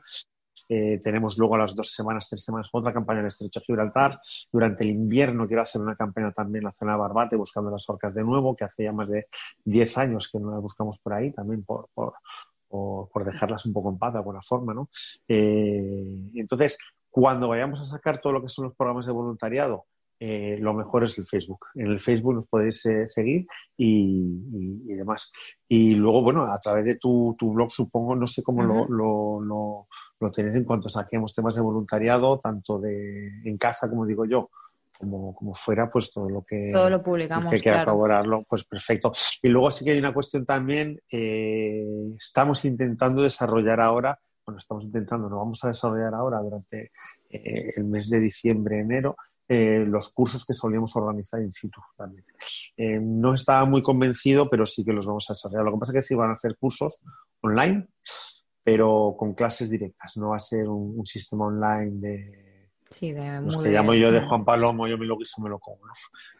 tenemos 0.67 1.37
luego 1.37 1.57
a 1.57 1.59
las 1.59 1.75
dos 1.75 1.93
semanas, 1.93 2.29
tres 2.29 2.43
semanas, 2.43 2.71
otra 2.73 2.93
campaña 2.93 3.19
en 3.19 3.27
el 3.27 3.29
Estrecho 3.29 3.61
de 3.61 3.67
Gibraltar. 3.67 4.19
Durante 4.51 4.85
el 4.85 4.91
invierno 4.91 5.47
quiero 5.47 5.63
hacer 5.63 5.83
una 5.83 5.95
campaña 5.95 6.33
también 6.33 6.63
en 6.63 6.67
la 6.67 6.73
zona 6.73 6.93
de 6.93 6.99
Barbate, 7.01 7.37
buscando 7.37 7.71
las 7.71 7.87
orcas 7.91 8.15
de 8.15 8.25
nuevo, 8.25 8.57
que 8.57 8.65
hace 8.65 8.85
ya 8.85 8.93
más 8.93 9.11
de 9.11 9.27
10 9.65 9.99
años 9.99 10.31
que 10.33 10.39
no 10.39 10.53
las 10.53 10.63
buscamos 10.63 10.99
por 11.01 11.13
ahí, 11.13 11.33
también 11.33 11.65
por, 11.65 11.89
por, 11.93 12.15
por, 12.71 13.25
dejarlas 13.25 13.67
un 13.67 13.75
poco 13.75 13.91
en 13.91 13.99
paz 13.99 14.13
de 14.13 14.19
alguna 14.21 14.41
forma, 14.43 14.73
¿no? 14.73 14.89
Eh, 15.29 16.31
entonces, 16.35 16.79
cuando 17.11 17.49
vayamos 17.49 17.81
a 17.81 17.85
sacar 17.85 18.21
todo 18.21 18.33
lo 18.33 18.43
que 18.43 18.49
son 18.49 18.67
los 18.67 18.75
programas 18.77 19.07
de 19.07 19.13
voluntariado, 19.13 19.87
eh, 20.23 20.59
lo 20.61 20.75
mejor 20.75 21.05
es 21.05 21.17
el 21.17 21.27
Facebook. 21.27 21.67
En 21.75 21.87
el 21.87 21.99
Facebook 21.99 22.35
nos 22.35 22.47
podéis 22.47 22.85
eh, 22.85 23.07
seguir 23.07 23.47
y, 23.77 24.95
demás. 24.95 25.33
Y 25.67 25.95
luego, 25.95 26.23
bueno, 26.23 26.45
a 26.45 26.61
través 26.61 26.85
de 26.85 26.97
tu, 26.97 27.35
blog, 27.41 27.71
supongo, 27.71 28.15
no 28.15 28.27
sé 28.27 28.43
cómo 28.43 28.63
lo, 28.63 28.87
lo, 28.87 29.87
lo, 30.21 30.31
tenéis 30.31 30.57
en 30.57 30.65
cuanto 30.65 30.91
saquemos 30.91 31.35
temas 31.35 31.55
de 31.55 31.63
voluntariado, 31.63 32.39
tanto 32.39 32.79
de 32.79 33.29
en 33.45 33.57
casa, 33.57 33.89
como 33.89 34.05
digo 34.05 34.27
yo, 34.27 34.51
como, 34.99 35.35
como 35.35 35.55
fuera, 35.55 35.91
pues 35.91 36.13
todo 36.13 36.29
lo 36.29 36.43
que, 36.43 36.71
todo 36.71 36.91
lo 36.91 37.03
publicamos, 37.03 37.51
que 37.51 37.61
quiera 37.61 37.87
colaborarlo, 37.87 38.41
pues 38.47 38.67
perfecto. 38.67 39.11
Y 39.41 39.49
luego 39.49 39.71
sí 39.71 39.87
que 39.87 39.93
hay 39.93 39.99
una 39.99 40.13
cuestión 40.13 40.45
también, 40.45 41.01
eh, 41.11 41.87
estamos 42.19 42.67
intentando 42.67 43.23
desarrollar 43.23 43.81
ahora, 43.81 44.21
bueno, 44.51 44.59
estamos 44.59 44.85
intentando, 44.85 45.29
no 45.29 45.39
vamos 45.39 45.63
a 45.65 45.69
desarrollar 45.69 46.15
ahora 46.15 46.41
durante 46.41 46.91
eh, 47.31 47.71
el 47.77 47.85
mes 47.85 48.11
de 48.11 48.19
diciembre, 48.19 48.81
enero, 48.81 49.17
eh, 49.49 49.85
los 49.87 50.13
cursos 50.13 50.45
que 50.45 50.55
solíamos 50.55 50.95
organizar 50.97 51.41
in 51.41 51.53
situ 51.53 51.81
también. 51.97 52.25
no 53.03 53.35
estaba 53.35 53.65
muy 53.65 53.83
convencido, 53.83 54.49
pero 54.49 54.67
sí 54.67 54.85
que 54.85 54.93
los 54.93 55.07
vamos 55.07 55.29
a 55.29 55.35
desarrollar. 55.35 55.65
Lo 55.65 55.73
que 55.73 55.79
pasa 55.79 55.93
es 55.93 55.97
que 55.97 56.09
sí 56.09 56.15
van 56.15 56.31
a 56.31 56.37
ser 56.37 56.57
cursos 56.57 57.03
online, 57.41 57.89
pero 58.63 59.15
con 59.17 59.35
clases 59.35 59.71
directas, 59.71 60.17
no 60.17 60.31
va 60.31 60.37
a 60.37 60.41
ser 60.41 60.69
un 60.69 61.07
sistema 61.07 61.47
online 61.47 62.01
de 62.01 62.50
Sí, 62.91 63.13
de 63.13 63.41
Los 63.41 63.63
que 63.63 63.71
llamo 63.71 63.95
yo 63.95 64.11
de 64.11 64.21
Juan 64.21 64.45
Palomo, 64.45 64.89
yo 64.89 64.99
me 64.99 65.07
lo 65.07 65.17
guiso, 65.17 65.41
me 65.41 65.49
lo 65.49 65.61
como. 65.61 65.79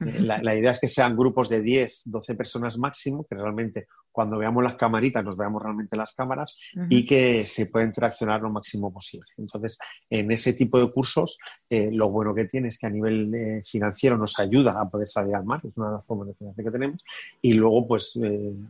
Eh, 0.01 0.19
la, 0.21 0.43
la, 0.43 0.57
idea 0.57 0.73
es 0.73 0.81
que 0.81 0.89
sean 0.89 1.17
grupos 1.17 1.49
de 1.49 1.63
10, 1.63 2.03
12 2.07 2.35
personas 2.35 2.77
máximo, 2.77 3.25
que 3.25 3.37
realmente 3.37 3.87
cuando 4.11 4.37
veamos 4.37 4.65
las 4.65 4.75
camaritas 4.75 5.25
nos 5.25 5.37
veamos 5.37 5.63
realmente 5.63 5.97
las 5.97 6.13
cámaras 6.13 6.73
y 6.89 7.07
que 7.07 7.45
se 7.45 7.67
pueda 7.67 7.87
interaccionar 7.87 8.41
lo 8.41 8.51
máximo 8.51 8.93
posible. 8.93 9.29
Entonces, 9.39 9.79
en 10.11 10.33
ese 10.33 10.53
tipo 10.55 10.81
de 10.81 10.91
cursos, 10.91 11.39
eh, 11.71 11.89
lo 11.93 12.11
bueno 12.11 12.35
que 12.35 12.47
tiene 12.47 12.69
es 12.69 12.79
que 12.79 12.89
a 12.89 12.91
nivel 12.91 13.33
eh, 13.33 13.63
financiero 13.65 14.17
nos 14.17 14.37
ayuda 14.41 14.81
a 14.81 14.91
poder 14.91 15.07
salir 15.07 15.37
al 15.37 15.45
mar, 15.45 15.61
es 15.63 15.77
una 15.77 15.91
de 15.91 15.97
las 15.99 16.07
formas 16.07 16.27
de 16.27 16.35
financiación 16.35 16.73
que 16.73 16.79
tenemos. 16.79 17.03
Y 17.43 17.53
luego, 17.53 17.87
pues, 17.87 18.19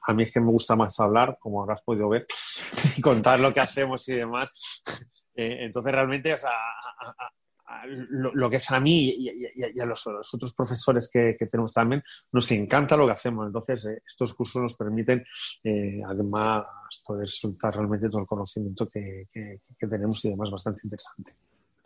a 0.06 0.12
mí 0.12 0.24
es 0.24 0.32
que 0.32 0.40
me 0.40 0.50
gusta 0.50 0.76
más 0.76 1.00
hablar, 1.00 1.38
como 1.40 1.62
habrás 1.62 1.80
podido 1.80 2.10
ver, 2.10 2.26
y 2.98 3.00
contar 3.00 3.40
lo 3.40 3.54
que 3.54 3.60
hacemos 3.60 4.06
y 4.10 4.16
demás. 4.16 4.52
entonces, 5.34 5.92
realmente, 5.92 6.34
o 6.34 6.38
sea, 6.38 6.50
lo, 7.88 8.50
que 8.50 8.56
es 8.56 8.70
a 8.70 8.80
mí 8.80 9.14
y, 9.18 9.80
a 9.80 9.86
los, 9.86 10.06
otros 10.06 10.54
profesores 10.54 11.10
que, 11.12 11.36
tenemos 11.50 11.72
también, 11.72 12.02
nos 12.32 12.50
encanta 12.52 12.96
lo 12.96 13.06
que 13.06 13.12
hacemos. 13.12 13.46
Entonces, 13.46 13.84
eh, 13.86 14.02
estos 14.06 14.34
cursos 14.34 14.62
nos 14.62 14.74
permiten, 14.74 15.24
eh, 15.64 16.00
además, 16.04 16.64
poder 17.06 17.28
soltar 17.28 17.74
realmente 17.74 18.08
todo 18.08 18.22
el 18.22 18.26
conocimiento 18.26 18.88
que, 18.88 19.26
tenemos 19.78 20.24
y 20.24 20.28
además 20.28 20.50
bastante 20.50 20.80
interesante. 20.84 21.34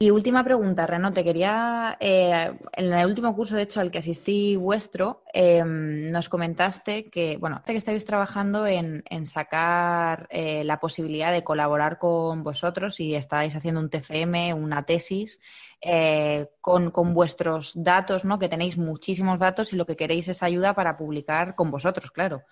Y 0.05 0.11
última 0.11 0.45
pregunta, 0.45 0.87
Reno, 0.87 1.15
te 1.15 1.25
quería, 1.25 1.97
eh, 1.99 2.53
en 2.77 2.93
el 2.93 3.07
último 3.07 3.35
curso, 3.35 3.57
de 3.57 3.63
hecho, 3.63 3.81
al 3.81 3.91
que 3.91 4.01
asistí 4.01 4.55
vuestro, 4.55 5.23
em, 5.33 6.11
nos 6.11 6.29
comentaste 6.29 7.09
que, 7.09 7.39
bueno, 7.39 7.63
que 7.65 7.75
estáis 7.75 8.05
trabajando 8.05 8.67
en, 8.67 9.03
sacar 9.25 10.27
eh, 10.29 10.63
la 10.63 10.79
posibilidad 10.79 11.33
de 11.33 11.43
colaborar 11.43 11.97
con 11.97 12.43
vosotros 12.43 13.01
y 13.01 13.15
estáis 13.15 13.57
haciendo 13.57 13.81
un 13.81 13.89
TFM, 13.89 14.53
una 14.53 14.83
tesis, 14.83 15.41
eh, 15.81 16.49
con, 16.61 16.93
vuestros 17.15 17.73
datos, 17.75 18.27
¿no? 18.27 18.39
Que 18.39 18.51
tenéis 18.51 18.77
muchísimos 18.77 19.39
datos 19.39 19.73
y 19.73 19.77
lo 19.77 19.87
que 19.87 19.97
queréis 19.97 20.29
es 20.29 20.43
ayuda 20.43 20.75
para 20.75 20.99
publicar 20.99 21.55
con 21.55 21.71
vosotros, 21.71 22.11
claro. 22.11 22.43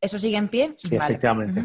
¿Eso 0.00 0.18
sigue 0.18 0.38
en 0.38 0.48
pie? 0.48 0.74
Sí, 0.76 0.96
efectivamente. 0.96 1.62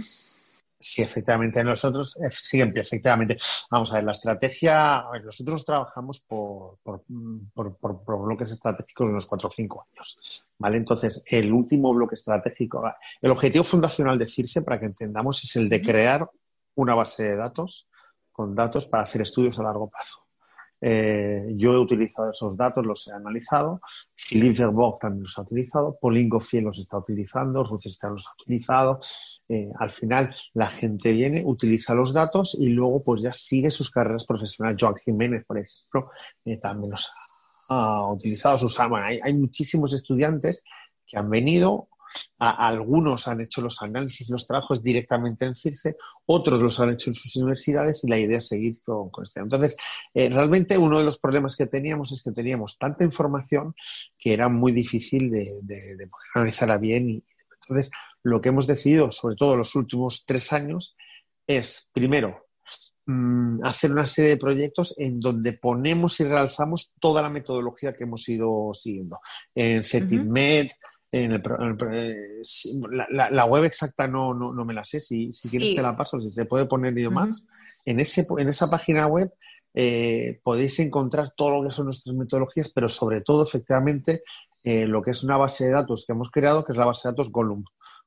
Sí, 0.87 1.01
efectivamente, 1.01 1.63
nosotros 1.63 2.15
sí, 2.29 2.61
efectivamente. 2.61 3.37
Vamos 3.71 3.91
a 3.91 3.95
ver, 3.95 4.03
la 4.03 4.11
estrategia, 4.11 5.03
nosotros 5.23 5.65
trabajamos 5.65 6.19
por, 6.19 6.77
por, 6.83 8.23
bloques 8.23 8.51
estratégicos 8.51 9.07
de 9.07 9.13
unos 9.13 9.25
cuatro 9.25 9.49
o 9.49 9.51
cinco 9.51 9.83
años. 9.89 10.45
¿vale? 10.59 10.77
Entonces, 10.77 11.23
el 11.25 11.51
último 11.51 11.91
bloque 11.91 12.13
estratégico, 12.13 12.83
el 13.19 13.31
objetivo 13.31 13.63
fundacional 13.63 14.19
de 14.19 14.27
CIRSE, 14.27 14.61
para 14.61 14.77
que 14.77 14.85
entendamos, 14.85 15.43
es 15.43 15.55
el 15.55 15.69
de 15.69 15.81
crear 15.81 16.29
una 16.75 16.93
base 16.93 17.23
de 17.23 17.35
datos 17.35 17.87
con 18.31 18.53
datos 18.53 18.85
para 18.85 19.01
hacer 19.01 19.23
estudios 19.23 19.57
a 19.57 19.63
largo 19.63 19.89
plazo. 19.89 20.24
Eh, 20.87 21.55
yo 21.55 21.73
he 21.73 21.79
utilizado 21.79 22.29
esos 22.29 22.55
datos, 22.55 22.85
los 22.85 23.07
he 23.07 23.11
analizado. 23.11 23.81
Philippe 24.13 24.57
también 25.01 25.23
los 25.23 25.35
ha 25.35 25.41
utilizado. 25.41 25.97
Pauline 25.99 26.29
Goffier 26.29 26.61
los 26.61 26.77
está 26.77 26.99
utilizando. 26.99 27.63
Rufestan 27.63 28.13
los 28.13 28.27
ha 28.27 28.33
utilizado. 28.39 28.99
Eh, 29.49 29.71
al 29.79 29.89
final, 29.89 30.35
la 30.53 30.67
gente 30.67 31.11
viene, 31.11 31.41
utiliza 31.43 31.95
los 31.95 32.13
datos 32.13 32.55
y 32.59 32.69
luego 32.69 33.03
pues 33.03 33.23
ya 33.23 33.33
sigue 33.33 33.71
sus 33.71 33.89
carreras 33.89 34.27
profesionales. 34.27 34.77
Joan 34.79 34.93
Jiménez, 35.03 35.43
por 35.47 35.57
ejemplo, 35.57 36.11
eh, 36.45 36.57
también 36.57 36.91
los 36.91 37.11
ha, 37.69 38.05
utilizado. 38.11 38.55
Susana. 38.59 39.07
hay, 39.07 39.19
hay 39.23 39.33
muchísimos 39.33 39.91
estudiantes 39.91 40.63
que 41.07 41.17
han 41.17 41.31
venido, 41.31 41.87
algunos 42.37 43.27
han 43.27 43.41
hecho 43.41 43.61
los 43.61 43.81
análisis, 43.81 44.29
los 44.29 44.45
trabajos 44.45 44.81
directamente 44.81 45.45
en 45.45 45.55
CIRCE, 45.55 45.95
otros 46.25 46.59
los 46.59 46.79
han 46.79 46.91
hecho 46.91 47.09
en 47.09 47.13
sus 47.13 47.35
universidades 47.35 48.03
y 48.03 48.09
la 48.09 48.17
idea 48.17 48.37
es 48.37 48.47
seguir 48.47 48.81
con, 48.83 49.09
este. 49.21 49.39
Entonces, 49.39 49.75
eh, 50.13 50.29
realmente 50.29 50.77
uno 50.77 50.97
de 50.97 51.05
los 51.05 51.19
problemas 51.19 51.55
que 51.55 51.67
teníamos 51.67 52.11
es 52.11 52.21
que 52.21 52.31
teníamos 52.31 52.77
tanta 52.77 53.03
información 53.03 53.75
que 54.17 54.33
era 54.33 54.49
muy 54.49 54.71
difícil 54.71 55.31
de, 55.31 55.45
poder 55.65 56.29
analizarla 56.35 56.77
bien. 56.77 57.09
Y, 57.09 57.23
entonces, 57.61 57.91
lo 58.23 58.41
que 58.41 58.49
hemos 58.49 58.67
decidido, 58.67 59.11
sobre 59.11 59.35
todo 59.35 59.53
en 59.53 59.59
los 59.59 59.75
últimos 59.75 60.23
tres 60.25 60.51
años, 60.53 60.95
es, 61.47 61.89
primero, 61.93 62.47
mm, 63.05 63.63
hacer 63.63 63.91
una 63.91 64.05
serie 64.05 64.31
de 64.31 64.37
proyectos 64.37 64.95
en 64.97 65.19
donde 65.19 65.53
ponemos 65.53 66.19
y 66.19 66.23
realzamos 66.23 66.93
toda 66.99 67.21
la 67.21 67.29
metodología 67.29 67.93
que 67.93 68.03
hemos 68.03 68.27
ido 68.27 68.71
siguiendo. 68.73 69.19
En 69.53 69.83
CETIMED, 69.83 70.69
en 71.15 71.31
el, 71.31 71.41
eh, 71.93 72.41
la, 73.09 73.45
web 73.45 73.63
exacta 73.63 74.05
no, 74.05 74.33
no, 74.33 74.65
me 74.65 74.73
la 74.73 74.83
sé, 74.83 74.99
si, 74.99 75.31
si 75.31 75.49
quieres 75.49 75.73
te 75.73 75.81
la 75.81 75.95
paso, 75.95 76.19
si 76.19 76.29
se 76.29 76.45
puede 76.45 76.65
poner 76.65 76.97
y 76.97 77.07
más. 77.07 77.45
en, 77.85 78.01
ese, 78.01 78.27
en 78.37 78.49
esa 78.49 78.69
página 78.69 79.07
web 79.07 79.31
eh, 79.73 80.41
podéis 80.43 80.77
encontrar 80.79 81.31
todo 81.35 81.61
lo 81.61 81.69
que 81.69 81.73
son 81.73 81.85
nuestras 81.85 82.13
metodologías, 82.13 82.69
pero 82.69 82.89
sobre 82.89 83.21
todo, 83.21 83.45
efectivamente, 83.45 84.23
eh, 84.65 84.85
lo 84.87 85.01
que 85.01 85.11
es 85.11 85.23
una 85.23 85.37
base 85.37 85.65
de 85.65 85.71
datos 85.71 86.03
que 86.05 86.11
hemos 86.11 86.29
creado, 86.31 86.65
que 86.65 86.73
es 86.73 86.77
la 86.77 86.85
base 86.85 87.07
de 87.07 87.13
datos 87.13 87.31
Gollum. 87.31 87.63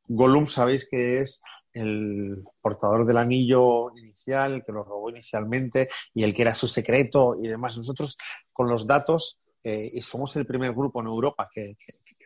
Gollum 0.06 0.46
sabéis 0.46 0.86
que 0.86 1.22
es 1.22 1.40
el 1.72 2.44
portador 2.60 3.06
del 3.06 3.16
anillo 3.16 3.96
inicial, 3.96 4.52
el 4.52 4.64
que 4.64 4.72
lo 4.72 4.84
robó 4.84 5.08
inicialmente 5.08 5.88
y 6.12 6.24
el 6.24 6.34
que 6.34 6.42
era 6.42 6.54
su 6.54 6.68
secreto 6.68 7.36
y 7.42 7.48
demás. 7.48 7.78
Nosotros 7.78 8.18
con 8.52 8.68
los 8.68 8.86
datos, 8.86 9.38
y 9.62 10.00
somos 10.00 10.34
el 10.36 10.46
primer 10.46 10.72
grupo 10.72 11.00
en 11.00 11.08
Europa 11.08 11.46
que 11.52 11.76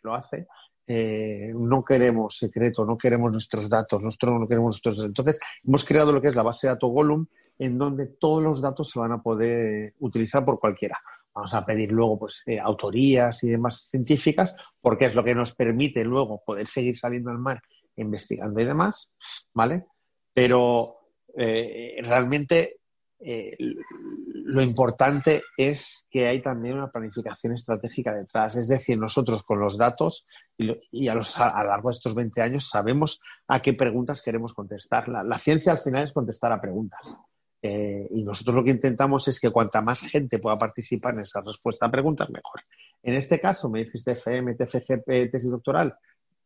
lo 0.02 0.14
hace, 0.14 0.46
eh, 0.86 1.52
no 1.54 1.84
queremos 1.84 2.36
secreto, 2.36 2.84
no 2.84 2.98
queremos 2.98 3.32
nuestros 3.32 3.68
datos, 3.68 4.02
nosotros 4.02 4.40
no 4.40 4.48
queremos 4.48 4.74
nuestros 4.74 4.96
datos. 4.96 5.08
Entonces, 5.08 5.40
hemos 5.64 5.84
creado 5.84 6.12
lo 6.12 6.20
que 6.20 6.28
es 6.28 6.34
la 6.34 6.42
base 6.42 6.66
de 6.66 6.74
datos 6.74 6.90
Gollum, 6.90 7.26
en 7.58 7.78
donde 7.78 8.06
todos 8.06 8.42
los 8.42 8.60
datos 8.60 8.90
se 8.90 8.98
van 8.98 9.12
a 9.12 9.22
poder 9.22 9.94
utilizar 10.00 10.44
por 10.44 10.58
cualquiera. 10.58 10.98
Vamos 11.34 11.54
a 11.54 11.64
pedir 11.64 11.90
luego 11.92 12.18
pues, 12.18 12.42
eh, 12.46 12.58
autorías 12.58 13.42
y 13.44 13.50
demás 13.50 13.88
científicas, 13.90 14.54
porque 14.80 15.06
es 15.06 15.14
lo 15.14 15.24
que 15.24 15.34
nos 15.34 15.54
permite 15.54 16.04
luego 16.04 16.38
poder 16.44 16.66
seguir 16.66 16.96
saliendo 16.96 17.30
al 17.30 17.38
mar 17.38 17.60
investigando 17.96 18.60
y 18.60 18.64
demás, 18.64 19.10
¿vale? 19.52 19.86
Pero 20.32 20.96
eh, 21.36 21.96
realmente 22.02 22.80
lo 23.24 24.62
importante 24.62 25.42
es 25.56 26.06
que 26.10 26.26
hay 26.26 26.40
también 26.40 26.76
una 26.76 26.90
planificación 26.90 27.54
estratégica 27.54 28.12
detrás. 28.12 28.56
Es 28.56 28.68
decir, 28.68 28.98
nosotros 28.98 29.42
con 29.44 29.60
los 29.60 29.78
datos 29.78 30.26
y, 30.58 31.08
a, 31.08 31.14
lo 31.14 31.22
largo 31.64 31.88
de 31.90 31.94
estos 31.94 32.14
20 32.14 32.42
años 32.42 32.68
sabemos 32.68 33.20
a 33.48 33.60
qué 33.60 33.74
preguntas 33.74 34.20
queremos 34.22 34.52
contestar. 34.52 35.08
La, 35.08 35.38
ciencia 35.38 35.72
al 35.72 35.78
final 35.78 36.04
es 36.04 36.12
contestar 36.12 36.52
a 36.52 36.60
preguntas. 36.60 37.16
Eh, 37.62 38.08
y 38.10 38.24
nosotros 38.24 38.56
lo 38.56 38.64
que 38.64 38.72
intentamos 38.72 39.28
es 39.28 39.38
que 39.38 39.50
cuanta 39.50 39.80
más 39.80 40.00
gente 40.00 40.40
pueda 40.40 40.56
participar 40.56 41.14
en 41.14 41.20
esa 41.20 41.40
respuesta 41.40 41.86
a 41.86 41.90
preguntas, 41.90 42.28
mejor. 42.28 42.60
En 43.02 43.14
este 43.14 43.40
caso, 43.40 43.70
me 43.70 43.84
dices 43.84 44.04
TFM, 44.04 44.56
TFG, 44.56 45.04
tesis 45.30 45.50
doctoral. 45.50 45.94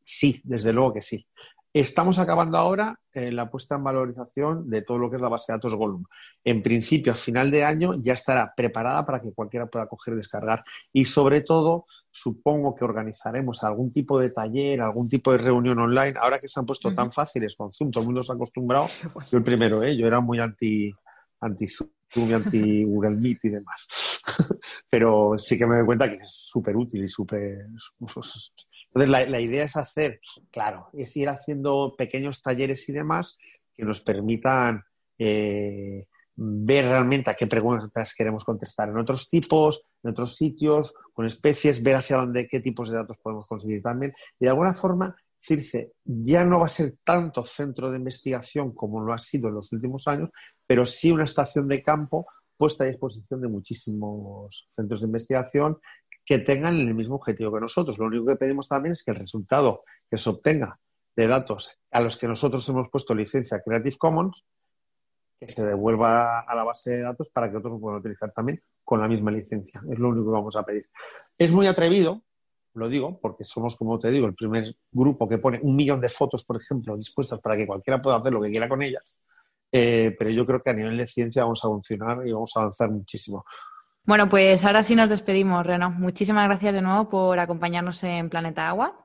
Sí, 0.03 0.41
desde 0.45 0.73
luego 0.73 0.95
que 0.95 1.03
sí. 1.03 1.27
Estamos 1.79 2.19
acabando 2.19 2.57
ahora 2.57 2.99
eh, 3.13 3.31
la 3.31 3.51
puesta 3.51 3.75
en 3.75 3.85
valorización 3.85 4.71
de 4.71 4.81
todo 4.81 4.97
lo 4.97 5.11
que 5.11 5.17
es 5.17 5.23
la 5.23 5.29
base 5.29 5.53
de 5.53 5.59
datos 5.59 5.75
Gollum. 5.75 6.05
En 6.43 6.63
principio, 6.63 7.13
a 7.13 7.15
final 7.15 7.51
de 7.51 7.65
año 7.65 7.91
ya 8.03 8.15
estará 8.15 8.51
preparada 8.57 9.05
para 9.05 9.21
que 9.21 9.35
cualquiera 9.35 9.67
pueda 9.67 9.87
coger 9.87 10.15
y 10.15 10.17
descargar. 10.17 10.63
Y 10.91 11.05
sobre 11.05 11.43
todo, 11.43 11.85
supongo 12.11 12.75
que 12.75 12.83
organizaremos 12.83 13.63
algún 13.63 13.93
tipo 13.93 14.19
de 14.19 14.31
taller, 14.31 14.81
algún 14.81 15.11
tipo 15.11 15.33
de 15.33 15.37
reunión 15.37 15.79
online. 15.79 16.15
Ahora 16.19 16.39
que 16.39 16.49
se 16.49 16.59
han 16.59 16.65
puesto 16.65 16.95
tan 16.95 17.13
fáciles 17.13 17.55
con 17.55 17.71
Zoom, 17.71 17.91
todo 17.91 18.01
el 18.01 18.07
mundo 18.07 18.23
se 18.23 18.33
ha 18.33 18.37
acostumbrado. 18.37 18.89
Yo 19.31 19.37
el 19.37 19.45
primero, 19.45 19.83
¿eh? 19.83 19.95
yo 19.95 20.07
era 20.07 20.21
muy 20.21 20.41
anti, 20.41 20.91
anti 21.43 21.67
Zoom 21.67 21.91
y 22.15 22.33
anti 22.33 22.85
Google 22.87 23.17
Meet 23.17 23.45
y 23.45 23.49
demás. 23.51 23.87
Pero 24.89 25.35
sí 25.37 25.59
que 25.59 25.67
me 25.67 25.77
doy 25.77 25.85
cuenta 25.85 26.09
que 26.09 26.23
es 26.23 26.33
súper 26.33 26.75
útil 26.75 27.05
y 27.05 27.09
súper 27.09 27.67
entonces, 28.97 29.29
la, 29.29 29.41
idea 29.41 29.65
es 29.65 29.77
hacer, 29.77 30.21
claro, 30.51 30.89
es 30.95 31.15
ir 31.19 31.29
haciendo 31.29 31.95
pequeños 31.99 32.41
talleres 32.41 32.89
y 32.89 32.95
demás 32.95 33.37
que 33.77 33.85
nos 33.85 34.01
permitan 34.01 34.85
eh, 35.19 36.07
ver 36.35 36.87
realmente 36.87 37.29
a 37.31 37.35
qué 37.35 37.47
preguntas 37.47 38.15
queremos 38.17 38.43
contestar 38.43 38.89
en 38.89 38.97
otros 38.97 39.29
tipos, 39.29 39.83
en 40.03 40.13
otros 40.13 40.35
sitios, 40.35 40.95
con 41.13 41.27
especies, 41.27 41.83
ver 41.83 41.97
hacia 41.97 42.17
dónde, 42.17 42.49
qué 42.49 42.61
tipos 42.61 42.89
de 42.89 42.97
datos 42.97 43.19
podemos 43.19 43.47
conseguir 43.47 43.83
también. 43.83 44.13
Y 44.41 44.47
de 44.47 44.51
alguna 44.51 44.73
forma, 44.73 45.15
CIRCE 45.39 45.93
ya 46.03 46.47
no 46.47 46.61
va 46.61 46.67
a 46.67 46.71
ser 46.71 46.95
tanto 47.05 47.45
centro 47.45 47.91
de 47.91 47.99
investigación 47.99 48.73
como 48.73 49.03
lo 49.03 49.13
ha 49.13 49.19
sido 49.19 49.49
en 49.49 49.57
los 49.57 49.71
últimos 49.75 50.09
años, 50.09 50.31
pero 50.67 50.87
sí 50.87 51.13
una 51.13 51.25
estación 51.25 51.69
de 51.69 51.83
campo 51.83 52.27
puesta 52.57 52.85
a 52.85 52.87
disposición 52.87 53.43
de 53.43 53.49
muchísimos 53.49 54.71
centros 54.75 55.03
de 55.03 55.07
investigación 55.07 55.77
que 56.27 56.41
tengan 56.41 56.75
el 56.75 56.93
mismo 56.93 57.15
objetivo 57.15 57.55
que 57.55 57.61
nosotros. 57.61 57.99
Lo 57.99 58.07
único 58.07 58.27
que 58.27 58.37
pedimos 58.37 58.69
también 58.69 58.93
es 58.93 59.05
que 59.05 59.13
el 59.13 59.17
resultado 59.17 59.85
que 60.11 60.19
se 60.19 60.29
obtenga 60.29 60.79
de 61.15 61.27
datos 61.29 61.79
a 61.93 62.01
los 62.01 62.17
que 62.19 62.27
nosotros 62.27 62.69
hemos 62.69 62.91
puesto 62.91 63.15
licencia 63.15 63.63
Creative 63.65 63.97
Commons, 63.97 64.45
que 65.39 65.49
se 65.49 65.65
devuelva 65.65 66.41
a 66.41 66.55
la 66.55 66.65
base 66.65 66.91
de 66.91 67.03
datos 67.03 67.31
para 67.31 67.49
que 67.49 67.57
otros 67.57 67.75
lo 67.75 67.81
puedan 67.81 68.01
utilizar 68.01 68.33
también 68.33 68.61
con 68.85 69.01
la 69.01 69.09
misma 69.09 69.31
licencia. 69.31 69.81
Es 69.91 69.99
lo 69.99 70.09
único 70.09 70.27
que 70.27 70.33
vamos 70.33 70.57
a 70.57 70.65
pedir. 70.65 70.89
Es 71.39 71.53
muy 71.53 71.69
atrevido, 71.69 72.23
lo 72.75 72.89
digo, 72.89 73.21
porque 73.21 73.45
somos, 73.45 73.77
como 73.77 73.99
te 73.99 74.11
digo, 74.11 74.27
el 74.27 74.35
primer 74.35 74.75
grupo 74.91 75.29
que 75.29 75.39
pone 75.39 75.61
un 75.63 75.77
millón 75.77 76.01
de 76.01 76.09
fotos, 76.09 76.45
por 76.45 76.57
ejemplo, 76.57 76.97
dispuestas 76.97 77.41
para 77.41 77.57
que 77.57 77.67
cualquiera 77.67 78.03
pueda 78.03 78.17
hacer 78.17 78.33
lo 78.33 78.43
que 78.43 78.51
quiera 78.51 78.69
con 78.69 78.83
ellas. 78.83 79.17
Eh, 79.71 80.15
pero 80.19 80.31
yo 80.31 80.45
creo 80.45 80.63
que 80.63 80.71
a 80.71 80.75
nivel 80.75 80.97
de 80.97 81.07
ciencia 81.07 81.45
vamos 81.45 81.65
a 81.65 81.69
funcionar 81.69 82.27
y 82.27 82.33
vamos 82.33 82.53
a 82.57 82.61
avanzar 82.61 82.91
muchísimo. 82.91 83.45
Bueno, 84.07 84.29
pues 84.29 84.65
ahora 84.65 84.85
sí 84.85 84.95
nos 84.95 85.11
despedimos, 85.11 85.67
Reno. 85.67 85.91
Muchísimas 85.91 86.47
gracias 86.47 86.73
de 86.73 86.81
nuevo 86.81 87.09
por 87.09 87.41
acompañarnos 87.41 88.05
en 88.05 88.31
Planeta 88.31 88.69
Agua. 88.69 89.05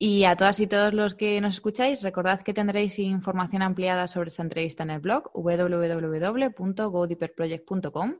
Y 0.00 0.24
a 0.24 0.34
todas 0.34 0.58
y 0.58 0.66
todos 0.66 0.92
los 0.92 1.14
que 1.14 1.40
nos 1.40 1.54
escucháis, 1.54 2.02
recordad 2.02 2.42
que 2.42 2.52
tendréis 2.52 2.98
información 2.98 3.62
ampliada 3.62 4.08
sobre 4.08 4.30
esta 4.30 4.42
entrevista 4.42 4.82
en 4.82 4.90
el 4.90 4.98
blog 4.98 5.30
www.godeeperproject.com, 5.32 8.14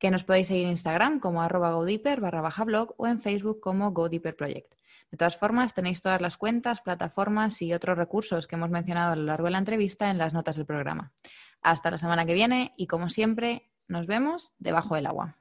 que 0.00 0.10
nos 0.10 0.24
podéis 0.24 0.48
seguir 0.48 0.64
en 0.64 0.70
Instagram 0.70 1.20
como 1.20 1.42
arroba 1.42 1.78
barra 2.20 2.40
baja 2.40 2.64
blog 2.64 2.94
o 2.96 3.06
en 3.06 3.20
Facebook 3.20 3.60
como 3.60 3.92
godeeperproject. 3.92 4.72
De 5.10 5.18
todas 5.18 5.36
formas, 5.36 5.74
tenéis 5.74 6.00
todas 6.00 6.22
las 6.22 6.38
cuentas, 6.38 6.80
plataformas 6.80 7.60
y 7.60 7.74
otros 7.74 7.98
recursos 7.98 8.46
que 8.46 8.56
hemos 8.56 8.70
mencionado 8.70 9.12
a 9.12 9.16
lo 9.16 9.24
largo 9.24 9.44
de 9.44 9.50
la 9.50 9.58
entrevista 9.58 10.10
en 10.10 10.16
las 10.16 10.32
notas 10.32 10.56
del 10.56 10.64
programa. 10.64 11.12
Hasta 11.60 11.90
la 11.90 11.98
semana 11.98 12.24
que 12.24 12.32
viene 12.32 12.72
y, 12.78 12.86
como 12.86 13.10
siempre, 13.10 13.68
nos 13.88 14.06
vemos 14.06 14.54
debajo 14.58 14.94
del 14.94 15.04
agua. 15.04 15.36